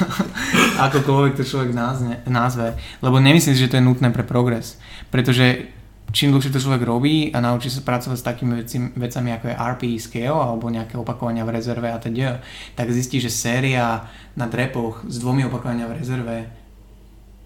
[0.89, 2.77] akokoľvek to človek názne, názve.
[3.01, 4.77] Lebo nemyslím si, že to je nutné pre progres.
[5.09, 5.73] Pretože
[6.13, 9.57] čím dlhšie to človek robí a naučí sa pracovať s takými veci, vecami ako je
[9.57, 12.39] RPE scale alebo nejaké opakovania v rezerve a teda,
[12.77, 14.05] tak zistí, že séria
[14.37, 16.37] na drepoch s dvomi opakovania v rezerve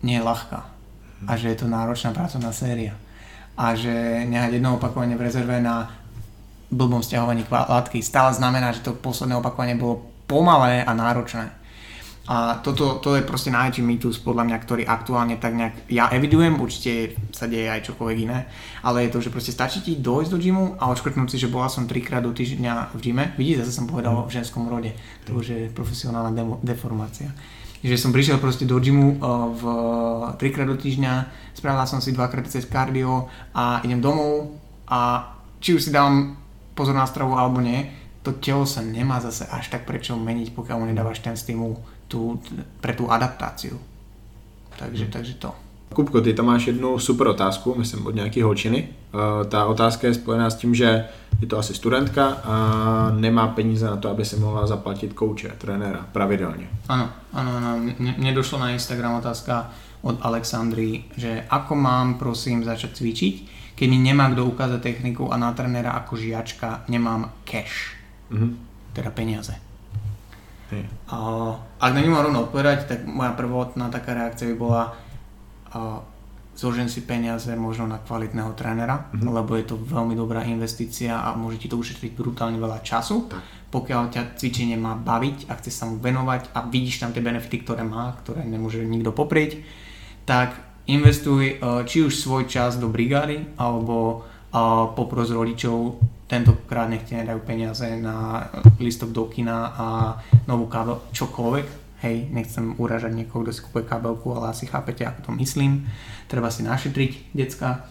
[0.03, 0.59] nie je ľahká.
[1.25, 2.93] A že je to náročná pracovná séria.
[3.57, 3.89] A že
[4.29, 5.89] nehať jedno opakovanie v rezerve na
[6.69, 11.56] blbom stiahovaní látky stále znamená, že to posledné opakovanie bolo pomalé a náročné.
[12.27, 16.59] A toto to je proste najväčší mýtus podľa mňa, ktorý aktuálne tak nejak ja evidujem,
[16.59, 18.51] určite sa deje aj čokoľvek iné,
[18.83, 21.71] ale je to, že proste stačí ti dojsť do gymu a odškrtnúť si, že bola
[21.71, 23.31] som trikrát do týždňa v gyme.
[23.39, 24.91] Vidíte, zase som povedal v ženskom rode,
[25.23, 27.31] to už je profesionálna demo, deformácia.
[27.79, 29.63] Že som prišiel proste do gymu uh, v
[30.35, 34.51] trikrát do týždňa, spravila som si dvakrát cez kardio a idem domov
[34.91, 35.31] a
[35.63, 36.35] či už si dám
[36.75, 37.87] pozor na stravu alebo nie,
[38.19, 42.41] to telo sa nemá zase až tak prečo meniť, pokiaľ mu nedávaš ten stimul tú,
[42.81, 43.79] pre tú adaptáciu.
[44.79, 45.55] Takže, takže to.
[45.93, 48.87] Kupko, ty tam máš jednu super otázku, myslím od nějaký holčiny.
[49.13, 51.05] Uh, ta otázka je spojená s tím, že
[51.41, 52.55] je to asi studentka a
[53.19, 56.67] nemá peníze na to, aby si mohla zaplatit kouče, trenéra, pravidelně.
[56.89, 57.77] Áno, áno, áno.
[57.99, 59.69] Mne, došlo na Instagram otázka
[60.01, 63.35] od Alexandry, že ako mám prosím začať cvičiť,
[63.75, 67.93] keď mi nemá kto ukázať techniku a na trenéra ako žiačka nemám cash,
[68.29, 68.57] Mhm.
[68.93, 69.53] teda peniaze.
[71.07, 71.17] A
[71.79, 74.83] ak na ňu mám rovno odpovedať, tak moja prvotná taká reakcia by bola
[75.71, 76.03] a,
[76.57, 79.29] zložím si peniaze možno na kvalitného trénera, Mhm.
[79.29, 83.29] lebo je to veľmi dobrá investícia a môže ti to ušetriť brutálne veľa času.
[83.29, 83.41] Tak.
[83.69, 87.61] Pokiaľ ťa cvičenie má baviť a chce sa mu venovať a vidíš tam tie benefity,
[87.61, 89.61] ktoré má, ktoré nemôže nikto poprieť,
[90.25, 90.55] tak
[90.87, 94.57] investuj e, či už svoj čas do brigády alebo e,
[94.95, 98.47] popros rodičov tentokrát nech ti nedajú peniaze na
[98.77, 99.85] listok do kina a
[100.45, 101.87] novú kábel, čokoľvek.
[101.97, 105.89] Hej, nechcem uražať niekoho, kto si kúpuje kabelku, ale asi chápete, ako to myslím.
[106.29, 107.89] Treba si našetriť, decka.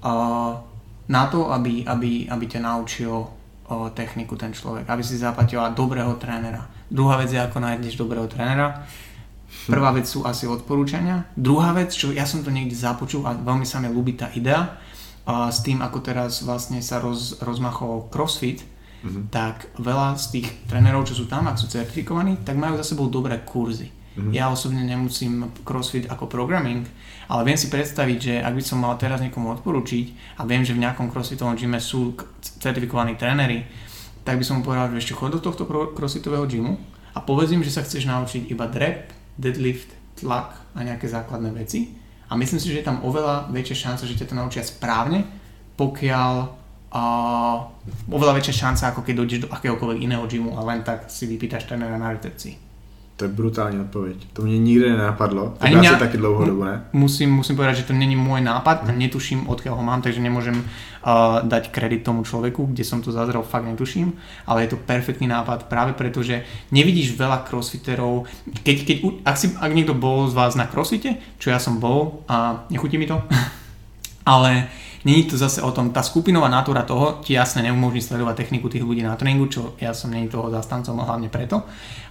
[0.00, 0.64] Uh,
[1.12, 6.16] na to, aby, aby, aby ťa naučil uh, techniku ten človek, aby si zaplatila dobrého
[6.16, 6.64] trénera.
[6.88, 8.88] Druhá vec je, ako nájdeš dobrého trénera.
[9.68, 11.28] Prvá vec sú asi odporúčania.
[11.36, 14.80] Druhá vec, čo ja som to niekde započul a veľmi sa mi ľúbi tá idea,
[15.24, 18.64] a s tým, ako teraz vlastne sa roz, rozmachol CrossFit,
[19.04, 19.28] Mhm.
[19.28, 23.12] tak veľa z tých trénerov, čo sú tam, ak sú certifikovaní, tak majú za sebou
[23.12, 23.92] dobré kurzy.
[24.14, 24.30] Mm-hmm.
[24.30, 26.86] Ja osobne nemusím crossfit ako programming,
[27.26, 30.70] ale viem si predstaviť, že ak by som mal teraz niekomu odporučiť a viem, že
[30.70, 32.14] v nejakom crossfitovom gyme sú
[32.62, 33.66] certifikovaní tréneri,
[34.22, 36.78] tak by som mu povedal, že ešte chod do tohto crossfitového gymu
[37.10, 41.98] a povedz im, že sa chceš naučiť iba drep, deadlift, tlak a nejaké základné veci.
[42.34, 45.22] A myslím si, že je tam oveľa väčšia šanca, že ťa to naučia správne,
[45.78, 46.32] pokiaľ
[46.90, 47.56] uh,
[48.10, 51.70] oveľa väčšia šanca, ako keď dojdeš do akéhokoľvek iného gymu a len tak si vypýtaš
[51.70, 52.63] trénera na recepcii.
[53.16, 54.16] To je brutální odpověď.
[54.32, 55.54] To mě nikdy nenapadlo.
[55.58, 56.84] To Ani mňa, taky dlouho dobu, ne?
[56.92, 60.58] Musím, musím povedať, že to není môj nápad a netuším, odkiaľ ho mám, takže nemôžem
[60.58, 64.18] uh, dať kredit tomu človeku, kde som to zazrel, fakt netuším,
[64.50, 66.42] ale je to perfektný nápad práve preto, že
[66.74, 68.26] nevidíš veľa crossfiterov.
[68.66, 72.26] Keď, keď, ak, si, ak niekto bol z vás na crossfite, čo ja som bol
[72.26, 73.22] a nechutí mi to,
[74.34, 74.66] ale
[75.04, 78.80] Není to zase o tom, tá skupinová natúra toho ti jasne neumožní sledovať techniku tých
[78.80, 81.60] ľudí na tréningu, čo ja som není toho zastancom hlavne preto,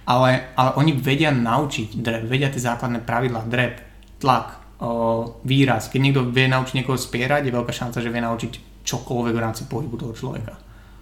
[0.06, 3.82] ale, ale oni vedia naučiť drep, vedia tie základné pravidlá, drep,
[4.22, 5.90] tlak, o, výraz.
[5.90, 8.52] Keď niekto vie naučiť niekoho spierať, je veľká šanca, že vie naučiť
[8.86, 10.54] čokoľvek v rámci pohybu toho človeka.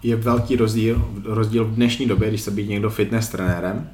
[0.03, 3.91] Je velký rozdíl, rozdíl v dnešní době, když se být někdo fitness trenérem,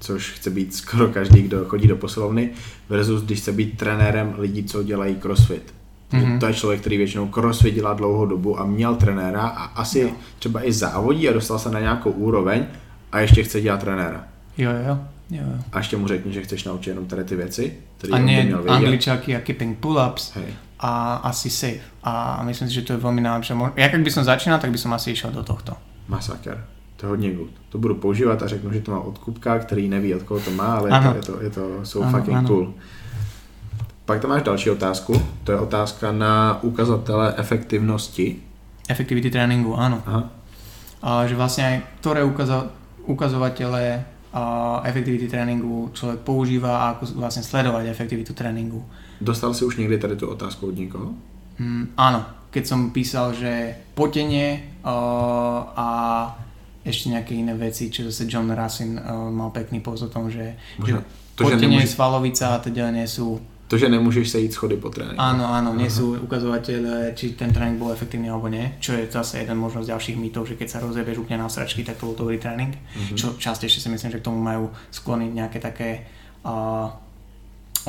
[0.00, 2.50] což chce být skoro každý, kdo chodí do posilovny,
[2.88, 5.74] versus když chce být trenérem lidí, co dělají crossfit.
[6.12, 6.38] Mm-hmm.
[6.38, 10.10] To je člověk, který většinou crossfit dělá dlouhou dobu a měl trenéra a asi jo.
[10.38, 12.66] třeba i závodí a dostal se na nějakou úroveň
[13.12, 14.24] a ještě chce dělat trenéra.
[14.58, 14.98] Jo, jo.
[15.30, 15.42] Jo.
[15.72, 18.64] A ještě mu řekni, že chceš naučit jenom tady ty věci, které a nie měl
[18.68, 20.54] angličáky a keeping pull-ups Hej.
[20.80, 21.80] a asi safe.
[22.02, 23.56] A myslím si, že to je velmi najlepšie.
[23.76, 25.72] Jak by som začínal, tak by som asi išiel do tohto.
[26.08, 26.64] Masaker.
[26.96, 27.50] To je hodně good.
[27.68, 30.50] To budu používat a řeknu, že to má od Kupka, který neví, od koho to
[30.50, 32.48] má, ale to, je to, je to so ano, fucking ano.
[32.48, 32.74] cool.
[34.06, 38.38] Pak tam máš další otázku, to je otázka na ukazatele efektivnosti.
[38.86, 39.98] Efektivity tréninku, áno.
[40.06, 40.30] Aha.
[41.02, 42.70] A že vlastne aj ktoré ukazo-
[43.10, 44.42] ukazovatele a
[44.86, 48.78] efektivity tréninku človek používa a ako vlastne sledovať efektivitu tréninku.
[49.18, 51.10] Dostal si už niekde tady tú otázku od niekoho?
[51.58, 52.20] Mm, áno,
[52.54, 55.88] keď som písal, že potenie uh, a
[56.86, 60.54] ešte nejaké iné veci, čo zase John Rassin uh, mal pekný post o tom, že,
[60.78, 61.96] Možno, že to, potenie, že nemôže...
[61.96, 65.18] svalovica a teda nie sú to, že nemôžeš ísť schody po tréningu.
[65.18, 69.42] Áno, áno, nie sú ukazovateľe, či ten tréning bol efektívny alebo nie, čo je zase
[69.42, 72.14] jeden možno z ďalších mýtov, že keď sa rozjebieš úplne na sračky, tak to bol
[72.14, 73.18] dobrý tréning, mm-hmm.
[73.18, 76.06] čo častejšie si myslím, že k tomu majú sklony nejaké také
[76.46, 76.94] uh,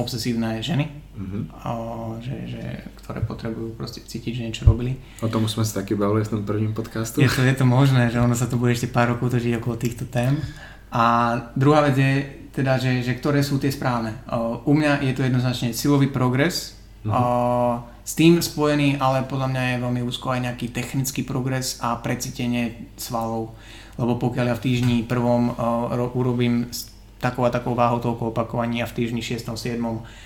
[0.01, 1.41] obsesívne ženy, mm-hmm.
[1.61, 2.63] uh, že, že,
[3.05, 4.97] ktoré potrebujú proste cítiť, že niečo robili.
[5.21, 7.21] O tom sme sa taky bavili v tom prvním podcastu.
[7.21, 9.77] Je to, je to možné, že ono sa to bude ešte pár rokov točiť okolo
[9.77, 10.41] týchto tém.
[10.89, 12.11] A druhá vec je,
[12.57, 14.17] teda, že, že ktoré sú tie správne.
[14.65, 16.73] u mňa je to jednoznačne silový progres,
[17.05, 17.85] uh-huh.
[18.01, 22.89] s tým spojený, ale podľa mňa je veľmi úzko aj nejaký technický progres a precítenie
[22.97, 23.53] svalov.
[24.01, 26.65] Lebo pokiaľ ja v týždni prvom uh, urobím
[27.17, 29.49] takou a takou váhou toľko opakovaní a v týždni 6.
[29.49, 29.81] 7.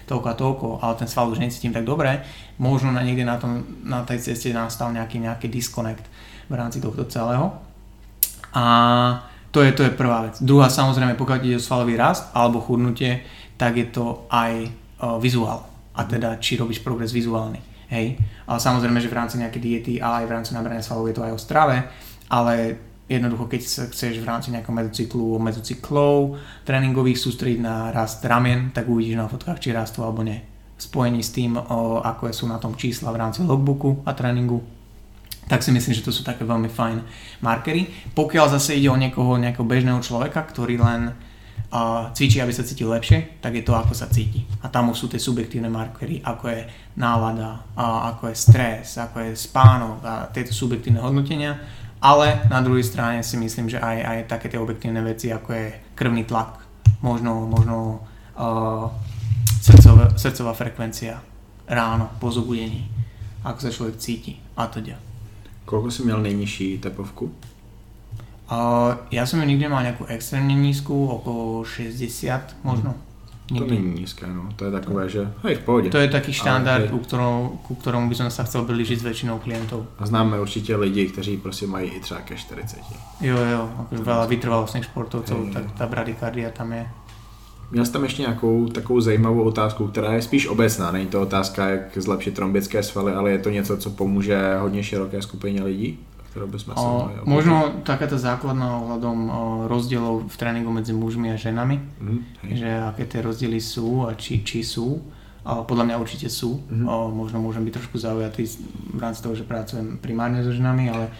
[0.07, 2.19] toľko a toľko, ale ten sval už necítim tak dobre,
[2.59, 6.03] možno na niekde na, tom, na tej ceste nastal nejaký, nejaký disconnect
[6.51, 7.55] v rámci tohto celého.
[8.51, 10.39] A to je, to je prvá vec.
[10.39, 13.27] Druhá samozrejme, pokiaľ ide o svalový rast alebo chudnutie,
[13.59, 15.67] tak je to aj uh, vizuál.
[15.91, 17.59] A teda, či robíš progres vizuálny.
[17.91, 18.15] Hej.
[18.47, 21.27] Ale samozrejme, že v rámci nejakej diety, ale aj v rámci nabrania svalov je to
[21.27, 21.75] aj o strave,
[22.31, 22.79] ale
[23.11, 28.87] jednoducho, keď sa chceš v rámci nejakého medzocyklu, mezocyklov tréningových sústrediť na rast ramien, tak
[28.87, 30.39] uvidíš na fotkách, či rastú alebo nie.
[30.79, 34.63] V spojení s tým, o, ako sú na tom čísla v rámci logbooku a tréningu,
[35.51, 37.03] tak si myslím, že to sú také veľmi fajn
[37.43, 37.91] markery.
[38.15, 42.87] Pokiaľ zase ide o niekoho, nejakého bežného človeka, ktorý len uh, cvičí, aby sa cítil
[42.87, 44.47] lepšie, tak je to, ako sa cíti.
[44.63, 46.61] A tam už sú tie subjektívne markery, ako je
[46.95, 51.59] nálada, uh, ako je stres, ako je spánok a tieto subjektívne hodnotenia.
[51.99, 55.67] Ale na druhej strane si myslím, že aj, aj také tie objektívne veci, ako je
[55.99, 56.63] krvný tlak,
[57.03, 58.07] možno, možno
[58.39, 58.87] uh,
[59.59, 61.19] srdcová, srdcová frekvencia
[61.67, 62.87] ráno po zobudení,
[63.43, 65.10] ako sa človek cíti a teda.
[65.71, 67.31] Koľko si měl nejnižší tepovku?
[68.51, 72.99] Uh, ja som ju nikdy mal nejakú extrémne nízku, okolo 60 možno.
[73.47, 73.59] Hmm.
[73.59, 74.51] To není nízké, no.
[74.55, 75.87] To je takové, že hej, v pohode.
[75.91, 79.39] To je taký štandard, ku, ktorom, ku ktorom by som sa chcel blížiť s väčšinou
[79.39, 79.87] klientov.
[79.99, 82.79] A známe určitě lidi, kteří prostě mají i třeba ke 40.
[83.21, 86.83] Jo, jo, veľa vytrvalostných športovcov, tak tá bradykardia tam je.
[87.71, 90.91] Měl jsi tam ještě nějakou takovou zajímavou otázku, která je spíš obecná.
[90.91, 95.21] Není to otázka, jak zlepšit trombické svaly, ale je to něco, co pomůže hodně široké
[95.21, 95.99] skupině lidí?
[96.31, 99.17] ktoré by sme sa o, Možno taká tá základná ohľadom
[99.67, 102.19] rozdielov v tréningu medzi mužmi a ženami, mm,
[102.55, 105.03] že aké tie rozdiely sú a či, či sú.
[105.43, 106.63] O, podľa mňa určite sú.
[106.71, 106.87] Mm.
[106.87, 108.47] O, možno môžem byť trošku zaujatý
[108.95, 111.11] v rámci toho, že pracujem primárne so ženami, ale...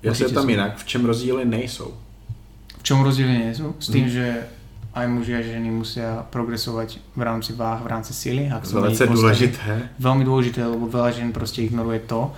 [0.00, 1.92] Ja sa tam inak, v čem rozdiely nejsou?
[2.80, 3.76] V čom rozdiely nie sú?
[3.76, 4.12] S tým, mm.
[4.16, 4.26] že
[4.92, 8.52] aj muži a ženy musia progresovať v rámci váh, v rámci sily.
[8.52, 9.88] Ak Velice niekde důležité.
[9.96, 12.28] Veľmi dôležité, lebo veľa žien proste ignoruje to,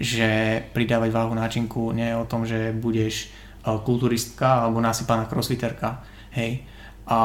[0.00, 0.26] že
[0.72, 6.00] pridávať váhu náčinku nie je o tom, že budeš eh, kulturistka alebo nasypaná crossfiterka,
[6.32, 6.64] hej,
[7.08, 7.20] a,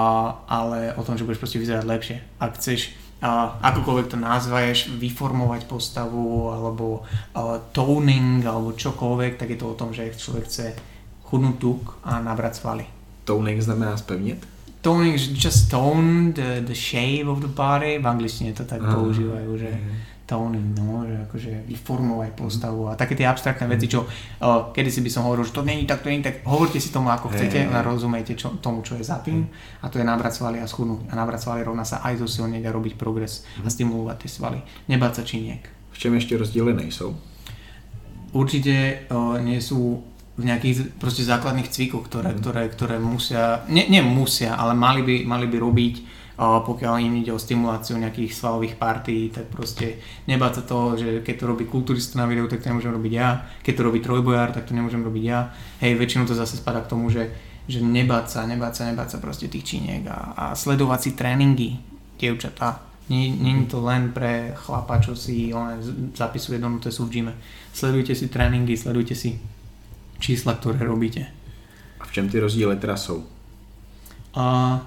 [0.48, 2.18] ale o tom, že budeš proste vyzerať lepšie.
[2.40, 9.60] Ak chceš a akokoľvek to nazvaješ, vyformovať postavu alebo a, toning alebo čokoľvek, tak je
[9.60, 10.76] to o tom, že človek chce
[11.24, 12.84] chudnúť tuk a nabrať svaly.
[13.24, 14.53] Toning znamená spevnit?
[14.84, 19.00] Toning, just tone the, the shape of the body, v angličtine to tak Aha.
[19.00, 19.72] používajú, že
[20.28, 25.00] toning, no, že akože vyformovať postavu a také tie abstraktné veci, čo uh, kedy si
[25.04, 27.64] by som hovoril, že to není tak, to není tak, hovorte si tomu ako chcete,
[27.64, 27.84] a hej.
[27.84, 29.48] rozumiete čo, tomu, čo je za tým
[29.84, 32.72] a to je nabrať svaly a schudnúť a nabrať svaly rovná sa aj zosilniť a
[32.72, 35.64] robiť progres a stimulovať tie svaly, nebáť sa činiek.
[35.92, 37.16] V čem ještě rozdíly nejsou?
[38.34, 40.04] Určite uh, nie sú
[40.34, 42.40] v nejakých proste základných cvikoch, ktoré, Mhm.
[42.42, 45.96] ktoré, ktoré musia, nie, nie musia, ale mali by, mali by robiť,
[46.42, 51.22] uh, pokiaľ im ide o stimuláciu nejakých svalových partí, tak proste nebáť sa toho, že
[51.22, 54.50] keď to robí kulturista na videu, tak to nemôžem robiť ja, keď to robí trojbojár,
[54.58, 55.54] tak to nemôžem robiť ja.
[55.86, 57.30] Hej, väčšinou to zase spada k tomu, že,
[57.70, 61.70] že nebáť sa, nebáť sa, nebáť sa proste tých činiek a, a sledovať si tréningy,
[62.18, 62.82] dievčatá.
[63.06, 63.36] Je
[63.70, 65.78] to len pre chlapa, čo si on
[66.16, 67.34] zapisuje do notesu v gyme.
[67.76, 69.38] Sledujte si tréningy, sledujte si
[70.24, 71.28] čísla, ktoré robíte.
[72.00, 73.24] A v čem ty rozdíly teda jsou?
[74.34, 74.80] A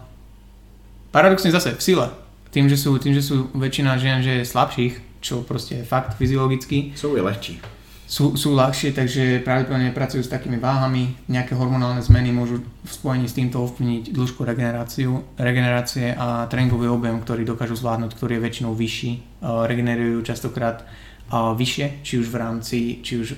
[1.13, 2.09] paradoxne zase v sile.
[2.51, 6.17] Tým, že sú, tým, že sú väčšina žien, že je slabších, čo proste je fakt
[6.17, 7.61] fyziologicky, Jsou i lehčí.
[8.07, 13.27] sú, sú ľahšie, takže pravdepodobne pracujú s takými váhami, nejaké hormonálne zmeny môžu v spojení
[13.29, 18.73] s týmto ovplyvniť dĺžku regeneráciu, regenerácie a tréningový objem, ktorý dokážu zvládnuť, ktorý je väčšinou
[18.79, 19.11] vyšší.
[19.43, 20.87] Regenerujú častokrát
[21.33, 23.29] vyššie, či už v rámci, či už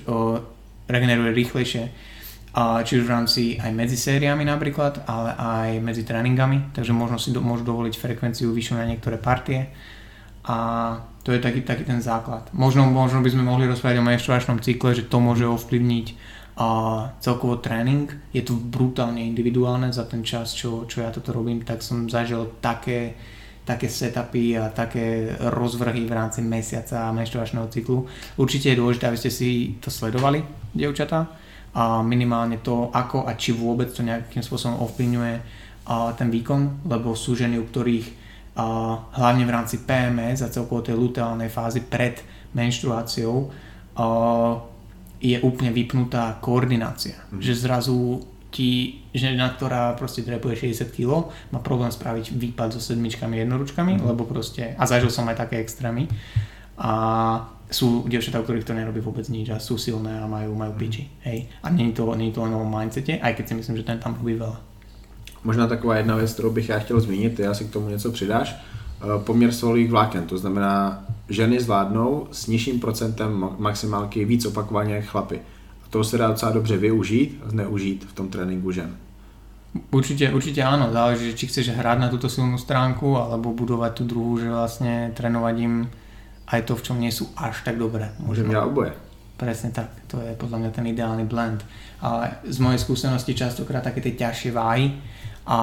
[0.89, 6.73] regeneruje rýchlejšie, uh, či už v rámci aj medzi sériami napríklad, ale aj medzi tréningami,
[6.73, 9.69] takže možno si do, môžu dovoliť frekvenciu vyššiu na niektoré partie
[10.49, 10.57] a
[11.21, 12.49] to je taký, taký ten základ.
[12.57, 16.07] Možno, možno by sme mohli rozprávať o menštruačnom cykle, že to môže ovplyvniť
[16.59, 16.67] a
[17.23, 18.11] celkovo tréning.
[18.35, 22.59] Je to brutálne individuálne za ten čas, čo, čo ja toto robím, tak som zažil
[22.59, 23.15] také,
[23.69, 28.09] také setupy a také rozvrhy v rámci mesiaca a menštruačného cyklu.
[28.41, 30.41] Určite je dôležité, aby ste si to sledovali,
[30.73, 31.29] dievčatá,
[31.69, 35.35] a minimálne to, ako a či vôbec to nejakým spôsobom ovplyvňuje
[35.85, 38.17] a ten výkon, lebo sú ženy, u ktorých
[38.59, 42.19] a hlavne v rámci PMS a celkovo tej luteálnej fázy pred
[42.51, 43.47] menštruáciou
[43.95, 44.05] a
[45.21, 47.15] je úplne vypnutá koordinácia.
[47.29, 47.39] Mhm.
[47.39, 47.97] Že zrazu
[48.51, 54.05] ti žena, ktorá proste drepuje 60 kg, má problém spraviť výpad so sedmičkami jednoručkami, Mhm.
[54.09, 56.09] lebo proste, a zažil som aj také extrémy,
[56.77, 56.91] a
[57.69, 61.05] sú dievčatá, u ktorých to nerobí vôbec nič a sú silné a majú, majú piči.
[61.21, 61.45] Hej.
[61.61, 63.83] A nie je to, nie je to len o mindsete, aj keď si myslím, že
[63.85, 64.57] ten tam robí veľa.
[65.43, 68.55] Možná taková jedna věc, kterou bych já chtěl zmínit, ty asi k tomu něco přidáš.
[69.01, 74.95] Eh, Poměr svalových vláken, to znamená, ženy zvládnou s nižším procentem ma- maximálky víc opakovaně
[74.95, 75.39] jak chlapy.
[75.89, 78.95] A to se dá docela dobře využít a zneužít v tom tréninku žen.
[79.93, 84.41] Určite, určite áno, záleží, či chceš hrať na túto silnú stránku alebo budovať tú druhú,
[84.41, 85.85] že vlastne trénovať im
[86.49, 88.09] aj to, v čom nie sú až tak dobré.
[88.19, 88.93] Můžeme dělat oboje.
[89.37, 91.61] Presne tak, to je podľa mňa ten ideálny blend.
[92.01, 94.97] Ale z mojej skúsenosti častokrát také tie ťažšie váhy
[95.45, 95.57] a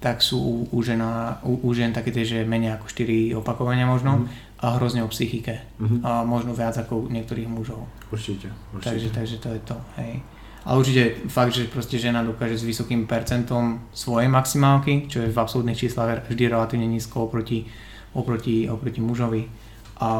[0.00, 3.86] tak sú u, u, žena, u, u žen také tie, že menej ako 4 opakovania
[3.86, 4.26] možno Mhm.
[4.62, 5.58] A hrozne o psychike.
[5.78, 6.06] Mhm.
[6.06, 7.88] A možno viac ako u niektorých mužov.
[8.12, 8.90] Určitě, určitě.
[8.90, 10.22] Takže, takže to je to, hej.
[10.64, 15.38] Ale určite fakt, že proste žena dokáže s vysokým percentom svojej maximálky, čo je v
[15.38, 17.66] absolútnych číslach vždy relatívne nízko oproti,
[18.14, 19.50] oproti, oproti mužovi
[19.98, 20.10] a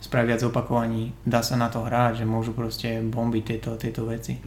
[0.00, 4.40] spraviť viac opakovaní, dá sa na to hrať, že môžu proste bombiť tieto, tieto veci.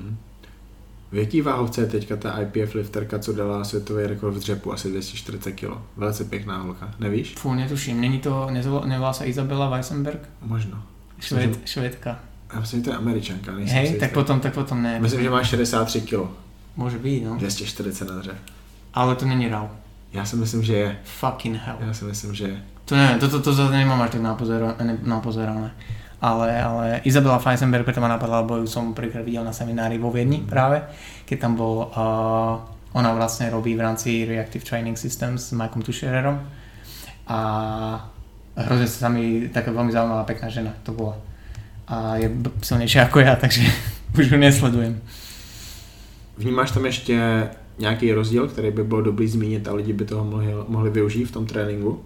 [1.12, 4.90] V jaký váhovce je teďka ta IPF lifterka, co dala světový rekord v dřepu, asi
[4.90, 5.70] 240 kg.
[5.98, 7.36] Velice pěkná holka, nevíš?
[7.36, 8.48] Fú, netuším, není to,
[8.86, 10.30] nevolá sa Izabela Weissenberg?
[10.42, 10.84] Možno.
[11.20, 12.20] Šved, švedka.
[12.54, 15.00] Já myslím, že to je američanka, nejsem Hej, tak potom, tak potom ne.
[15.00, 16.30] Myslím, že má 63 kg.
[16.78, 17.36] Môže byť, no.
[17.36, 18.38] 240 na dřev.
[18.94, 19.70] Ale to není RAW.
[20.14, 21.00] Já si myslím, že je.
[21.04, 21.78] Fucking hell.
[21.80, 22.64] Já si myslím, že je.
[22.86, 24.22] To neviem, toto to, zase nemám až tak
[24.82, 25.72] ne- napozerané.
[26.20, 30.12] Ale, ale Izabela Feisenberg, preto ma napadla, lebo ju som prvýkrát videl na seminári vo
[30.12, 30.84] Viedni práve,
[31.24, 32.60] keď tam bol, uh,
[32.92, 36.44] ona vlastne robí v rámci Reactive Training Systems s Mikeom Tuschererom
[37.30, 37.40] a
[38.60, 41.16] hrozne sa mi taká veľmi zaujímavá pekná žena to bola.
[41.88, 42.28] A je
[42.62, 43.64] silnejšia ako ja, takže
[44.20, 45.02] už ju nesledujem.
[46.38, 50.48] Vnímáš tam ještě nějaký rozdíl, který by bylo dobrý zmínit a lidi by toho mohli,
[50.68, 52.04] mohli využít v tom tréninku?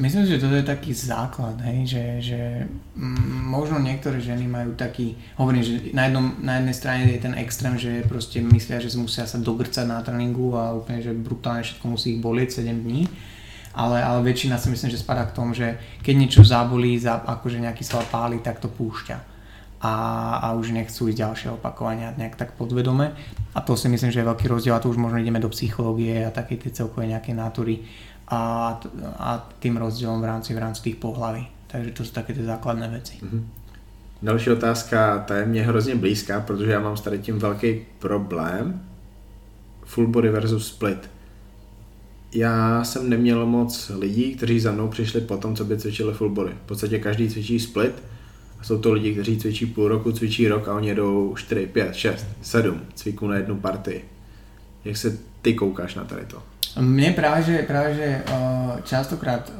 [0.00, 2.40] Myslím, že toto je taký základ, hej, že, že
[3.44, 7.76] možno niektoré ženy majú taký, hovorím, že na, jednom, na jednej strane je ten extrém,
[7.76, 12.16] že proste myslia, že musia sa dogrcať na tréningu a úplne, že brutálne všetko musí
[12.16, 13.12] ich bolieť 7 dní,
[13.76, 17.60] ale, ale väčšina si myslím, že spadá k tomu, že keď niečo zabolí, za, akože
[17.60, 19.28] nejaký sval páli, tak to púšťa.
[19.80, 19.92] A,
[20.44, 23.16] a už nechcú ísť ďalšie opakovania nejak tak podvedome.
[23.56, 26.20] A to si myslím, že je veľký rozdiel a tu už možno ideme do psychológie
[26.20, 27.88] a takej tej celkovej nejakej natúry
[28.30, 28.80] a,
[29.18, 31.48] a tým rozdielom v rámci, v rámci tých pohlaví.
[31.66, 33.14] Takže to jsou také ty základné věci.
[33.22, 33.42] Mm-hmm.
[34.22, 38.82] Další otázka, ta je mě hrozně blízká, protože já mám s tady tím velký problém.
[39.84, 41.10] Full body versus split.
[42.34, 46.30] Já jsem neměl moc lidí, kteří za mnou přišli po tom, co by cvičili full
[46.30, 46.52] body.
[46.64, 48.02] V podstatě každý cvičí split
[48.60, 51.94] a jsou to lidi, kteří cvičí půl roku, cvičí rok a oni jedou 4, 5,
[51.94, 54.04] 6, 7 cviků na jednu partii.
[54.84, 56.42] Jak se ty koukáš na tady to?
[56.78, 58.22] Mne práve, že, práve, že
[58.86, 59.50] častokrát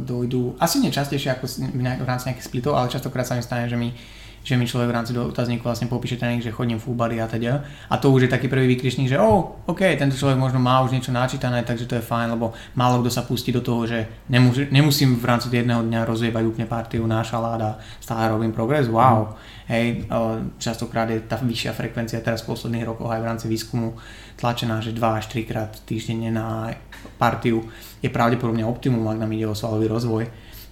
[0.00, 1.44] dojdú, asi nie častejšie ako
[1.76, 3.92] v, rámci nejakých splitov, ale častokrát sa mi stane, že mi,
[4.40, 7.64] že mi človek v rámci dotazníku vlastne popíše tréning, že chodím body a teda.
[7.88, 10.96] A to už je taký prvý výkričník, že oh, OK, tento človek možno má už
[10.96, 14.68] niečo načítané, takže to je fajn, lebo málo kto sa pustí do toho, že nemusí,
[14.72, 17.70] nemusím v rámci jedného dňa rozjebať úplne partiu na šalát a
[18.00, 19.32] stále robím progres, wow.
[19.32, 19.52] Mm.
[19.64, 20.04] Hej,
[20.60, 23.96] častokrát je tá vyššia frekvencia teraz v posledných rokoch aj v rámci výskumu
[24.36, 26.74] tlačená, že 2 až 3 krát týždenne na
[27.18, 27.64] partiu
[28.02, 30.26] je pravdepodobne optimum, ak nám ide o svalový rozvoj.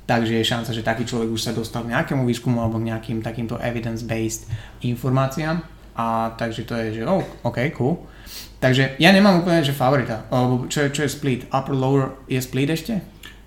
[0.06, 3.22] Takže je šanca, že taký človek už sa dostal k nejakému výskumu alebo k nejakým
[3.22, 4.50] takýmto evidence-based
[4.82, 5.62] informáciám.
[5.96, 8.02] A takže to je, že oh, OK, cool.
[8.58, 10.26] Takže ja nemám úplne, že favorita.
[10.30, 11.40] Alebo čo je, čo je split?
[11.50, 13.00] Upper, lower je split ešte?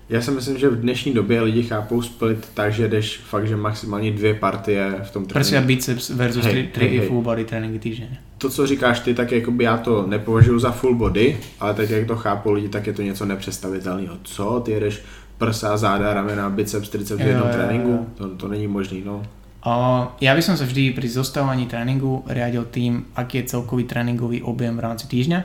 [0.08, 3.56] Já si myslím, že v dnešní době lidi chápou split tak, že jdeš fakt, že
[3.56, 5.38] maximálně dvě partie v tom tréninku.
[5.38, 7.08] Prsia biceps versus hey, tri, tri hey, hey.
[7.08, 8.16] full body tréninky týždeň.
[8.38, 12.06] To, co říkáš ty, tak jakoby já to nepovažuji za full body, ale tak, jak
[12.06, 14.16] to chápou lidi, tak je to něco nepředstavitelného.
[14.22, 14.60] Co?
[14.60, 15.02] Ty jedeš
[15.38, 18.06] prsa, záda, ramena, biceps, triceps v jednom tréninku?
[18.14, 19.22] To, to není možný, no.
[19.66, 24.38] Uh, ja by som sa vždy pri zostavovaní tréningu riadil tým, aký je celkový tréningový
[24.38, 25.40] objem v rámci týždňa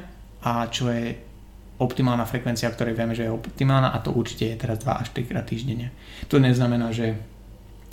[0.45, 1.17] a čo je
[1.81, 5.25] optimálna frekvencia, ktorej vieme, že je optimálna a to určite je teraz 2 až 3
[5.25, 5.89] krát týždenne.
[6.29, 7.17] To neznamená, že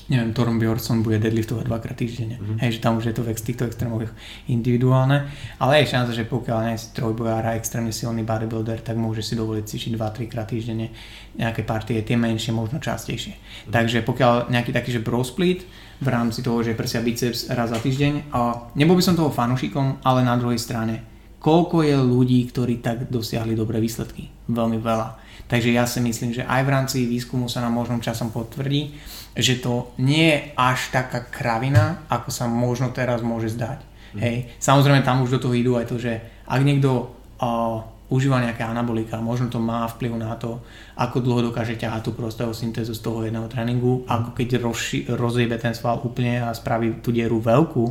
[0.09, 2.41] neviem, Torom Bjornsson bude deadliftovať dvakrát týždenne.
[2.41, 2.59] Mm-hmm.
[2.65, 4.09] Hej, že tam už je to v týchto extrémoch
[4.49, 5.29] individuálne,
[5.61, 9.37] ale je šanca, že pokiaľ nie si trojbojár a extrémne silný bodybuilder, tak môže si
[9.37, 10.89] dovoliť cvičiť 2-3 krát týždenne
[11.37, 13.37] nejaké partie, tie menšie, možno častejšie.
[13.37, 13.73] Mm-hmm.
[13.73, 15.69] Takže pokiaľ nejaký taký, že bro split
[16.01, 20.01] v rámci toho, že prsia biceps raz za týždeň, a nebol by som toho fanušikom,
[20.03, 24.27] ale na druhej strane koľko je ľudí, ktorí tak dosiahli dobré výsledky.
[24.51, 25.28] Veľmi veľa.
[25.47, 28.99] Takže ja si myslím, že aj v rámci výskumu sa nám možno časom potvrdí,
[29.39, 33.79] že to nie je až taká kravina, ako sa možno teraz môže zdať.
[34.17, 34.21] Mm.
[34.21, 34.37] Hej.
[34.59, 39.21] Samozrejme tam už do toho idú aj to, že ak niekto uh, užíva nejaké anabolika,
[39.21, 40.65] možno to má vplyv na to,
[40.97, 45.61] ako dlho dokáže ťahať tú prostého syntézu z toho jedného tréningu, ako keď rozši- rozjebe
[45.61, 47.85] ten sval úplne a spraví tú dieru veľkú,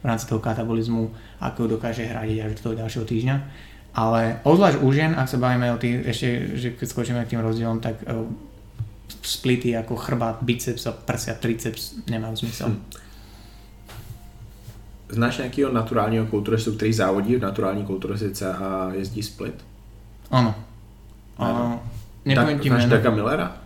[0.00, 1.10] v rámci toho katabolizmu,
[1.42, 3.36] ako ho dokáže hradiť až do toho ďalšieho týždňa.
[3.96, 7.40] Ale obzvlášť u žien, ak sa bavíme o tých, ešte, že keď skočíme k tým
[7.40, 8.28] rozdielom, tak uh,
[9.24, 12.68] splity ako chrbát, biceps a prsia, triceps nemajú zmysel.
[12.76, 12.80] Hm.
[15.08, 19.64] Znáš nějakého naturálního kulturistu, který závodí v naturální kulturistice a jezdí split?
[20.32, 20.52] Uh,
[22.24, 22.88] nepoviem ti meno.
[22.88, 23.56] Daga Millera?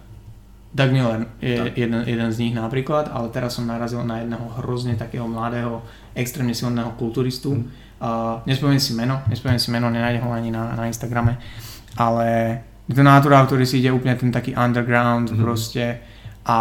[0.70, 4.94] Doug Miller je jeden, jeden z nich napríklad, ale teraz som narazil na jedného hrozne
[4.94, 5.82] takého mladého,
[6.14, 7.58] extrémne silného kulturistu.
[7.58, 7.66] Mm.
[8.00, 8.40] Uh,
[8.80, 11.36] si meno, nespomeniem si meno, nenájdem ho ani na, na Instagrame,
[12.00, 15.38] ale naturál, ktorý si ide úplne ten taký underground mm.
[15.38, 16.00] proste
[16.48, 16.58] a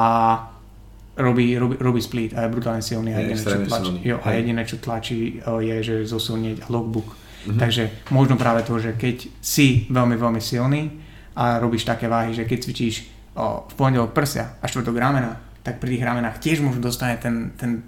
[1.20, 4.62] robí, robí, robí split a je brutálne silný a jediné, čo tlačí, jo, a jediné,
[4.66, 7.16] čo tlačí je, že zosilnieť logbook.
[7.16, 7.60] Mm-hmm.
[7.60, 10.92] Takže možno práve to, že keď si veľmi, veľmi silný
[11.40, 12.96] a robíš také váhy, že keď cvičíš
[13.36, 17.56] o, v pondelok prsia a štvrtok ramena, tak pri tých ramenách tiež možno dostane ten,
[17.56, 17.84] ten,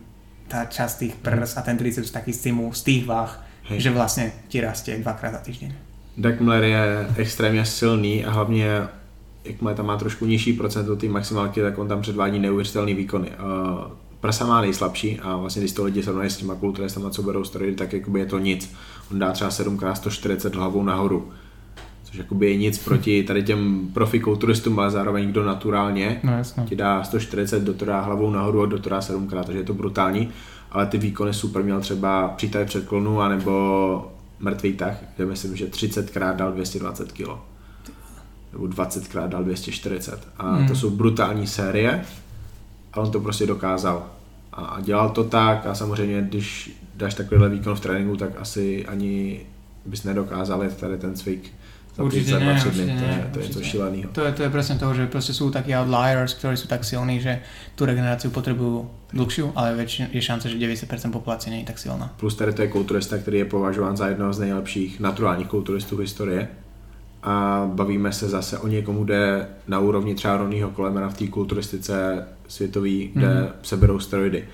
[0.51, 3.39] tá časť tých prs a ten triceps taký stimul z tých váh,
[3.71, 3.87] Hej.
[3.87, 5.71] že vlastne ti rastie dvakrát za týždeň.
[6.17, 8.67] Doug Miller je extrémně silný a hlavně
[9.45, 13.31] jakmile tam má trošku nižší procento té maximálky, tak on tam předvádí neuvěřitelné výkony.
[14.19, 17.75] Prasa má nejslabší a vlastně když to lidi srovnají s těma kulturistama, co berou steroidy,
[17.75, 18.73] tak jakoby je to nic.
[19.11, 21.31] On dá třeba 7x140 hlavou nahoru
[22.11, 26.63] což jakoby je nic proti tady těm profi kulturistům, ale zároveň kdo naturálně no, jasně.
[26.63, 29.73] ti dá 140, do dá hlavou nahoru a do dá 7 krát, takže je to
[29.73, 30.29] brutální,
[30.71, 36.09] ale ty výkony super měl třeba přítaj předklonu anebo mrtvý tah, kde myslím, že 30
[36.09, 37.27] krát dal 220 kg
[38.53, 40.67] nebo 20 krát dal 240 a hmm.
[40.67, 42.01] to jsou brutální série
[42.93, 44.05] a on to prostě dokázal.
[44.53, 49.41] A dělal to tak a samozřejmě když dáš takovýhle výkon v tréninku, tak asi ani
[49.85, 51.51] bys nedokázal jet tady ten cvik
[51.95, 53.47] za Určite za nie, 2-3 určite dny, to je, nie, to je
[54.13, 57.19] to je, to je presne to, že proste sú takí outliers, ktorí sú tak silní,
[57.19, 57.43] že
[57.75, 62.15] tú regeneráciu potrebujú dlhšiu, ale väčšin, je šanca, že 90% populácie nie je tak silná.
[62.17, 66.47] Plus tady to je kulturista, který je považován za jednoho z nejlepších naturálních kulturistů historie.
[67.23, 72.25] A bavíme se zase o někomu, kde na úrovni třeba Ronnieho Kolemena v té kulturistice
[72.47, 73.47] světový, kde Mhm.
[73.61, 74.47] se berou steroidy.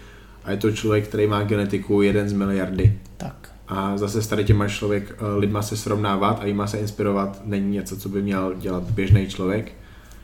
[0.43, 2.99] A je to člověk, který má genetiku jeden z miliardy.
[3.17, 3.51] Tak.
[3.67, 7.71] A zase s tady těma člověk, eh, lidma se srovnávat a jima se inspirovat není
[7.71, 9.71] něco, co by měl dělat běžný člověk.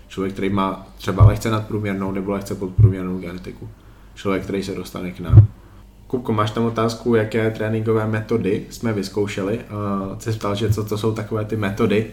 [0.07, 3.69] Člověk, který má třeba lehce nadprůměrnou nebo lehce podprůměrnou genetiku.
[4.15, 5.47] Člověk, který se dostane k nám.
[6.07, 9.59] Kupko, máš tam otázku, jaké tréninkové metody jsme vyzkoušeli?
[9.59, 12.11] Uh, se ptal, že co to jsou takové ty metody.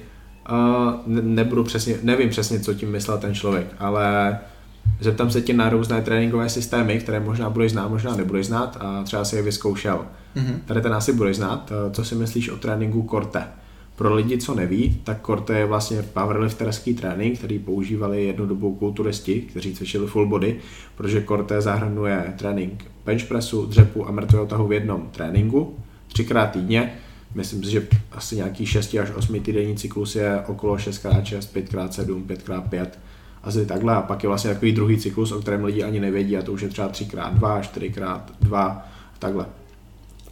[0.50, 4.38] Uh, ne- nebudu přesně, nevím přesně, co tím myslel ten člověk, ale
[5.00, 9.02] zeptám se tě na různé tréninkové systémy, které možná budeš znát, možná nebudeš znát a
[9.02, 10.06] třeba si je vyzkoušel.
[10.34, 10.62] Mhm.
[10.66, 11.72] Tady ten asi budeš znát.
[11.72, 13.44] Eh, Co si myslíš o tréninku Korte?
[13.96, 19.40] Pro lidi, co neví, tak Korte je vlastně powerlifterský trénink, který používali jednu dobu kulturisti,
[19.40, 20.56] kteří cvičili full body,
[20.94, 25.76] protože Korte zahrnuje trénink bench pressu, dřepu a mrtvého tahu v jednom tréninku,
[26.12, 26.92] třikrát týdně.
[27.34, 32.86] Myslím si, že asi nějaký 6 až 8 týdenní cyklus je okolo 6x6, 5x7, 5x5,
[33.44, 33.94] asi takhle.
[33.94, 36.62] A pak je vlastně takový druhý cyklus, o kterém lidi ani nevědí a to už
[36.62, 38.78] je třeba 3x2, 4x2,
[39.18, 39.46] takhle.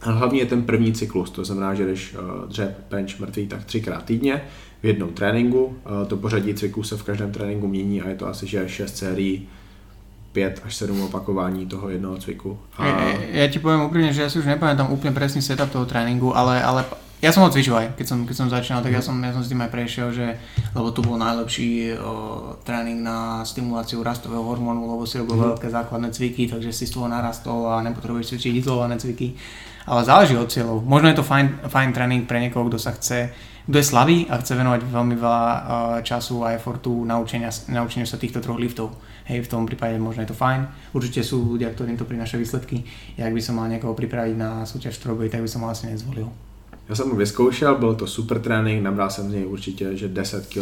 [0.01, 3.63] A hlavně je ten první cyklus, to znamená, že jdeš uh, dřep, bench, mrtvý, tak
[3.63, 4.41] třikrát týdně
[4.83, 5.65] v jednom tréninku.
[5.65, 8.97] Uh, to pořadí cviků se v každém tréninku mění a je to asi, že 6
[8.97, 9.47] sérií,
[10.31, 12.59] 5 až 7 opakování toho jednoho cviku.
[12.77, 15.89] A Ja, ja ti poviem úprimne, že ja si už nepamätám úplne presný setup toho
[15.89, 16.85] tréningu, ale, ale
[17.19, 19.43] ja som ho cvičil aj, keď som, keď som začínal, tak ja som, ja som
[19.43, 20.39] s tým aj prešiel, že,
[20.71, 22.11] lebo to bol najlepší o,
[22.63, 25.43] tréning na stimuláciu rastového hormónu, lebo si robil Mhm.
[25.51, 29.35] veľké základné cviky, takže si z toho narastol a nepotrebuješ cvičiť izolované cviky.
[29.83, 30.85] Ale záleží od cieľov.
[30.85, 33.33] Možno je to fajn, fajn tréning pre niekoho, kto sa chce,
[33.65, 35.45] kto je slabý a chce venovať veľmi veľa
[36.05, 38.93] času a efortu naučenia, naučeniu sa týchto troch liftov.
[39.25, 40.93] Hej, v tom prípade možno je to fajn.
[40.93, 42.85] Určite sú ľudia, ktorým to prináša výsledky.
[43.17, 45.69] Ja ak by som mal niekoho pripraviť na súťaž v trojboji, tak by som ho
[45.69, 46.29] asi nezvolil.
[46.89, 50.45] Já jsem ho vyzkoušel, byl to super trénink, nabral jsem z něj určitě, že 10
[50.47, 50.57] kg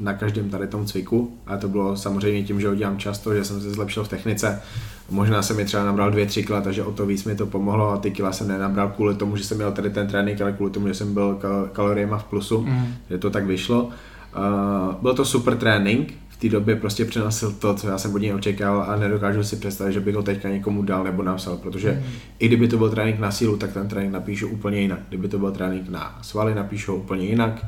[0.00, 3.44] na každém tady tom cviku a to bylo samozřejmě tím, že ho dělám často, že
[3.44, 4.62] jsem se zlepšil v technice.
[5.10, 7.96] Možná jsem mi třeba nabral 2-3 kg, takže o to víc mi to pomohlo a
[7.96, 10.88] ty kila jsem nenabral kvůli tomu, že jsem měl tady ten trénink, ale kvůli tomu,
[10.88, 12.86] že jsem byl kal- kaloriema v plusu, Mm.
[13.10, 13.84] že to tak vyšlo.
[13.84, 18.18] Uh, byl to super trénink, v té době prostě přenosil to, co já jsem od
[18.18, 21.92] něj očekával a nedokážu si představit, že bych ho teďka někomu dal nebo napsal, protože
[21.92, 22.02] Mm.
[22.38, 24.98] i kdyby to byl trénink na sílu, tak ten trénink napíšu úplně jinak.
[25.08, 27.66] Kdyby to byl trénink na svaly, napíšu ho úplně jinak.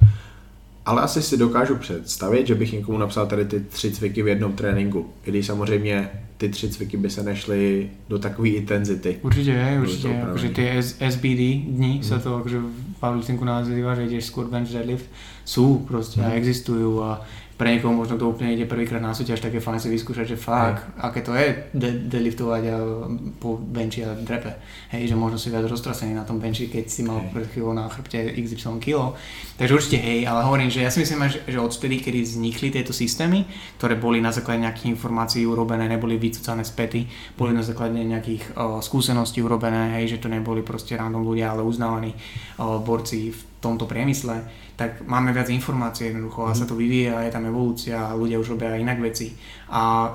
[0.87, 4.53] Ale asi si dokážu představit, že bych někomu napsal tady ty tři cviky v jednom
[4.53, 5.07] tréninku.
[5.27, 9.19] I když samozřejmě ty tři cviky by se nešly do takové intenzity.
[9.23, 10.09] Určite, určite.
[10.23, 10.69] Akože tie
[11.11, 11.43] SBD
[11.75, 12.71] dni sa to akože v
[13.01, 15.07] powerliftingu nazýva, že ideš skôr bench deadlift,
[15.43, 16.37] sú proste a Mhm.
[16.39, 17.25] existujú a
[17.57, 20.37] pre niekoho možno to úplne ide prvýkrát na súťaž, tak je fajn si vyskúšať, že
[20.37, 22.77] fakt, aké to je de- deadliftovať a
[23.41, 24.61] po benchi a drepe.
[24.93, 27.33] Hej, že možno si viac roztrasený na tom benchi, keď si mal Hej.
[27.33, 29.17] pred chvíľou na chrbte XY kilo.
[29.57, 32.93] Takže určite hej, ale hovorím, že ja si myslím, že, že odtedy, kedy vznikli tieto
[32.93, 33.49] systémy,
[33.81, 37.01] ktoré boli na základe nejakých informácií urobené, neboli vycúcané z pety,
[37.41, 41.65] boli na základe nejakých o, skúseností urobené, hej, že to neboli proste random ľudia, ale
[41.65, 42.13] uznávaní
[42.61, 44.47] o, borci v tomto priemysle,
[44.79, 48.79] tak máme viac informácií jednoducho a sa to vyvíja, je tam evolúcia, ľudia už robia
[48.79, 49.35] inak veci
[49.69, 50.15] a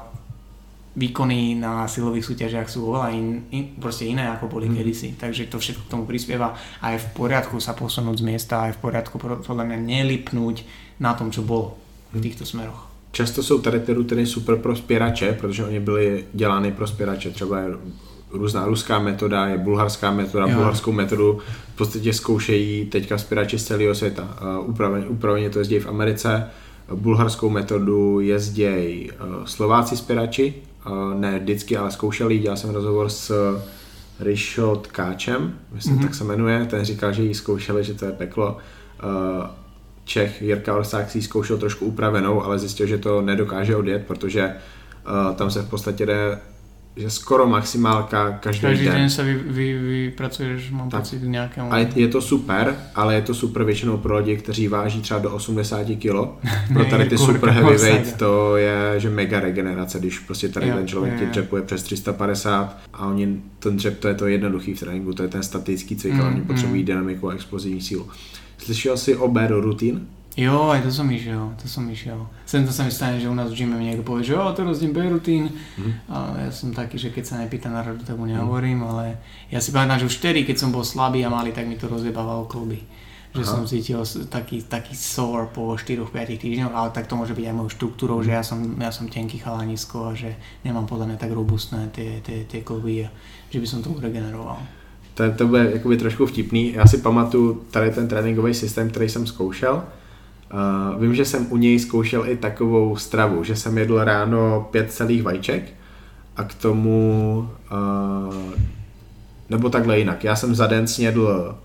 [0.91, 4.75] výkony na silových súťažiach sú oveľa in, in, proste iné ako boli Mhm.
[4.75, 6.51] kedysi, takže to všetko k tomu prispieva
[6.81, 10.57] a je v poriadku sa posunúť z miesta, a je v poriadku podľa mňa nelipnúť
[10.99, 11.79] na tom, čo bolo
[12.11, 12.23] v Mhm.
[12.23, 12.91] týchto smeroch.
[13.11, 17.31] Často jsou tady ty rutiny super pro spěrače, protože oni byly dělány pro spěrače.
[17.31, 17.57] Třeba
[18.33, 20.55] různá ruská metoda, je bulharská metoda, Jo.
[20.55, 21.39] bulharskou metodu
[21.73, 24.27] v podstatě zkoušejí teďka spěrači z celého světa.
[24.65, 26.47] Upraveně, upraveně to jezdí v Americe,
[26.93, 30.53] bulharskou metodu jezdí uh, Slováci spěrači,
[30.87, 33.31] uh, ne vždycky, ale zkoušeli, dělal jsem rozhovor s
[34.19, 36.03] Rišo Tkáčem, myslím, Mhm.
[36.03, 38.57] tak se jmenuje, ten říkal, že ji zkoušeli, že to je peklo.
[39.03, 39.45] Uh,
[40.05, 44.53] Čech Jirka Orsák si ji zkoušel trošku upravenou, ale zjistil, že to nedokáže odjet, protože
[45.35, 46.39] tam se v podstatě jde,
[46.95, 48.95] že skoro maximálka každý, Každý den.
[48.95, 50.99] deň sa vy, vy, vypracuješ, mám Tak.
[51.07, 51.71] pocit, k nejakému...
[51.71, 55.31] A je, to super, ale je to super většinou pro lidi, kteří váží třeba do
[55.31, 56.15] 80 kg.
[56.73, 60.87] Pro tady ty super heavyweight to je, že mega regenerace, když prostě tady Jo, ten
[60.87, 65.13] člověk ti dřepuje přes 350 a oni, ten dřep to je to jednoduchý v tréninku,
[65.13, 66.47] to je ten statický cvik, Mm, oni mm.
[66.47, 68.07] potřebují dynamiku a explozivní sílu.
[68.57, 70.07] Slyšel jsi o Bero rutin?
[70.39, 72.23] Jo, aj to som išiel, to som išiel.
[72.47, 74.47] Sem to sa mi stane, že u nás v gyme mi niekto povie, že jo,
[74.55, 75.51] teraz idem B-rutín.
[75.75, 75.91] Mhm.
[76.07, 79.19] A ja som taký, že keď sa nepýta na radu, tak mu nehovorím, ale
[79.51, 81.91] ja si pamätám, že už vtedy, keď som bol slabý a malý, tak mi to
[81.91, 82.79] rozjebávalo kolby.
[83.31, 83.51] že Aha.
[83.51, 87.71] som cítil taký, taký sore po 4-5 týždňoch, ale tak to môže byť aj mojou
[87.71, 88.25] štruktúrou, mm.
[88.27, 90.35] že ja som, ja som tenký chalanisko a že
[90.67, 93.09] nemám podľa mňa tak robustné tie, tie, tie kluby a
[93.47, 94.59] že by som to regeneroval.
[95.15, 96.73] To, to bude jakoby trošku vtipný.
[96.73, 99.83] Já si pamatuju tady ten tréninkový systém, který jsem zkoušel.
[100.53, 104.91] Uh, vím, že jsem u něj zkoušel i takovou stravu, že jsem jedl ráno pět
[104.91, 105.63] celých vajíček
[106.37, 108.53] a k tomu, uh,
[109.49, 111.55] nebo takhle jinak, já jsem za den snědl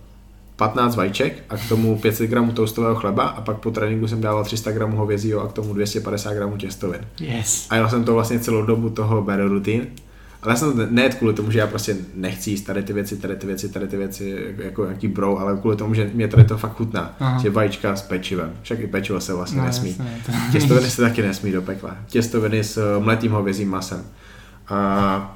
[0.56, 4.44] 15 vajíček a k tomu 500 gramů toastového chleba a pak po tréninku jsem dával
[4.44, 7.00] 300 gramů hovězího a k tomu 250 gramů těstovin.
[7.20, 7.66] Yes.
[7.70, 9.86] A jel jsem to vlastně celou dobu toho better rutin.
[10.46, 13.36] Ale já jsem ne kvůli tomu, že já prostě nechci jíst tady ty věci, tady
[13.36, 16.58] ty věci, tady ty věci jako jaký bro, ale kvůli tomu, že mě tady to
[16.58, 17.16] fakt chutná.
[17.20, 17.42] Aha.
[17.42, 18.52] Že vajíčka s pečivem.
[18.62, 19.88] Však i pečivo se vlastně no, nesmí.
[19.88, 20.32] Jasně, to...
[20.52, 21.96] Těstoviny se taky nesmí do pekla.
[22.06, 24.04] Těstoviny s mletým hovězím masem.
[24.68, 25.32] A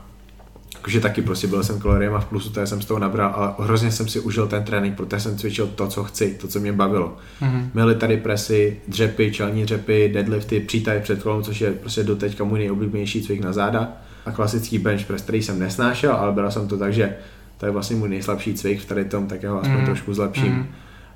[0.81, 3.93] Jakože taky prostě byl jsem kaloriema v plusu, to jsem z toho nabral, ale hrozně
[3.93, 7.17] jsem si užil ten trénink, protože jsem cvičil to, co chci, to, co mě bavilo.
[7.43, 7.71] Mm-hmm.
[7.75, 12.59] Měli tady presy, dřepy, čelní dřepy, deadlifty, přítaj před kolem, což je prostě doteďka můj
[12.59, 13.93] nejoblíbenější cvik na záda
[14.27, 17.17] a klasický bench press, který jsem nesnášel, ale byl jsem to tak, že
[17.59, 19.85] to je vlastně můj nejslabší cvik v tady tom, tak já ho aspoň mm-hmm.
[19.85, 20.53] trošku zlepším.
[20.53, 20.67] Mm-hmm.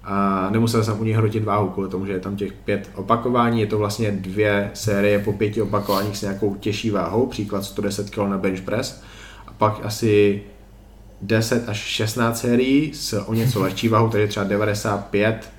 [0.05, 3.60] A nemusel jsem u něj hrotit váhu kvůli tomu, že je tam těch pět opakování,
[3.60, 8.18] je to vlastně dvě série po pěti opakováních s nějakou těžší váhou, příklad 110 kg
[8.18, 9.02] na bench press
[9.59, 10.43] pak asi
[11.22, 15.51] 10 až 16 sérií s o něco lehčí váhou, takže třeba 95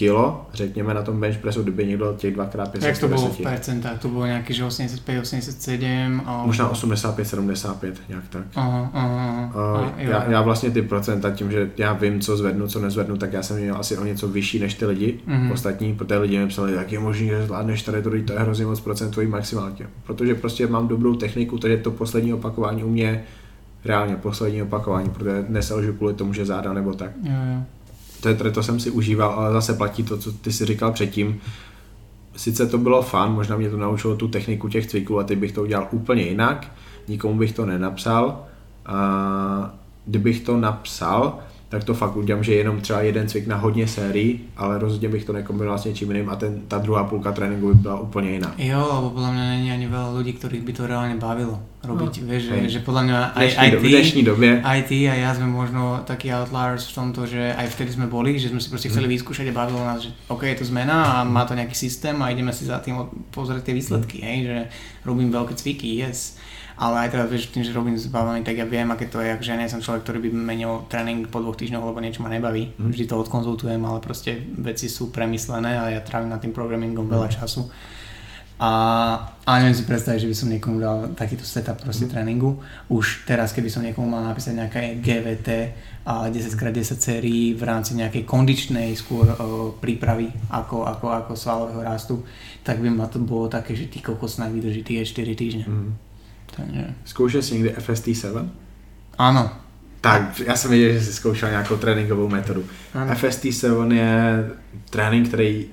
[0.00, 3.42] kilo, řekněme na tom bench pressu, kdyby někdo těch dvakrát 5 Jak to bylo v
[3.42, 4.00] percentách?
[4.00, 6.22] To bylo nějaký, že 85, 87?
[6.26, 6.42] A...
[6.46, 8.42] Možná 85, 75, nějak tak.
[8.54, 12.80] Aha, aha, aha, já, já, vlastně ty procenta, tím, že já vím, co zvednu, co
[12.80, 15.52] nezvednu, tak já jsem měl asi o něco vyšší než ty lidi mm-hmm.
[15.52, 18.66] ostatní, protože lidi mi psali, jak je možné, že zvládneš tady to, to je hrozně
[18.66, 19.86] moc procent tvojí maximálky.
[20.06, 23.24] Protože prostě mám dobrou techniku, takže to poslední opakování u mě
[23.84, 27.10] reálně poslední opakování, protože neselžu kvůli tomu, že záda nebo tak.
[27.22, 27.62] Jo, jo
[28.28, 31.40] je, to jsem si užíval, ale zase platí to, co ty si říkal předtím.
[32.36, 35.52] Sice to bylo fun, možná mě to naučilo tu techniku těch cviků a teď bych
[35.52, 36.72] to udělal úplně jinak,
[37.08, 38.44] nikomu bych to nenapsal.
[38.86, 39.74] A
[40.06, 41.38] kdybych to napsal,
[41.68, 45.24] tak to fakt udělám, že jenom třeba jeden cvik na hodně sérií, ale rozhodně bych
[45.24, 48.54] to nekombinoval s něčím jiným a ten, ta druhá půlka tréninku by byla úplně jiná.
[48.58, 52.26] Jo, lebo podľa mňa není ani veľa ľudí, ktorých by to reálne bavilo robiť, no,
[52.28, 54.22] vieš, že, že podľa mňa aj, aj ty, dnešní
[54.60, 58.36] aj ty a ja sme možno takí outliers v tomto, že aj vtedy sme boli,
[58.36, 59.14] že sme si proste chceli mm.
[59.16, 62.28] vyskúšať a bavilo nás, že OK, je to zmena a má to nejaký systém a
[62.28, 64.24] ideme si za tým pozrieť tie výsledky, mm.
[64.28, 64.56] hej, že
[65.08, 66.36] robím veľké cviky, yes
[66.80, 69.36] ale aj teda vieš, tým, že robím s bavami, tak ja viem, aké to je,
[69.44, 72.32] že ja nie som človek, ktorý by menil tréning po dvoch týždňoch, lebo niečo ma
[72.32, 72.72] nebaví.
[72.80, 72.88] Mm.
[72.88, 77.12] Vždy to odkonzultujem, ale proste veci sú premyslené a ja trávim nad tým programmingom mm.
[77.12, 77.68] veľa času.
[78.60, 78.72] A,
[79.48, 82.12] a neviem si predstaviť, že by som niekomu dal takýto setup proste mm.
[82.12, 82.60] tréningu.
[82.92, 85.48] Už teraz, keby som niekomu mal napísať nejaké GVT
[86.04, 92.20] a 10x10 sérií v rámci nejakej kondičnej skôr o, prípravy ako, ako, ako svalového rastu,
[92.60, 95.64] tak by ma to bolo také, že ty kokos vydrží tie 4 týždne.
[95.64, 95.96] Mm.
[96.56, 96.94] Takže...
[97.04, 98.48] Zkoušel jsi někdy FST7?
[99.18, 99.50] Ano.
[100.00, 102.64] Tak, já jsem věděl, že jsi zkoušel nějakou tréninkovou metodu.
[102.94, 103.12] Ano.
[103.14, 104.44] FST7 je
[104.90, 105.66] trénink, který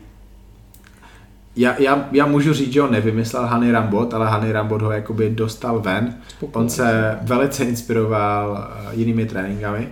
[1.58, 5.30] já, já, já můžu říct, že ho nevymyslel Hany Rambot, ale Hany Rambot ho jakoby
[5.30, 6.16] dostal ven.
[6.28, 6.64] Spokojně.
[6.64, 9.88] On se velice inspiroval eh, jinými tréninkami.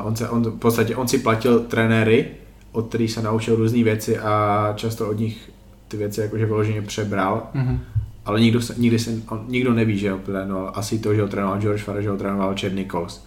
[0.00, 2.26] Uh, on, se, on, v podstatě on si platil trenéry,
[2.72, 5.50] od kterých se naučil různé věci a často od nich
[5.88, 7.42] ty věci jakože vyloženě přebral.
[7.54, 7.78] Mm-hmm
[8.24, 10.72] ale nikdo, se, nikdy se, on, nikdo neví, že ho trénoval.
[10.74, 13.24] Asi to, že ho trénoval George Farage, že ho trénoval Chad Nichols.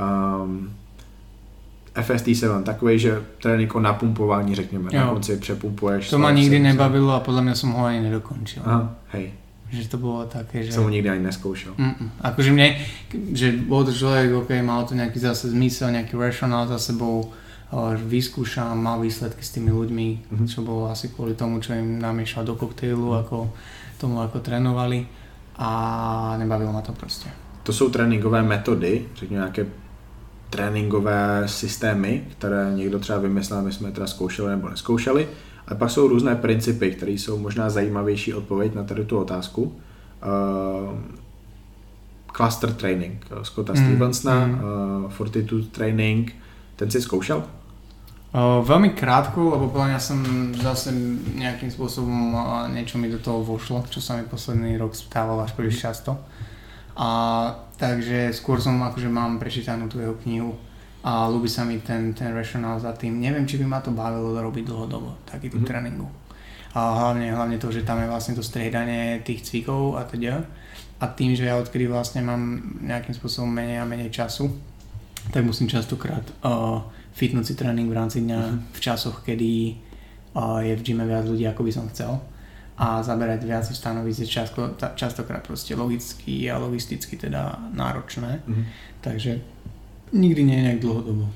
[0.00, 0.70] Um,
[2.02, 5.00] FST7, takový, že trénink o napumpování, řekněme, jo.
[5.00, 6.10] na konci přepumpuješ.
[6.10, 8.62] To ma nikdy nebavilo a podľa mňa som ho ani nedokončil.
[8.64, 9.32] Aha, hej.
[9.68, 10.72] Že to bolo také, že...
[10.72, 11.76] Som ho nikdy ani neskoušel.
[11.76, 12.24] Mm-mm.
[12.24, 12.80] Akože mne,
[13.36, 17.36] že bol to človek, ok, mal to nejaký zase zmysel, nejaký rational za sebou,
[18.08, 20.48] vyskúšam, mal výsledky s tými ľuďmi, mm-hmm.
[20.48, 23.22] čo bolo asi kvôli tomu, čo im namiešal do koktejlu, mm-hmm.
[23.28, 23.36] ako
[24.00, 25.04] tomu ako trénovali
[25.58, 25.70] a
[26.38, 27.28] nebavilo ma to prostě.
[27.62, 29.66] To jsou tréninkové metody, řekněme nějaké
[30.50, 35.28] tréninkové systémy, které někdo třeba vymyslel, my jsme teda zkoušeli nebo neskoušeli.
[35.68, 39.62] A pak jsou různé principy, které jsou možná zajímavější odpověď na tady tu otázku.
[39.62, 40.94] Uh,
[42.36, 44.54] cluster training Scotta mm, Stevensona, mm.
[44.54, 46.32] Uh, fortitude training,
[46.76, 47.42] ten si zkoušel?
[48.28, 50.20] Uh, veľmi krátko, lebo podľa mňa som
[50.52, 50.92] zase
[51.32, 55.56] nejakým spôsobom uh, niečo mi do toho vošlo, čo sa mi posledný rok stávalo až
[55.56, 56.20] príliš často.
[56.98, 57.08] A
[57.78, 60.58] takže skôr som akože mám prečítanú tú jeho knihu
[61.06, 63.22] a ľúbi sa mi ten, ten rationál za tým.
[63.22, 65.70] Neviem, či by ma to bavilo robiť dlhodobo, taký typ mm-hmm.
[65.70, 66.08] tréningu.
[66.74, 70.42] A hlavne, hlavne to, že tam je vlastne to striedanie tých cvikov a teda.
[70.98, 74.50] A tým, že ja odkedy vlastne mám nejakým spôsobom menej a menej času,
[75.30, 76.82] tak musím častokrát uh,
[77.14, 78.74] fitnúť si tréning v rámci dňa uh-huh.
[78.74, 79.78] v časoch, kedy
[80.34, 82.18] uh, je v gyme viac ľudí, ako by som chcel
[82.78, 88.42] a zaberať viac stanovíc je často, častokrát proste logicky a logisticky teda náročné.
[88.48, 88.64] Uh-huh.
[89.00, 89.40] Takže
[90.12, 91.28] nikdy nie je nejak dlhodobo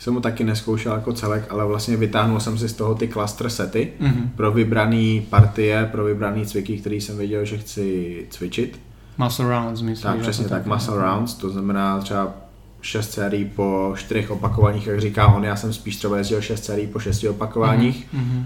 [0.00, 3.50] jsem mu taky neskoušel jako celek, ale vlastně vytáhnul jsem si z toho ty cluster
[3.50, 4.28] sety mm-hmm.
[4.36, 8.80] pro vybraný partie, pro vybraný cviky, který jsem věděl, že chci cvičit.
[9.18, 10.12] Muscle rounds, myslím.
[10.12, 12.34] Tak, přesně tak, tak, muscle rounds, to znamená třeba
[12.80, 16.86] 6 sérií po 4 opakovaních, jak říká on, já jsem spíš třeba jezdil 6 sérií
[16.86, 18.08] po 6 opakováních.
[18.14, 18.44] Mm-hmm.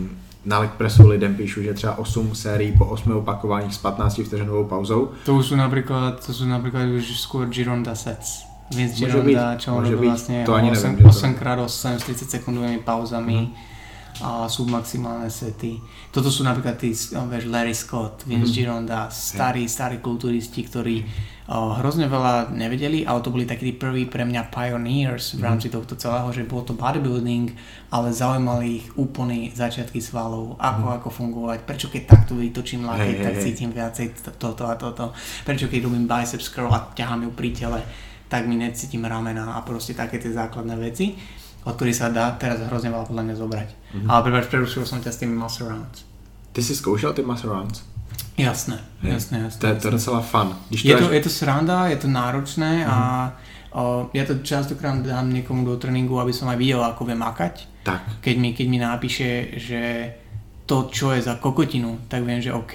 [0.00, 0.08] Uh,
[0.44, 4.64] na leg pressu lidem píšu, že třeba 8 sérií po 8 opakováních s 15 vteřinovou
[4.64, 5.10] pauzou.
[5.24, 8.44] To už jsou například, to jsou například už skôr Gironda sets.
[8.76, 13.52] Vince Gironda, čo on robil vlastne to ani 8, neviem, 8x8 s 30 sekundovými pauzami.
[13.52, 13.73] Mm
[14.22, 15.82] a sú maximálne sety.
[16.14, 21.02] Toto sú napríklad tí, vieš, Larry Scott, Vince mm Gironda, starí, starí kulturisti, ktorí
[21.50, 25.46] o, hrozne veľa nevedeli, ale to boli takí prví pre mňa pioneers v mhm.
[25.50, 27.50] rámci tohto celého, že bolo to bodybuilding,
[27.90, 33.16] ale zaujímali ich úplný začiatky svalov, ako, mm ako fungovať, prečo keď takto vytočím lakeť,
[33.18, 34.06] hey, tak hey, cítim viacej
[34.38, 35.10] toto a toto,
[35.42, 37.80] prečo keď robím biceps curl a ťahám ju pri tele,
[38.30, 41.18] tak mi necítim ramena a proste také tie základné veci,
[41.64, 43.68] od ktorých sa dá teraz hrozne veľa podľa mňa zobrať.
[43.68, 44.08] Mm-hmm.
[44.08, 46.04] Ale prepáč, prerušil som ťa s tými muscle rounds.
[46.52, 47.82] Ty si zkoušel ty muscle rounds?
[48.38, 49.60] Jasné, je, jasné, jasné.
[49.62, 50.54] To je to docela fun.
[50.68, 51.14] Když je, to, až...
[51.14, 52.92] je to sranda, je to náročné mm-hmm.
[52.92, 53.32] a mhm.
[53.78, 53.82] o,
[54.12, 57.54] ja to častokrát dám niekomu do tréningu, aby som aj videl, ako vie makať.
[57.84, 58.24] Tak.
[58.24, 59.80] Keď mi, keď mi napíše, že
[60.64, 62.74] to, čo je za kokotinu, tak viem, že OK,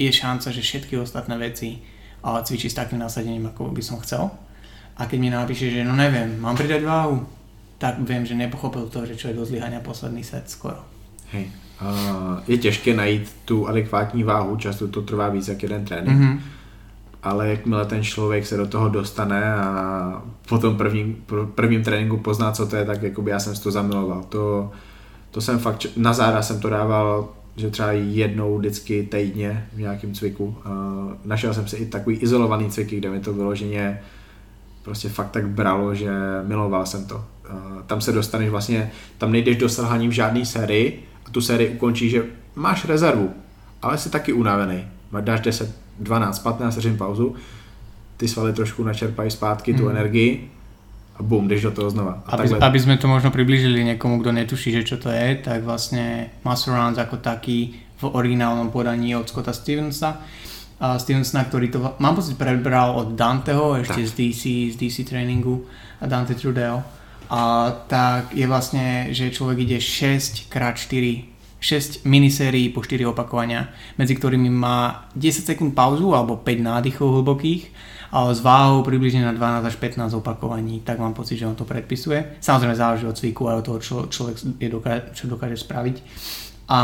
[0.00, 1.76] je šanca, že všetky ostatné veci
[2.24, 4.32] cvičí s takým nasadením, ako by som chcel
[4.96, 7.20] a keď mi napíše, že no neviem, mám pridať váhu,
[7.78, 10.80] tak viem, že nepochopil to, že čo je do zlyhania posledný set skoro.
[11.32, 11.50] Hej.
[11.80, 16.20] Uh, je těžké najít tu adekvátní váhu, často to trvá víc jak jeden trénink.
[16.20, 16.38] Mm-hmm.
[17.22, 21.24] Ale jakmile ten člověk se do toho dostane a po tom prvním,
[21.54, 24.24] prvním tréninku pozná, co to je, tak jakoby já jsem si to zamiloval.
[24.28, 24.72] To,
[25.30, 30.14] to jsem fakt, na záda jsem to dával, že třeba jednou vždycky týdně v nějakém
[30.14, 30.56] cviku.
[31.24, 34.00] Našel jsem si i takový izolovaný cviky, kde mi to vyloženě
[34.82, 36.10] prostě fakt tak bralo, že
[36.46, 37.24] miloval jsem to.
[37.86, 42.10] Tam se dostaneš vlastně, tam nejdeš do selhání v žádné sérii a tu sérii ukončíš,
[42.10, 42.22] že
[42.56, 43.30] máš rezervu,
[43.82, 44.84] ale jsi taky unavený.
[45.20, 47.34] Dáš 10, 12, 15 vteřin pauzu,
[48.16, 49.90] ty svaly trošku načerpají zpátky tu hmm.
[49.90, 50.50] energii
[51.18, 52.22] a bum, jdeš do toho znova.
[52.26, 52.68] A aby, takhle...
[52.68, 56.76] aby sme to možno priblížili niekomu, kto netuší, že čo to je, tak vlastne Muscle
[56.76, 60.20] Rounds ako taký v originálnom podaní od Scotta Stevensa
[60.76, 64.08] a Stevensona, ktorý to, mám pocit, prebral od Danteho, ešte tak.
[64.08, 64.42] z DC,
[64.72, 65.64] z DC tréningu
[66.00, 66.84] a Dante Trudel.
[67.26, 73.72] A tak je vlastne, že človek ide 6 x 4 6 minisérií po 4 opakovania,
[73.96, 77.72] medzi ktorými má 10 sekúnd pauzu alebo 5 nádychov hlbokých
[78.12, 81.66] a s váhou približne na 12 až 15 opakovaní, tak mám pocit, že on to
[81.66, 82.38] predpisuje.
[82.38, 85.96] Samozrejme záleží od cviku a od toho, čo človek je dokáže, čo dokáže spraviť.
[86.70, 86.80] A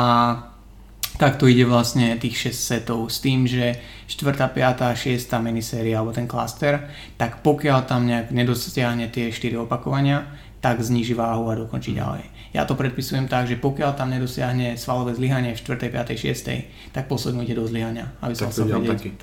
[1.18, 3.76] tak to ide vlastne tých 6 setov s tým, že
[4.08, 5.28] 4., 5., 6.
[5.44, 10.26] miniséria alebo ten klaster, tak pokiaľ tam nejak nedosiahne tie 4 opakovania,
[10.62, 12.22] tak zniží váhu a dokončí ďalej.
[12.52, 17.08] Ja to predpisujem tak, že pokiaľ tam nedosiahne svalové zlyhanie v 4., 5., 6., tak
[17.08, 18.52] ide do zlyhania, aby som,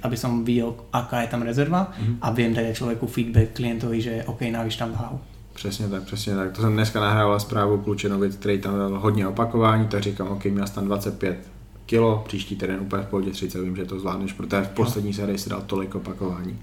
[0.03, 2.25] aby som videl, aká je tam rezerva mm-hmm.
[2.25, 5.19] a viem dať aj človeku feedback klientovi, že OK, navíš tam váhu.
[5.53, 6.51] Přesně tak, přesně tak.
[6.51, 10.67] To jsem dneska nahrával zprávu Klučenovi, který tam dal hodně opakování, tak říkám, OK, měl
[10.67, 11.58] tam 25
[11.89, 15.37] kilo, příští týden úplně v pohodě 30, vím, že to zvládneš, protože v poslední sérii
[15.37, 16.59] si dal tolik opakování.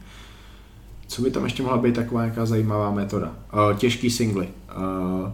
[1.06, 3.34] Co by tam ještě mohla být taková nějaká zajímavá metoda?
[3.52, 4.48] Uh, těžký singly.
[4.76, 5.30] Uh,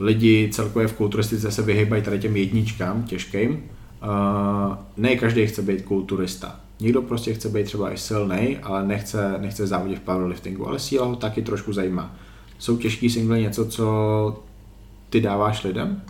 [0.00, 3.50] lidi celkově v kulturistice se vyhybají tady těm jedničkám těžkým.
[3.50, 6.60] Uh, ne každý chce být kulturista.
[6.80, 11.06] Někdo prostě chce být třeba i silný, ale nechce, nechce závodit v powerliftingu, ale síla
[11.06, 12.16] ho taky trošku zajímá.
[12.58, 14.42] Jsou těžký singly něco, co
[15.10, 16.02] ty dáváš lidem?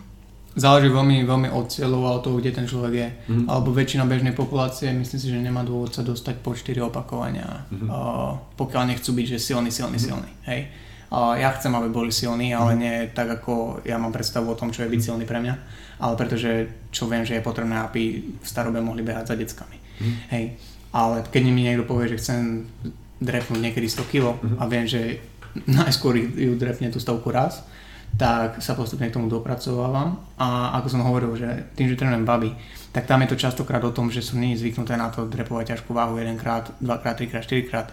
[0.53, 3.09] Záleží veľmi, veľmi od cieľov a od toho, kde ten človek je.
[3.09, 3.45] Mm-hmm.
[3.49, 7.89] Alebo väčšina bežnej populácie, myslím si, že nemá dôvod sa dostať po 4 opakovania, mm-hmm.
[7.89, 10.09] uh, pokiaľ nechcú byť, že silný, silný, mm-hmm.
[10.13, 10.29] silný.
[10.45, 10.61] Hej?
[11.13, 12.81] Uh, ja chcem, aby boli silní, ale mm-hmm.
[12.81, 15.07] nie tak, ako ja mám predstavu o tom, čo je byť mm-hmm.
[15.09, 15.55] silný pre mňa,
[16.01, 19.77] ale pretože čo viem, že je potrebné, aby v starobe mohli behať za deckami.
[19.77, 20.15] Mm-hmm.
[20.37, 20.45] Hej?
[20.93, 22.69] Ale keď mi niekto povie, že chcem
[23.17, 24.57] drepnúť niekedy 100 kg mm-hmm.
[24.61, 25.17] a viem, že
[25.69, 27.65] najskôr ju drepne tú stovku raz,
[28.13, 32.53] tak sa postupne k tomu dopracovávam a ako som hovoril, že tým, že trénujem baby,
[32.93, 35.97] tak tam je to častokrát o tom, že sú nie zvyknuté na to drepovať ťažkú
[35.97, 37.89] váhu jedenkrát, dvakrát, trikrát, štyrikrát.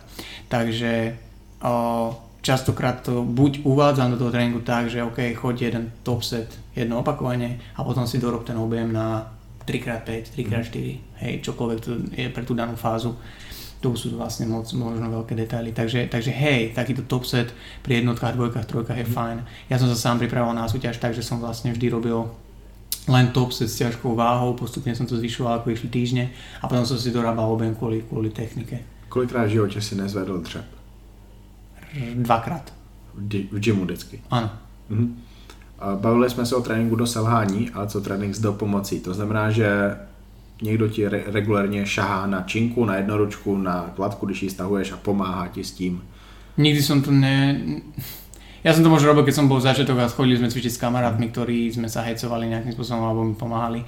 [0.53, 1.17] Takže
[1.65, 2.13] o,
[2.45, 7.01] častokrát to buď uvádzam do toho tréningu tak, že OK, choď jeden top set, jedno
[7.01, 9.25] opakovanie a potom si dorob ten objem na
[9.65, 10.77] 3x5, 3x4,
[11.25, 13.17] hej, čokoľvek to je pre tú danú fázu.
[13.81, 15.73] To sú vlastne moc, možno veľké detaily.
[15.73, 17.49] Takže, takže hej, takýto top set
[17.81, 19.15] pri jednotkách, dvojkách, trojkách je mm.
[19.17, 19.37] fajn.
[19.73, 22.29] Ja som sa sám pripravoval na súťaž, takže som vlastne vždy robil
[23.09, 26.29] len top set s ťažkou váhou, postupne som to zvyšoval ako išli týždne
[26.61, 28.85] a potom som si dorábal objem kvôli, kvôli technike.
[29.09, 30.65] Kolikrát v životě si nezvedl dřep?
[32.15, 32.73] Dvakrát.
[33.15, 34.21] V, v gymu vždycky?
[34.31, 34.51] Ano.
[34.89, 35.23] Mhm.
[35.95, 39.01] Bavili jsme se o tréninku do selhání, ale co trénink s dopomocí.
[39.01, 39.97] To znamená, že
[40.63, 44.97] někdo ti re- regulérně šahá na činku, na jednoručku, na kladku, když ji stahuješ a
[44.97, 46.03] pomáhá ti s tím.
[46.57, 47.57] Nikdy som to ne...
[48.65, 51.33] Ja som to možno robil, keď som bol začiatok a chodili sme cvičiť s kamarátmi,
[51.33, 53.81] ktorí sme sa hecovali nejakým spôsobom alebo mi pomáhali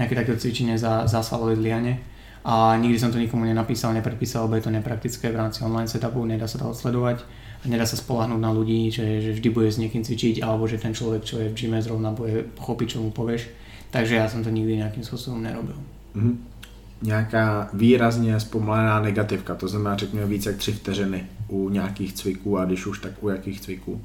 [0.00, 2.00] nejaké také cvičenie za, za svalové zlianie.
[2.48, 6.24] A nikdy som to nikomu nenapísal, nepredpísal, lebo je to nepraktické v rámci online setupu,
[6.24, 7.20] nedá sa to odsledovať
[7.64, 10.92] nedá sa spolahnúť na ľudí, že, že vždy bude s niekým cvičiť alebo že ten
[10.92, 13.48] človek, čo je v gyme zrovna bude pochopiť, čo mu povieš.
[13.88, 15.78] Takže ja som to nikdy nejakým spôsobom nerobil.
[17.02, 22.64] Nějaká výrazně zpomalená negativka, to znamená řekněme více jak tři vteřiny u nějakých cviků a
[22.64, 24.00] když už tak u jakých cviků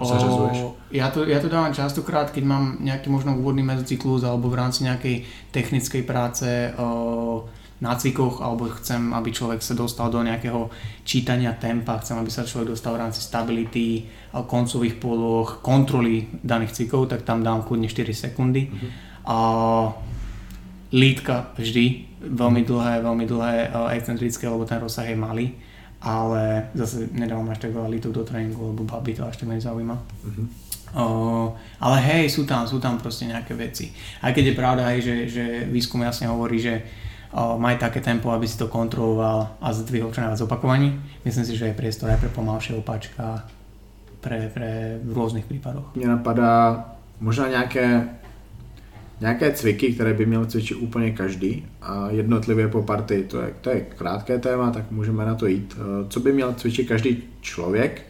[0.00, 0.58] uh, zařazuješ?
[0.58, 4.60] O, ja, to, ja to dávam častokrát, keď mám nejaký možno úvodný mezocyklus alebo v
[4.60, 7.48] rámci nejakej technickej práce o,
[7.80, 10.68] na cvikoch alebo chcem, aby človek sa dostal do nejakého
[11.08, 17.08] čítania tempa, chcem, aby sa človek dostal v rámci stability, koncových poloh, kontroly daných cvikov,
[17.08, 18.68] tak tam dám kľudne 4 sekundy.
[18.68, 18.90] Mm-hmm.
[19.24, 19.36] A
[20.94, 25.58] lítka vždy, veľmi dlhé, veľmi dlhé, excentrické, lebo ten rozsah je malý,
[25.98, 29.96] ale zase nedávam až tak veľa lítok do tréningu, lebo babi to až tak nezaujíma.
[29.98, 30.46] Mm-hmm.
[30.94, 31.50] Uh,
[31.82, 33.90] ale hej, sú tam, sú tam proste nejaké veci.
[34.22, 36.86] Aj keď je pravda, hej, že, že výskum jasne hovorí, že
[37.34, 40.94] uh, maj také tempo, aby si to kontroloval a zdvihol čo najviac opakovaní.
[41.26, 43.42] Myslím si, že je priestor aj pre pomalšie opačka
[44.22, 45.98] pre, pre v rôznych prípadoch.
[45.98, 46.86] Mne napadá
[47.18, 48.06] možná nejaké
[49.24, 53.70] nějaké cviky, které by měl cvičit úplně každý a jednotlivě po partii, to je, to
[53.70, 55.76] je krátké téma, tak můžeme na to jít.
[55.76, 58.02] Eh, co by měl cvičit každý člověk,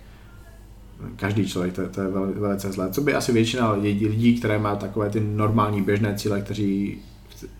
[1.16, 2.90] každý člověk, to, to je vel, velice zlé.
[2.90, 6.98] Co by asi většina lidí, které má takové ty normální běžné cíle, kteří,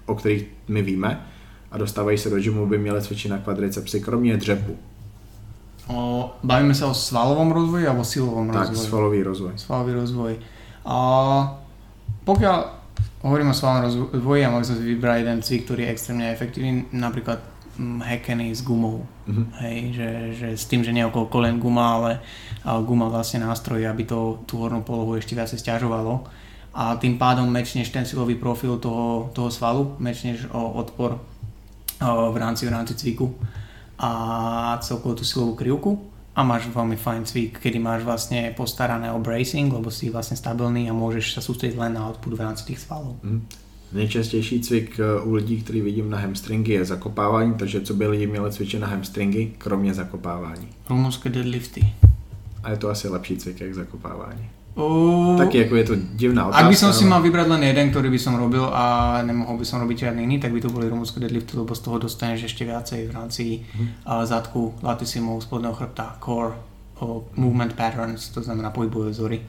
[0.07, 1.27] o kterých my víme
[1.71, 4.77] a dostávají se do gymu, by měli cvičit na kvadricepsy, kromě dřepu.
[5.89, 8.79] O, bavíme se o svalovom rozvoji alebo silovom tak, rozvoji?
[8.79, 9.53] Tak, svalový rozvoj.
[9.57, 10.33] Svalový rozvoj.
[10.85, 10.97] A
[12.25, 12.84] pokiaľ
[13.25, 16.71] hovorím o svalnom rozvoji a mohli sme si vybrať jeden cvik, ktorý je extrémne efektívny,
[16.93, 17.41] napríklad
[17.81, 19.09] mm, hackený s gumou.
[19.25, 19.47] Mm-hmm.
[19.65, 22.13] Hej, že, že s tým, že nie okolo kolen guma, ale,
[22.63, 26.29] ale guma vlastne nástroj, aby to tú hornú polohu ešte viac stiažovalo.
[26.75, 31.21] A tým pádom mečneš ten silový profil toho, toho svalu, mečneš o odpor o,
[32.35, 33.31] v rámci, v rámci cviku
[33.95, 34.11] a
[34.83, 39.71] celkovo tú silovú krivku a máš veľmi fajn cvik, kedy máš vlastne postarané o bracing,
[39.71, 43.23] lebo si vlastne stabilný a môžeš sa sústrediť len na output v rámci tých svalov.
[43.23, 43.47] Mm.
[43.95, 48.27] Nejčastější cvik eh, u lidí, který vidím na hamstringy, je zakopávání, takže co by lidi
[48.27, 50.69] měli cvičit na hamstringy, kromě zakopávání?
[50.91, 51.95] Rumunské deadlifty.
[52.63, 54.51] A je to asi lepší cvik, jak zakopávání.
[54.75, 56.67] Uh, Taky ako je to divná otázka.
[56.67, 59.63] Ak by som si mal vybrať len jeden, ktorý by som robil a nemohol by
[59.63, 62.67] som robiť žiadny iný, tak by to boli rumúnske deadlifty, lebo z toho dostaneš ešte
[62.67, 63.87] viacej v rámci uh-huh.
[64.03, 66.59] uh, zadku, latisimov, spodného chrbta, core,
[66.99, 69.47] uh, movement patterns, to znamená pohybové vzory,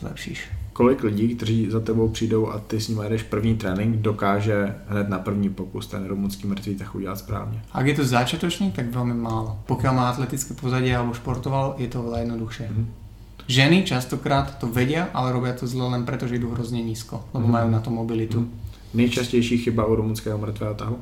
[0.00, 0.44] zlepšíš.
[0.72, 5.08] Kolik lidí, kteří za tebou přijdou a ty s nimi jedeš první trénink, dokáže hned
[5.08, 7.62] na první pokus ten rumunský mrtvý tak udělat správně?
[7.72, 9.62] Ak je to začiatočník, tak veľmi málo.
[9.70, 12.66] Pokiaľ má atletické pozadie alebo športoval, je to veľa jednoduchšie.
[12.66, 13.03] Uh-huh.
[13.44, 17.44] Ženy častokrát to vedia, ale robia to zle len preto, že idú hrozne nízko, lebo
[17.44, 17.52] mm.
[17.52, 18.40] majú na to mobilitu.
[18.40, 18.50] Mm.
[18.94, 20.96] Nejčastější chyba u rumunského mŕtvého tahu?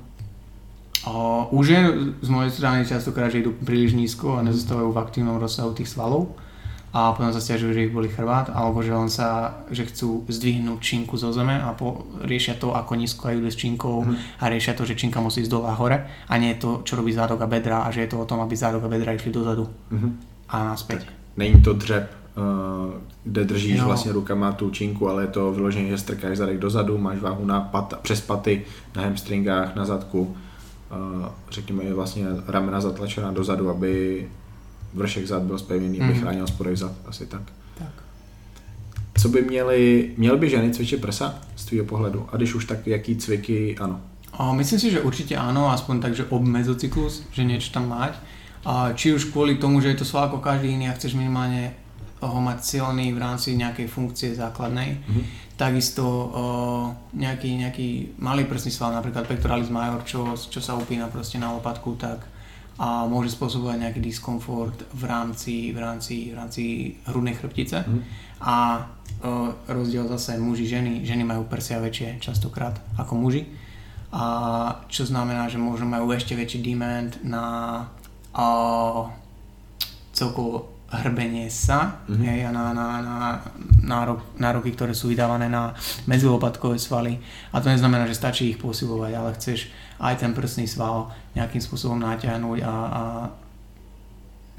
[1.06, 5.36] O, u žien z mojej strany častokrát, že idú príliš nízko a nezostávajú v aktívnom
[5.38, 6.34] rozsahu tých svalov
[6.94, 10.78] a potom sa stiažujú, že ich boli chrbát, alebo že len sa, že chcú zdvihnúť
[10.78, 14.40] činku zo zeme a po, riešia to, ako nízko idú s činkou mm.
[14.40, 16.94] a riešia to, že činka musí ísť dole a hore a nie je to, čo
[16.94, 19.34] robí zádok a bedra a že je to o tom, aby zádok a bedra išli
[19.34, 20.12] dozadu mm-hmm.
[20.54, 21.02] a naspäť.
[21.04, 21.12] Tak.
[21.36, 22.21] Není to dřep
[23.24, 23.84] kde držíš jo.
[23.84, 27.60] vlastně rukama tu činku, ale je to vyloženě, že strkáš zadek dozadu, máš váhu na
[27.60, 28.64] pat, přes paty,
[28.96, 34.28] na hamstringách, na zadku, uh, řekněme vlastně ramena zatlačená dozadu, aby
[34.94, 36.04] vršek zad byl spevněný, mm.
[36.04, 36.22] aby mhm.
[36.22, 37.42] chránil spodek zad, asi tak.
[37.78, 37.92] tak.
[39.20, 42.26] Co by měly, měly by ženy cvičit prsa z tvého pohledu?
[42.32, 44.00] A když už tak, jaký cviky ano?
[44.38, 48.16] O, myslím si, že určite áno, aspoň tak, že ob mezocyklus, že niečo tam mať.
[48.64, 51.76] A či už kvôli tomu, že je to svál ako každý iný a chceš minimálne
[52.22, 54.98] ho mať silný v rámci nejakej funkcie základnej.
[54.98, 55.24] Mm-hmm.
[55.58, 56.26] Takisto o,
[57.14, 57.88] nejaký, nejaký
[58.18, 62.26] malý prsný sval, napríklad pectoralis major, čo, čo sa upína proste na lopatku, tak
[62.80, 66.62] a môže spôsobovať nejaký diskomfort v rámci, v rámci, v rámci
[67.04, 67.84] hrudnej chrbtice.
[67.84, 68.02] Mm-hmm.
[68.42, 68.88] A
[69.22, 73.44] o, rozdiel zase muži, ženy, ženy majú prsia väčšie častokrát ako muži.
[74.12, 74.24] a
[74.88, 77.44] čo znamená, že možno majú ešte väčší demand na
[78.32, 78.46] a,
[80.16, 82.24] celkovo hrbenie sa mm-hmm.
[82.28, 83.16] hej, a na, na, na
[83.80, 85.72] nárok, nároky, ktoré sú vydávané na
[86.04, 87.16] medzilopatkové svaly.
[87.52, 91.96] A to neznamená, že stačí ich posilovať, ale chceš aj ten prsný sval nejakým spôsobom
[91.96, 93.02] natiahnuť a, a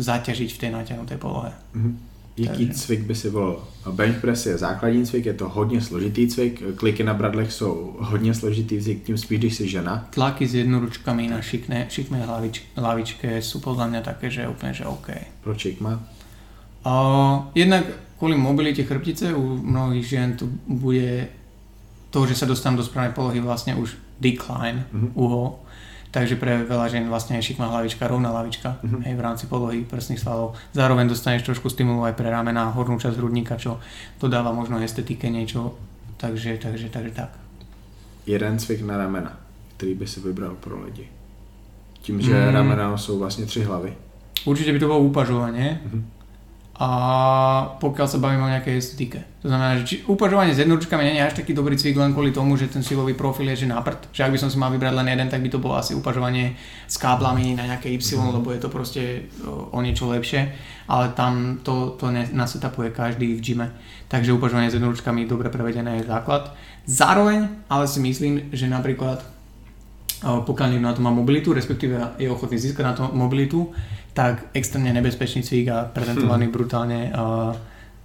[0.02, 1.54] zaťažiť v tej natiahnutej polohe.
[1.78, 2.14] Mm-hmm.
[2.38, 2.82] Jaký Takže.
[2.82, 3.62] cvik by si volil?
[3.92, 8.34] Bench press je základní cvik, je to hodně složitý cvik, kliky na bradlech jsou hodně
[8.34, 10.08] složitý cvik, tím spíš, když si žena.
[10.10, 14.90] Tlaky s jednoručkami na šikné, šikné hlavič, hlavičke sú podľa mňa také, že úplne, že
[14.90, 15.14] OK.
[15.46, 16.02] Proč šikma?
[17.56, 17.84] Jednak
[18.20, 21.28] kvôli mobilite chrbtice u mnohých žien tu bude
[22.12, 25.16] to, že sa dostanú do správnej polohy vlastne už decline mm-hmm.
[25.16, 25.64] uhol
[26.14, 29.02] Takže pre veľa žien vlastne je šikma hlavička, rovná hlavička uh-huh.
[29.02, 30.54] hej, v rámci polohy prsných svalov.
[30.70, 33.82] Zároveň dostaneš trošku stimulu aj pre ramena, hornú časť hrudníka, čo
[34.22, 35.74] dodáva možno estetike niečo.
[36.22, 37.34] Takže, takže, takže tak.
[38.30, 39.34] Jeden cvik na ramena,
[39.78, 41.10] který by si vybral pro lidi.
[42.02, 42.54] Tím, že mm.
[42.54, 43.94] ramena jsou vlastně tři hlavy.
[44.46, 45.82] Určite by to bolo upažovanie.
[45.82, 46.04] Uh-huh
[46.74, 46.90] a
[47.78, 49.22] pokiaľ sa bavíme o nejakej estetike.
[49.46, 52.34] To znamená, že či, upažovanie s jednoručkami nie je až taký dobrý cvik len kvôli
[52.34, 54.10] tomu, že ten silový profil je že na prd.
[54.10, 56.58] Že ak by som si mal vybrať len jeden, tak by to bolo asi upažovanie
[56.90, 58.42] s káblami na nejaké Y, mm.
[58.42, 60.50] lebo je to proste o niečo lepšie.
[60.90, 63.68] Ale tam to, to nasetapuje každý v gyme.
[64.10, 66.58] Takže upažovanie s jednoručkami dobre prevedené je základ.
[66.90, 69.22] Zároveň ale si myslím, že napríklad
[70.24, 73.76] pokiaľ niekto na to má mobilitu, respektíve je ochotný získať na to mobilitu,
[74.14, 76.54] tak extrémne nebezpečný cvik a prezentovaný hmm.
[76.54, 77.54] brutálne uh,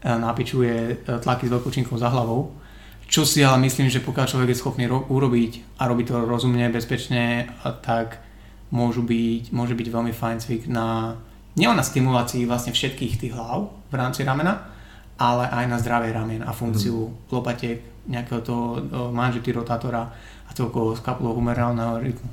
[0.04, 2.54] napičuje tlaky s veľkočinkou za hlavou.
[3.08, 6.68] Čo si ale myslím, že pokiaľ človek je schopný ro- urobiť a robí to rozumne,
[6.68, 7.48] bezpečne,
[7.80, 8.20] tak
[8.68, 11.16] môžu byť, môže byť veľmi fajn cvik na
[11.56, 14.70] nielen na stimulácii vlastne všetkých tých hlav v rámci ramena,
[15.18, 17.32] ale aj na zdravie ramien a funkciu hmm.
[17.32, 18.64] lopatiek, nejakého toho
[19.10, 20.12] manžety rotátora
[20.48, 22.30] a celkovo skapulohumerálneho rytmu.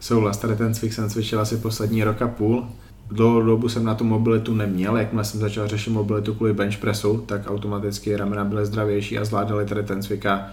[0.00, 2.68] Souhlas, tady ten cvik jsem cvičil asi poslední rok a půl
[3.10, 7.18] dlouhou dobu jsem na tu mobilitu neměl, jakmile jsem začal řešit mobilitu kvůli bench pressu,
[7.26, 10.48] tak automaticky ramena byly zdravější a zvládali tady ten cvik a,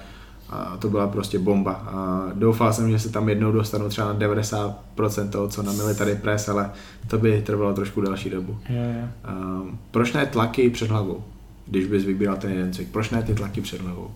[0.80, 1.72] to byla prostě bomba.
[1.72, 6.16] A doufal jsem, že se tam jednou dostanu třeba na 90% toho, co na military
[6.16, 6.72] press, ale
[7.08, 8.58] to by trvalo trošku další dobu.
[8.70, 9.10] Yeah, yeah.
[9.24, 9.62] A,
[9.92, 11.24] proč ne tlaky před hlavou,
[11.68, 12.88] když bys vybíral ten jeden cvik?
[12.92, 14.12] Proč ne ty tlaky před hlavou?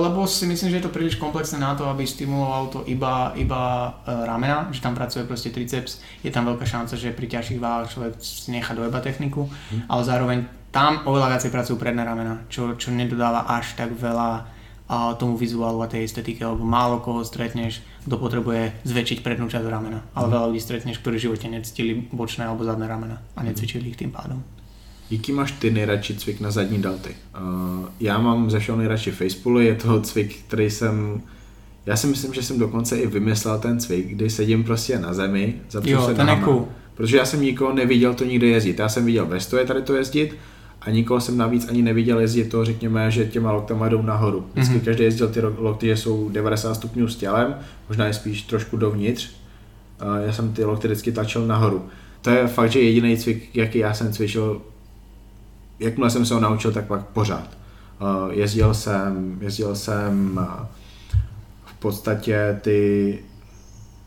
[0.00, 3.92] Lebo si myslím, že je to príliš komplexné na to, aby stimuloval to iba, iba
[3.92, 7.92] uh, ramena, že tam pracuje proste triceps, je tam veľká šanca, že pri ťažších váhach
[7.92, 9.84] človek si nechá dojeba techniku, hmm.
[9.92, 10.38] ale zároveň
[10.72, 14.60] tam oveľa viacej pracujú predné ramena, čo, čo nedodáva až tak veľa
[14.90, 17.78] tomu vizuálu a tej estetike, lebo málo koho stretneš,
[18.10, 20.34] kto potrebuje zväčšiť prednú časť ramena, ale hmm.
[20.34, 24.10] veľa ľudí stretneš, ktorí v živote necítili bočné alebo zadné ramena a necvičili ich tým
[24.10, 24.42] pádom.
[25.10, 27.10] Jaký máš ty nejradši cvik na zadní dalty?
[27.40, 31.22] Uh, já mám ze všeho nejradši facepull, je to cvik, který jsem
[31.86, 35.54] já si myslím, že jsem dokonce i vymyslel ten cvik, kdy sedím prostě na zemi,
[35.70, 36.68] zapřu se ten cool.
[36.94, 38.78] Protože já jsem nikoho neviděl to nikdy jezdit.
[38.78, 40.36] Já jsem viděl ve stoje tady to jezdit
[40.80, 44.46] a nikoho jsem navíc ani neviděl jezdit to, řekněme, že těma loktama jdou nahoru.
[44.52, 44.84] Vždycky mm-hmm.
[44.84, 47.54] každý jezdil ty lokty, že jsou 90 stupňů s tělem,
[47.88, 49.30] možná je spíš trošku dovnitř.
[50.02, 51.84] Uh, já jsem ty lokty vždycky tlačil nahoru.
[52.22, 54.62] To je fakt, že jediný cvik, jaký já jsem cvičil
[55.80, 57.48] jakmile jsem se ho naučil, tak pak pořád.
[58.00, 60.66] Uh, jezdil jsem, jezdil jsem uh,
[61.64, 63.18] v podstatě ty,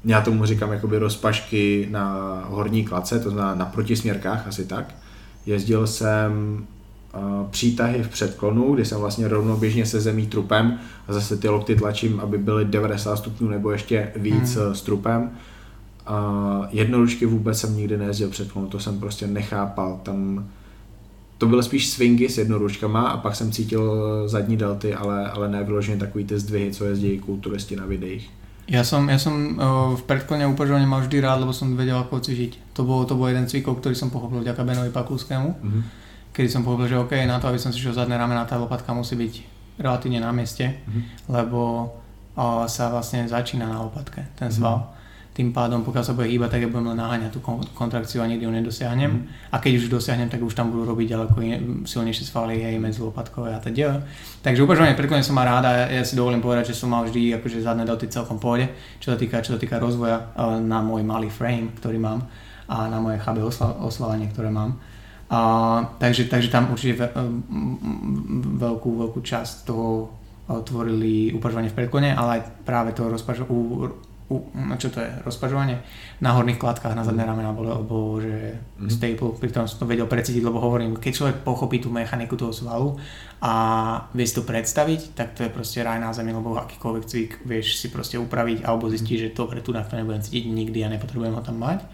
[0.05, 2.17] já tomu říkám jakoby rozpašky na
[2.47, 4.95] horní klace, to znamená na protisměrkách, asi tak.
[5.45, 6.31] Jezdil jsem
[7.15, 11.75] uh, přítahy v předklonu, kdy jsem vlastně rovnoběžně se zemí trupem a zase ty lokty
[11.75, 14.75] tlačím, aby byly 90 stupňů nebo ještě víc hmm.
[14.75, 15.31] s trupem.
[16.69, 19.99] Jednoručky vůbec jsem nikdy nejezdil předklonu, to jsem prostě nechápal.
[20.03, 20.45] Tam
[21.43, 23.83] to byly spíš swingy s jednoručkama a pak jsem cítil
[24.25, 28.31] zadní delty, ale, ale ne vyloženě takový ty zdvihy, co jezdí kulturisti na videích.
[28.63, 29.59] Ja som, ja som
[29.99, 32.79] v predklone upažovania mal vždy rád, lebo som vedel ako cvičiť.
[32.79, 35.49] To bol, to bol jeden cvikov, ktorý som pochopil vďaka Benovi Pakulskému.
[35.51, 35.83] Mm-hmm.
[36.31, 38.95] Kedy som pochopil, že OK, na to, aby som si šiel zadné ramena, tá lopatka
[38.95, 39.33] musí byť
[39.83, 41.27] relatívne na mieste, mm-hmm.
[41.27, 41.91] lebo
[42.39, 44.79] o, sa vlastne začína na lopatke, ten sval.
[44.79, 45.02] Mm-hmm
[45.33, 47.41] tým pádom, pokiaľ sa bude hýbať, tak ja budem len naháňať tú
[47.73, 49.11] kontrakciu a nikdy ju nedosiahnem.
[49.11, 49.21] Mm.
[49.49, 51.35] A keď už dosiahnem, tak už tam budú robiť ďaleko
[51.89, 54.05] silnejšie svaly, hej, medzi lopatkové a teda.
[54.45, 57.65] Takže upažovanie predklone som má ráda, ja, si dovolím povedať, že som mal vždy akože
[57.65, 58.69] zadné doty celkom pôjde,
[59.01, 62.29] čo sa týka, čo sa týka rozvoja na môj malý frame, ktorý mám
[62.69, 63.41] a na moje chabé
[63.81, 64.77] osvalenie, ktoré mám.
[65.33, 67.07] A, takže, takže tam určite ve,
[68.61, 70.13] veľkú, veľkú časť toho
[70.45, 75.83] tvorili upažovanie v predklone, ale aj práve to rozpažovanie no čo to je, rozpažovanie,
[76.23, 78.89] na horných kladkách na zadné ramena bolo, alebo že mm-hmm.
[78.89, 82.49] staple, pri tom som to vedel precítiť, lebo hovorím, keď človek pochopí tú mechaniku toho
[82.49, 82.97] svalu
[83.43, 83.53] a
[84.15, 87.77] vie si to predstaviť, tak to je proste raj na zemi, lebo akýkoľvek cvik vieš
[87.77, 91.35] si proste upraviť alebo zistiť, že dobre, tu na to nebudem cítiť nikdy a nepotrebujem
[91.35, 91.85] ho tam mať.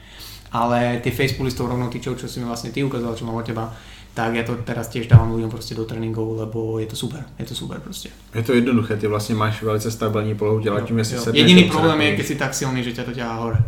[0.49, 3.37] Ale tie facepuly s tou rovnou tyčou, čo si mi vlastne ty ukázal, čo mám
[3.37, 3.69] od teba,
[4.13, 7.45] tak ja to teraz tiež dávam ľuďom proste do tréningov, lebo je to super, je
[7.45, 8.09] to super proste.
[8.35, 12.01] Je to jednoduché, ty vlastne máš velice stabilní polohu těla, tím, jestli se Jediný problém
[12.01, 13.59] je, keď si tak silný, že ťa to ťahá hore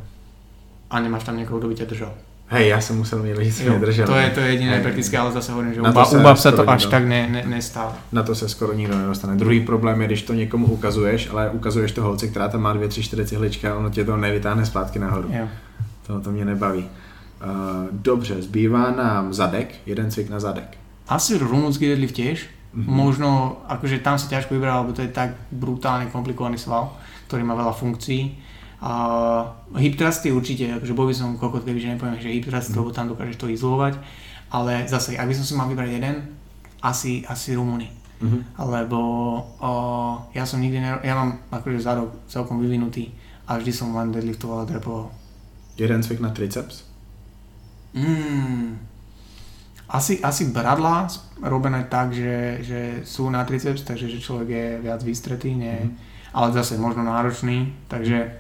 [0.90, 2.14] a nemáš tam někoho, kdo by ťa držal.
[2.54, 4.08] Hej, já jsem musel mít lidi, mě držel.
[4.08, 4.82] To je, to je jediné hey.
[4.82, 7.98] praktické, ale zase hovorím, že u, bab se to až tak ne, ne, nestáva.
[8.12, 9.36] Na to se skoro nikdo nedostane.
[9.36, 12.88] Druhý problém je, když to někomu ukazuješ, ale ukazuješ to holce, která tam má dvě,
[12.88, 15.30] tři, čtyři cihličky a ono tě to nevytáhne zpátky nahoru.
[15.32, 15.48] Jo.
[16.08, 16.90] To, to mě nebaví.
[17.42, 20.78] Uh, dobře, zbývá nám zadek, jeden cvik na zadek.
[21.10, 22.46] Asi rumúnsky deadlift tiež.
[22.46, 22.86] Mm-hmm.
[22.86, 26.94] Možno, akože tam si ťažko vybrať, lebo to je tak brutálne komplikovaný sval,
[27.26, 28.38] ktorý má veľa funkcií.
[28.78, 29.50] Uh,
[29.82, 32.86] hip thrusty určite, akože bol by som kokot, kebyže nepoviem, že hip thrusty, mm-hmm.
[32.86, 33.98] lebo tam dokážeš to izolovať.
[34.54, 36.16] Ale zase, ak by som si mal vybrať jeden,
[36.86, 37.90] asi, asi Rumuny.
[38.22, 38.42] Mm-hmm.
[38.70, 39.00] Lebo
[39.58, 43.10] uh, ja som nikdy, ne, ja mám akože zadok celkom vyvinutý
[43.50, 45.10] a vždy som len deadliftoval a drepoval.
[45.82, 46.91] Jeden cvik na triceps?
[47.92, 48.80] Mm,
[49.92, 51.12] asi, asi bradla
[51.44, 55.92] robené tak, že, že sú na triceps, takže že človek je viac vystretý, nie, mm.
[56.32, 58.40] ale zase možno náročný, takže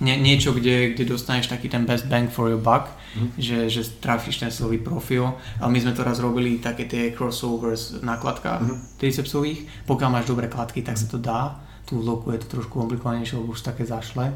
[0.00, 3.36] nie, niečo, kde, kde dostaneš taký ten best bang for your buck, mm.
[3.36, 5.28] že, že trafíš ten silový profil.
[5.60, 8.96] Ale my sme to raz robili také tie crossovers na kladkách mm.
[8.96, 9.84] tricepsových.
[9.84, 11.60] Pokiaľ máš dobré kladky, tak sa to dá.
[11.84, 14.32] Tu v loku je to trošku komplikovanejšie, lebo už také zašle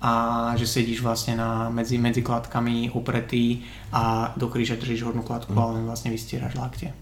[0.00, 5.52] a že sedíš vlastne na, medzi, medzi kladkami opretý a do kríže držíš hornú kladku
[5.52, 5.58] mm.
[5.58, 6.94] a len vlastne vystieraš lakte.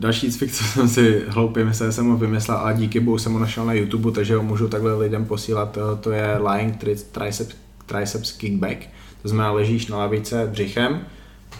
[0.00, 3.38] Další cvik, co jsem si hloupě myslel, jsem ho vymyslel, ale díky bohu jsem ho
[3.38, 5.78] našel na YouTube, takže ho můžu takhle lidem posílat.
[6.00, 6.76] To je lying
[7.12, 7.54] triceps,
[7.86, 8.78] triceps kickback.
[9.22, 11.06] To znamená, ležíš na lavice břichem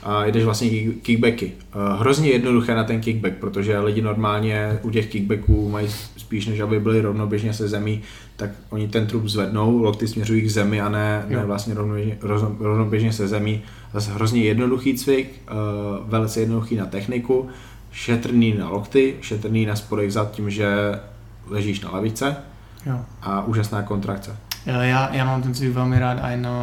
[0.04, 1.52] a jdeš vlastně kickbacky.
[1.98, 6.80] Hrozně jednoduché na ten kickback, protože lidi normálně u těch kickbacků mají spíš než aby
[6.80, 8.02] byli rovnoběžně se zemí,
[8.36, 12.18] tak oni ten trup zvednou, lokty směřují k zemi a ne, ne vlastně rovnoběžně,
[12.60, 13.62] rovnoběžně se zemí.
[13.92, 17.48] Zase hrozně jednoduchý cvik, uh, velice jednoduchý na techniku,
[17.92, 21.00] šetrný na lokty, šetrný na spodek zad tím, že
[21.46, 22.36] ležíš na lavice
[22.86, 23.00] jo.
[23.22, 24.36] a úžasná kontrakce.
[24.64, 26.56] Ja, ja mám ten cvik veľmi rád aj na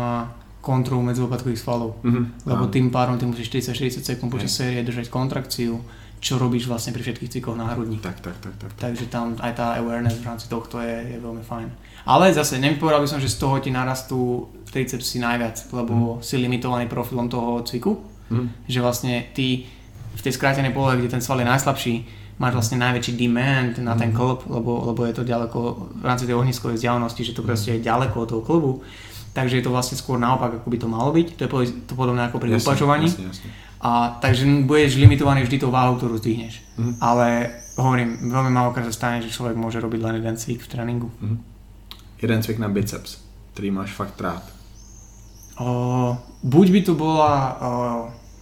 [0.61, 2.45] kontrolu medzilopatkových svalov, mm-hmm.
[2.45, 5.81] lebo tým pádom ty musíš 40-40 sekúnd počas série držať kontrakciu,
[6.21, 7.97] čo robíš vlastne pri všetkých cvikoch na hrudni.
[7.97, 8.71] Tak, tak, tak, tak.
[8.77, 11.67] Takže tam aj tá awareness v rámci tohto je, je veľmi fajn.
[12.05, 16.23] Ale zase nepovedal by som, že z toho ti narastú tricepsy najviac, lebo mm.
[16.23, 17.97] si limitovaný profilom toho cviku.
[18.29, 18.53] Mm.
[18.69, 19.65] Že vlastne ty
[20.13, 21.93] v tej skrátenej polohe, kde ten sval je najslabší,
[22.41, 24.17] máš vlastne najväčší demand na ten mhm.
[24.17, 25.59] klb, lebo, lebo je to ďaleko
[26.01, 28.71] v rámci tej ohniskovej vzdialenosti, že to proste je ďaleko od toho klubu.
[29.31, 31.39] Takže je to vlastne skôr naopak, ako by to malo byť.
[31.39, 33.07] To je to podobné ako pri upažovaní.
[33.07, 33.49] Jasne, jasne.
[33.81, 36.61] A takže budeš limitovaný vždy tou váhou, ktorú zdvihneš.
[36.77, 36.93] Mm.
[36.99, 37.27] Ale
[37.79, 41.07] hovorím, veľmi málokrát sa stane, že človek môže robiť len jeden cvik v tréninku.
[41.23, 41.39] Mm.
[42.21, 43.23] Jeden cvik na biceps,
[43.55, 44.45] ktorý máš fakt rád.
[45.57, 46.13] O,
[46.43, 47.43] buď by to bola o,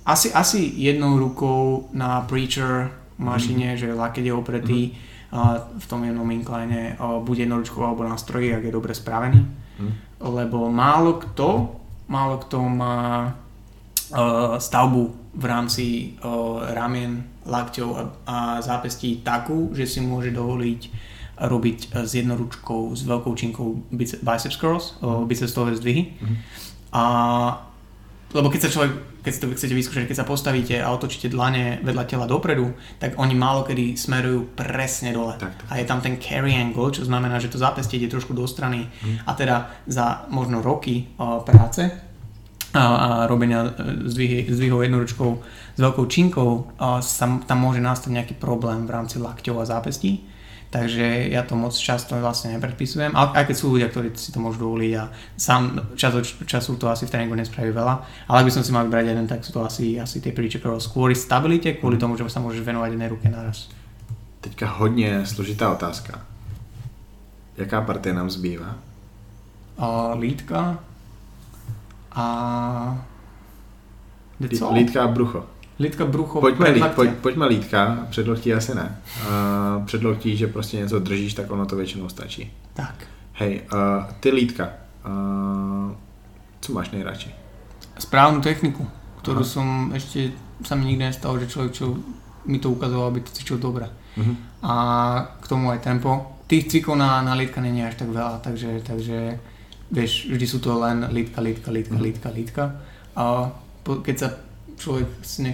[0.10, 2.92] asi, asi jednou rukou na preacher
[3.22, 3.80] mašine, mm.
[3.80, 4.94] že lakeť je opretý mm.
[5.38, 9.40] a v tom jednom incline buď jednoručkou alebo na stroji, ak je dobre spravený.
[9.80, 10.09] Mm.
[10.20, 11.80] Lebo málo kto,
[12.12, 13.36] málo kto má
[14.60, 15.04] stavbu
[15.38, 15.86] v rámci
[16.76, 20.82] ramien, lakťov a, a zápestí takú, že si môže dovoliť
[21.40, 26.12] robiť s jednoručkou, s veľkou činkou biceps curls, bicepsové zdvihy.
[26.12, 26.38] Mm-hmm.
[26.92, 27.04] A
[28.30, 28.92] lebo keď sa človek,
[29.26, 33.18] keď si to chcete vyskúšať, keď sa postavíte a otočíte dlane vedľa tela dopredu, tak
[33.18, 35.34] oni málo kedy smerujú presne dole.
[35.42, 35.68] Tak, tak.
[35.74, 38.86] A je tam ten carry angle, čo znamená, že to zápestie ide trošku do strany.
[39.02, 39.18] Mm.
[39.26, 39.56] A teda
[39.90, 41.90] za možno roky uh, práce
[42.74, 43.70] a, a robenia e,
[44.54, 45.30] zdvihov jednoručkou
[45.74, 50.22] s veľkou činkou a sa, tam môže nastať nejaký problém v rámci lakťov a zápestí.
[50.70, 54.38] Takže ja to moc často vlastne nepredpisujem, ale aj keď sú ľudia, ktorí si to
[54.38, 58.46] môžu dovoliť a sám čas od času to asi v tréningu nespraví veľa, ale ak
[58.46, 61.82] by som si mal vybrať jeden, tak sú to asi, asi tie curls kvôli stabilite,
[61.82, 62.02] kvôli mhm.
[62.06, 63.74] tomu, že sa môžeš venovať jednej ruke naraz.
[64.42, 66.22] Teďka hodně složitá otázka.
[67.58, 68.76] Jaká partie nám zbývá?
[69.76, 70.80] Uh, lítka,
[72.12, 73.06] a...
[74.72, 75.46] Lítka a brucho.
[75.80, 78.98] Lítka, brucho, pojďme, lít, pojď, pojďme lítka, předloktí asi ne.
[79.22, 82.52] Uh, předloktí, že prostě něco držíš, tak ono to většinou stačí.
[82.74, 82.96] Tak.
[83.34, 83.80] Hej, uh,
[84.20, 84.70] ty lítka,
[85.08, 85.92] uh,
[86.62, 87.36] co máš nejradši?
[88.00, 88.88] Správnu techniku,
[89.24, 89.52] ktorú Aha.
[89.52, 90.32] som ešte
[90.64, 92.00] sa mi nikdy nestalo, že človek, čo
[92.48, 93.92] mi to ukazoval, aby to cvičil dobre.
[94.16, 94.36] Uh-huh.
[94.64, 94.74] A
[95.44, 96.40] k tomu aj tempo.
[96.48, 99.40] Tých cvikov na, na lítka není až tak veľa, takže, takže
[99.92, 102.04] vieš, vždy sú to len lítka, lítka, lítka, Mhm.
[102.04, 102.64] lítka, lítka.
[103.20, 103.52] A
[103.84, 104.28] po, keď sa
[104.80, 105.08] človek,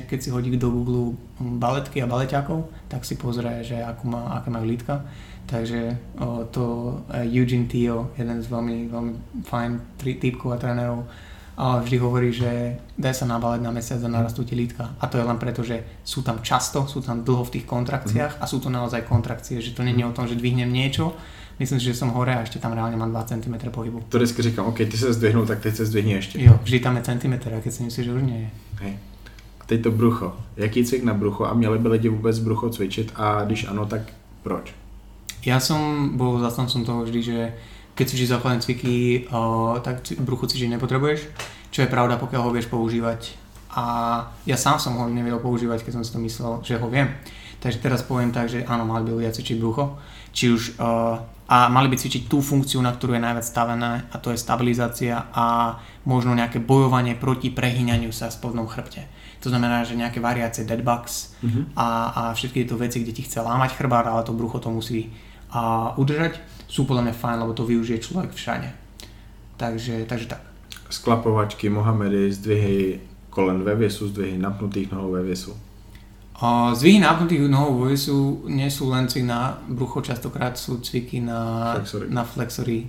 [0.05, 4.53] keď si hodí do Google baletky a baleťákov, tak si pozrie, že akú má, aké
[4.53, 5.01] majú lítka.
[5.45, 6.65] Takže o, to
[7.09, 9.13] e, Eugene Tio, jeden z veľmi, veľmi
[9.45, 9.71] fajn
[10.01, 11.05] typkov a trénerov,
[11.55, 14.91] a vždy hovorí, že daj sa nabalať na mesiac a narastú ti lítka.
[14.99, 18.43] A to je len preto, že sú tam často, sú tam dlho v tých kontrakciách
[18.43, 21.15] a sú to naozaj kontrakcie, že to není o tom, že dvihnem niečo,
[21.59, 24.03] myslím si, že som hore a ešte tam reálne mám 2 cm pohybu.
[24.09, 26.43] To vždycky říkám, OK, ty se zdvihnul, tak teď se zdvihni ještě.
[26.43, 28.49] Jo, vždy tam je centimetr, a keď si myslíš, že už nie je.
[28.81, 28.93] Hej.
[29.65, 30.33] Teď to brucho.
[30.57, 34.01] Jaký cvik na brucho a měli by lidi vůbec brucho cvičit a když ano, tak
[34.43, 34.73] proč?
[35.45, 37.37] Ja som bol zastancom toho vždy, že
[37.93, 39.29] keď cvičíš základné cviky,
[39.85, 41.19] tak brucho cvičiť nepotrebuješ,
[41.69, 43.37] čo je pravda, pokiaľ ho vieš používať.
[43.77, 43.83] A
[44.49, 47.13] ja sám som ho nevedel používať, keď som si to myslel, že ho viem.
[47.61, 50.01] Takže teraz poviem tak, že áno, mali by ľudia cvičiť brucho,
[50.33, 50.81] či už
[51.45, 55.29] a mali by cvičiť tú funkciu, na ktorú je najviac stavené a to je stabilizácia
[55.29, 55.77] a
[56.09, 59.05] možno nejaké bojovanie proti prehýňaniu sa v spodnom chrbte.
[59.45, 61.37] To znamená, že nejaké variácie deadbugs
[61.77, 65.13] a, a všetky tieto veci, kde ti chce lámať chrbát, ale to brucho to musí
[65.53, 68.73] a, udržať, sú podľa mňa fajn, lebo to využije človek všade.
[69.61, 70.41] Takže, takže tak.
[70.89, 72.99] Sklapovačky, Mohamedy, zdvihy
[73.29, 75.53] kolen ve věsu, zdvihy napnutých nohou ve věsu.
[76.73, 81.71] Zvyhy nápnutých nohou vo vesu nie sú len cvik na brucho, častokrát sú cviky na
[81.79, 82.05] Flexory.
[82.11, 82.79] na flexory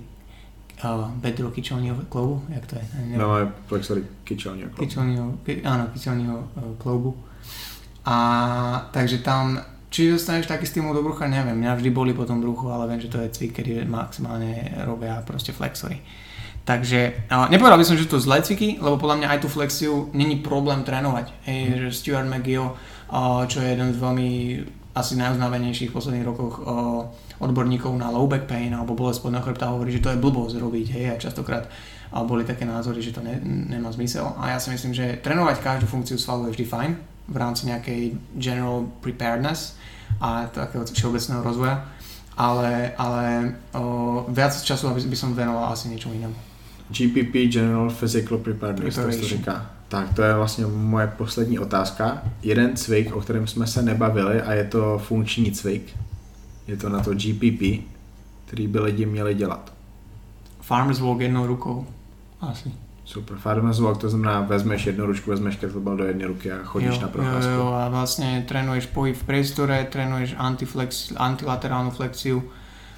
[0.83, 2.81] uh, kyčelního kloubu, jak to je?
[2.95, 3.19] Neviem.
[3.19, 4.85] No, flexory kyčelního klobu.
[4.85, 7.17] kyčelního, ky, áno, kyčelního uh, kloubu.
[8.05, 11.57] A takže tam, či dostaneš taký stimul do brucha, neviem.
[11.57, 15.51] Mňa vždy boli potom bruchu, ale viem, že to je cvik, kedy maximálne robia proste
[15.51, 15.99] flexory.
[16.63, 20.11] Takže uh, nepovedal by som, že to zlé cviky, lebo podľa mňa aj tú flexiu
[20.11, 21.31] není problém trénovať.
[21.47, 24.29] Hej, že Stuart McGill, uh, čo je jeden z veľmi
[24.97, 26.65] asi najuznávanejších v posledných rokoch
[27.37, 30.87] odborníkov na low back pain alebo bolesť spodného chrbta hovorí, že to je blbosť robiť,
[30.97, 31.69] hej, a častokrát
[32.11, 34.31] a boli také názory, že to ne, nemá zmysel.
[34.39, 36.91] A ja si myslím, že trénovať každú funkciu svalu je vždy fajn
[37.27, 39.75] v rámci nejakej general preparedness
[40.23, 41.83] a takého všeobecného rozvoja,
[42.39, 46.35] ale, ale o, viac času aby by som venoval asi niečomu inému.
[46.87, 49.37] GPP, General Physical Preparedness, to Preparation.
[49.37, 49.76] říká.
[49.87, 52.21] Tak to je vlastně moje poslední otázka.
[52.43, 55.97] Jeden cvik, o kterém jsme se nebavili a je to funkční cvik.
[56.67, 57.83] Je to na to GPP,
[58.45, 59.73] který by lidi měli dělat.
[60.61, 61.87] Farmers walk jednou rukou.
[62.41, 62.71] Asi.
[63.05, 63.37] Super.
[63.37, 67.01] Farmers walk, to znamená, vezmeš jednu ručku, vezmeš kettlebell do jedné ruky a chodíš jo,
[67.01, 67.51] na jo, procházku.
[67.51, 72.43] jo, a vlastne trénuješ pohyb v priestore, trénuješ antiflex, antilaterálnu flexiu,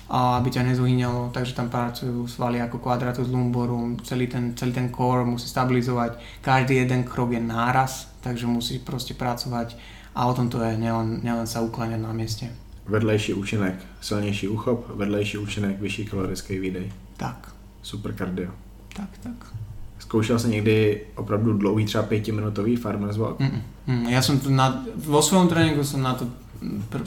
[0.09, 4.89] a aby ťa nezuhýňalo, takže tam pracujú svaly ako quadratus lumborum, celý ten, celý ten
[4.89, 9.77] core musí stabilizovať, každý jeden krok je náraz, takže musí proste pracovať
[10.17, 12.49] a o tom to je, nielen, nielen sa ukláňať na mieste.
[12.89, 16.91] Vedlejší účinek, silnější uchop, vedlejší účinek, vyšší kalorický výdej.
[17.17, 18.49] Tak, Super kardio.
[18.95, 19.53] tak, tak.
[19.99, 23.39] Zkoušel jsi někdy opravdu dlouhý, třeba pětiminutový farmers walk?
[23.39, 26.25] Mm, mm, ja som tu na, vo svojom tréningu som na to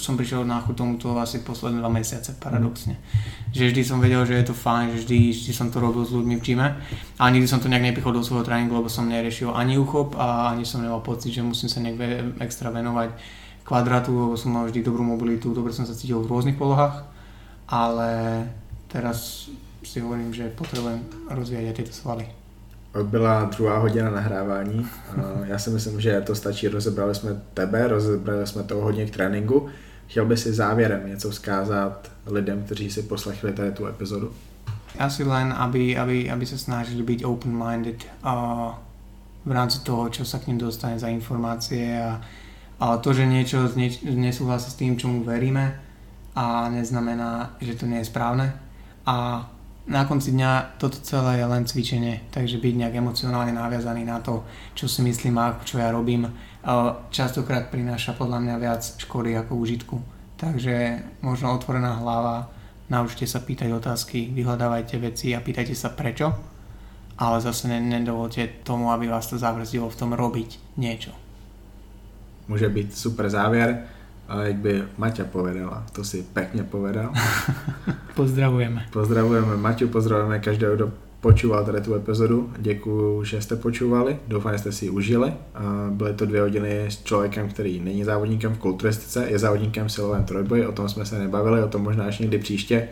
[0.00, 2.96] som prišiel na chuť tomuto asi posledné dva mesiace, paradoxne.
[3.52, 6.12] Že vždy som vedel, že je to fajn, že vždy, vždy som to robil s
[6.12, 6.68] ľuďmi v gyme
[7.18, 10.56] a nikdy som to nejak nepichol do svojho tréningu, lebo som neriešil ani uchop a
[10.56, 13.12] ani som nemal pocit, že musím sa nejak extra venovať
[13.62, 17.04] kvadratu, lebo som mal vždy dobrú mobilitu, dobre som sa cítil v rôznych polohách,
[17.68, 18.42] ale
[18.88, 19.48] teraz
[19.82, 22.41] si hovorím, že potrebujem rozvíjať aj tieto svaly.
[23.02, 24.86] Byla druhá hodina nahrávání.
[25.44, 26.68] Já si myslím, že to stačí.
[26.68, 29.68] Rozebrali jsme tebe, rozebrali jsme toho hodně k tréninku.
[30.06, 34.32] Chtěl by si závěrem něco vzkázat lidem, kteří si poslechli tady tu epizodu?
[34.98, 38.34] Asi len, aby, aby, aby sa snažili byť open-minded a
[39.40, 42.20] v rámci toho, čo sa k ním dostane za informácie a,
[42.76, 45.80] a to, že niečo nieč, nesúhlasí s tým, čomu veríme
[46.36, 48.52] a neznamená, že to nie je správne
[49.08, 49.48] a
[49.86, 54.46] na konci dňa toto celé je len cvičenie, takže byť nejak emocionálne naviazaný na to,
[54.78, 56.30] čo si myslím a čo ja robím,
[57.10, 59.96] častokrát prináša podľa mňa viac škody ako užitku.
[60.38, 62.50] Takže možno otvorená hlava,
[62.90, 66.30] naučte sa pýtať otázky, vyhľadávajte veci a pýtajte sa prečo,
[67.18, 71.14] ale zase ne, nedovolte tomu, aby vás to zavrzdilo v tom robiť niečo.
[72.48, 73.82] Může být super závěr.
[74.28, 77.12] A jak by Maťa povedala, to si pekne povedal.
[78.14, 78.86] Pozdravujeme.
[78.92, 82.52] Pozdravujeme Maťu, pozdravujeme každého, kdo počúval tady tu epizodu.
[82.58, 84.16] Děkuju, že jste počúvali.
[84.28, 85.32] Doufám, že jste si ji užili.
[85.90, 90.24] Byly to dvě hodiny s člověkem, který není závodníkem v kulturistice, je závodníkem v silovém
[90.24, 92.88] trojboji, o tom jsme se nebavili, o tom možná až někdy příště.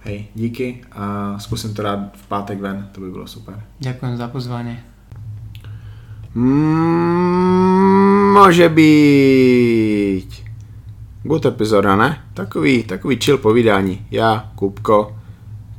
[0.00, 3.62] Hej, díky a zkusím to dát v pátek ven, to by bylo super.
[3.78, 4.84] Ďakujem za pozvanie.
[6.34, 10.41] Mm, může být.
[11.22, 12.22] Good epizoda, ne?
[12.34, 14.06] Takový, takový chill povídání.
[14.10, 15.16] Já, Kupko,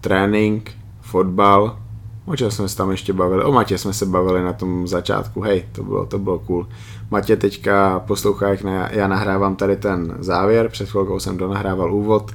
[0.02, 0.72] trénink,
[1.02, 1.78] fotbal,
[2.26, 3.44] O čem jsme se tam ještě bavili?
[3.44, 6.68] O Matě jsme se bavili na tom začátku, hej, to bylo, to bylo cool.
[7.11, 12.32] Matě teďka poslouchá, jak na, já nahrávám tady ten závěr, před chvilkou jsem donahrával úvod.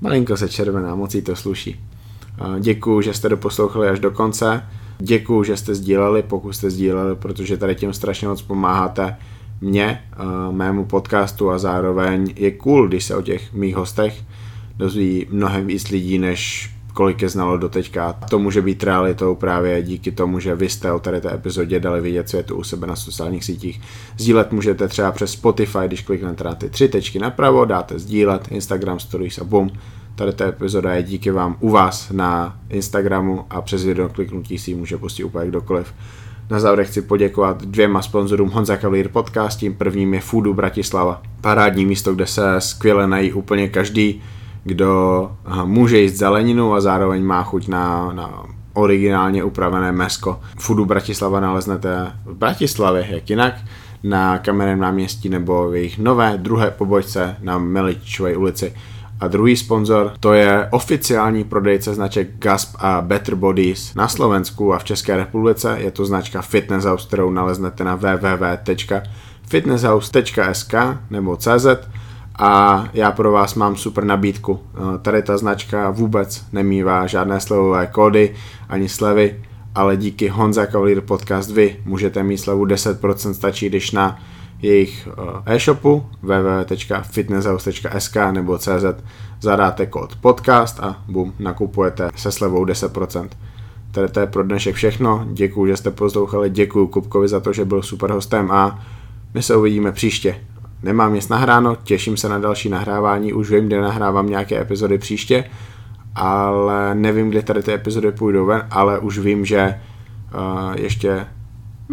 [0.00, 1.80] Malinko se červená, moc to sluší.
[2.60, 4.62] Děkuju, že jste doposlouchali až do konce.
[4.98, 9.16] Děkuju, že jste sdíleli, pokud jste sdíleli, protože tady tím strašně moc pomáháte
[9.62, 10.02] mě,
[10.50, 14.22] mému podcastu a zároveň je cool, když se o těch mých hostech
[14.76, 18.12] dozví mnohem víc lidí, než kolik je znalo doteďka.
[18.12, 22.00] To může být realitou právě díky tomu, že vy jste o tady té epizodě dali
[22.00, 23.80] vidět, co je tu u sebe na sociálních sítích.
[24.18, 28.98] Sdílet můžete třeba přes Spotify, když kliknete na ty tři tečky napravo, dáte sdílet, Instagram
[28.98, 29.70] Stories a bum.
[30.14, 34.70] Tady ta epizoda je díky vám u vás na Instagramu a přes video kliknutí si
[34.70, 35.94] ji může pustit úplně kdokoliv.
[36.50, 41.22] Na závěr chci poděkovat dvěma sponzorům Honza Cavalier Podcast, tím prvním je Foodu Bratislava.
[41.40, 44.22] Parádní místo, kde se skvěle nají úplně každý,
[44.64, 45.32] kdo
[45.64, 48.42] může jíst zeleninu a zároveň má chuť na, na
[48.74, 50.40] originálně upravené mesko.
[50.58, 53.54] Foodu Bratislava naleznete v Bratislavě, jak jinak,
[54.02, 58.74] na kamenném náměstí nebo v jejich nové druhé pobočce na Meličové ulici.
[59.22, 64.78] A druhý sponzor to je oficiální prodejce značek Gasp a Better Bodies na Slovensku a
[64.78, 65.76] v České republice.
[65.80, 70.74] Je to značka Fitness House, kterou naleznete na www.fitnesshouse.sk
[71.10, 71.66] nebo CZ
[72.38, 74.60] a já pro vás mám super nabídku.
[74.74, 78.34] Eh, tady ta značka vůbec nemývá žádné slevové kódy
[78.68, 79.40] ani slevy,
[79.74, 84.18] ale díky Honza Cavalier Podcast vy můžete mít slevu 10%, stačí když na
[84.62, 88.84] jejich eh, e-shopu www.fitnesshouse.sk nebo cz
[89.40, 93.28] zadáte kód podcast a bum, nakupujete se slevou 10%.
[93.92, 97.64] Tady to je pro dnešek všechno, děkuji, že jste poslouchali, děkuji Kupkovi za to, že
[97.64, 98.84] byl super hostem a
[99.34, 100.36] my se uvidíme příště.
[100.82, 105.44] Nemám nic nahráno, těším se na další nahrávání, už vím, kde nahrávám nějaké epizody příště,
[106.14, 109.80] ale nevím, kde tady ty epizody půjdou ven, ale už vím, že
[110.34, 111.26] uh, ještě,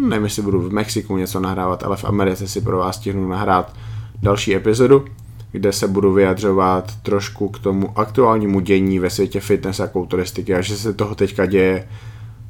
[0.08, 3.74] nevím, jestli budu v Mexiku něco nahrávat, ale v Americe si pro vás stihnu nahrát
[4.22, 5.04] další epizodu,
[5.52, 10.60] kde se budu vyjadřovat trošku k tomu aktuálnímu dění ve světě fitness a kulturistiky a
[10.60, 11.88] že se toho teďka děje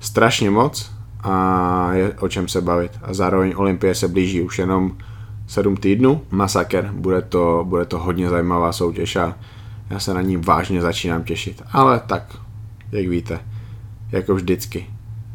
[0.01, 2.93] strašně moc a je o čem se bavit.
[3.03, 4.97] A zároveň Olympie se blíží už jenom
[5.47, 9.35] 7 týdnů, masaker, bude to, bude to hodně zajímavá soutěž a
[9.91, 11.63] já se na ní vážně začínám těšit.
[11.73, 12.37] Ale tak,
[12.93, 13.41] jak víte,
[14.13, 14.87] jako vždycky.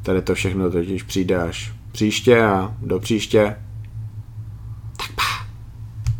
[0.01, 3.55] Tady to všechno totiž přijde až příště a do příště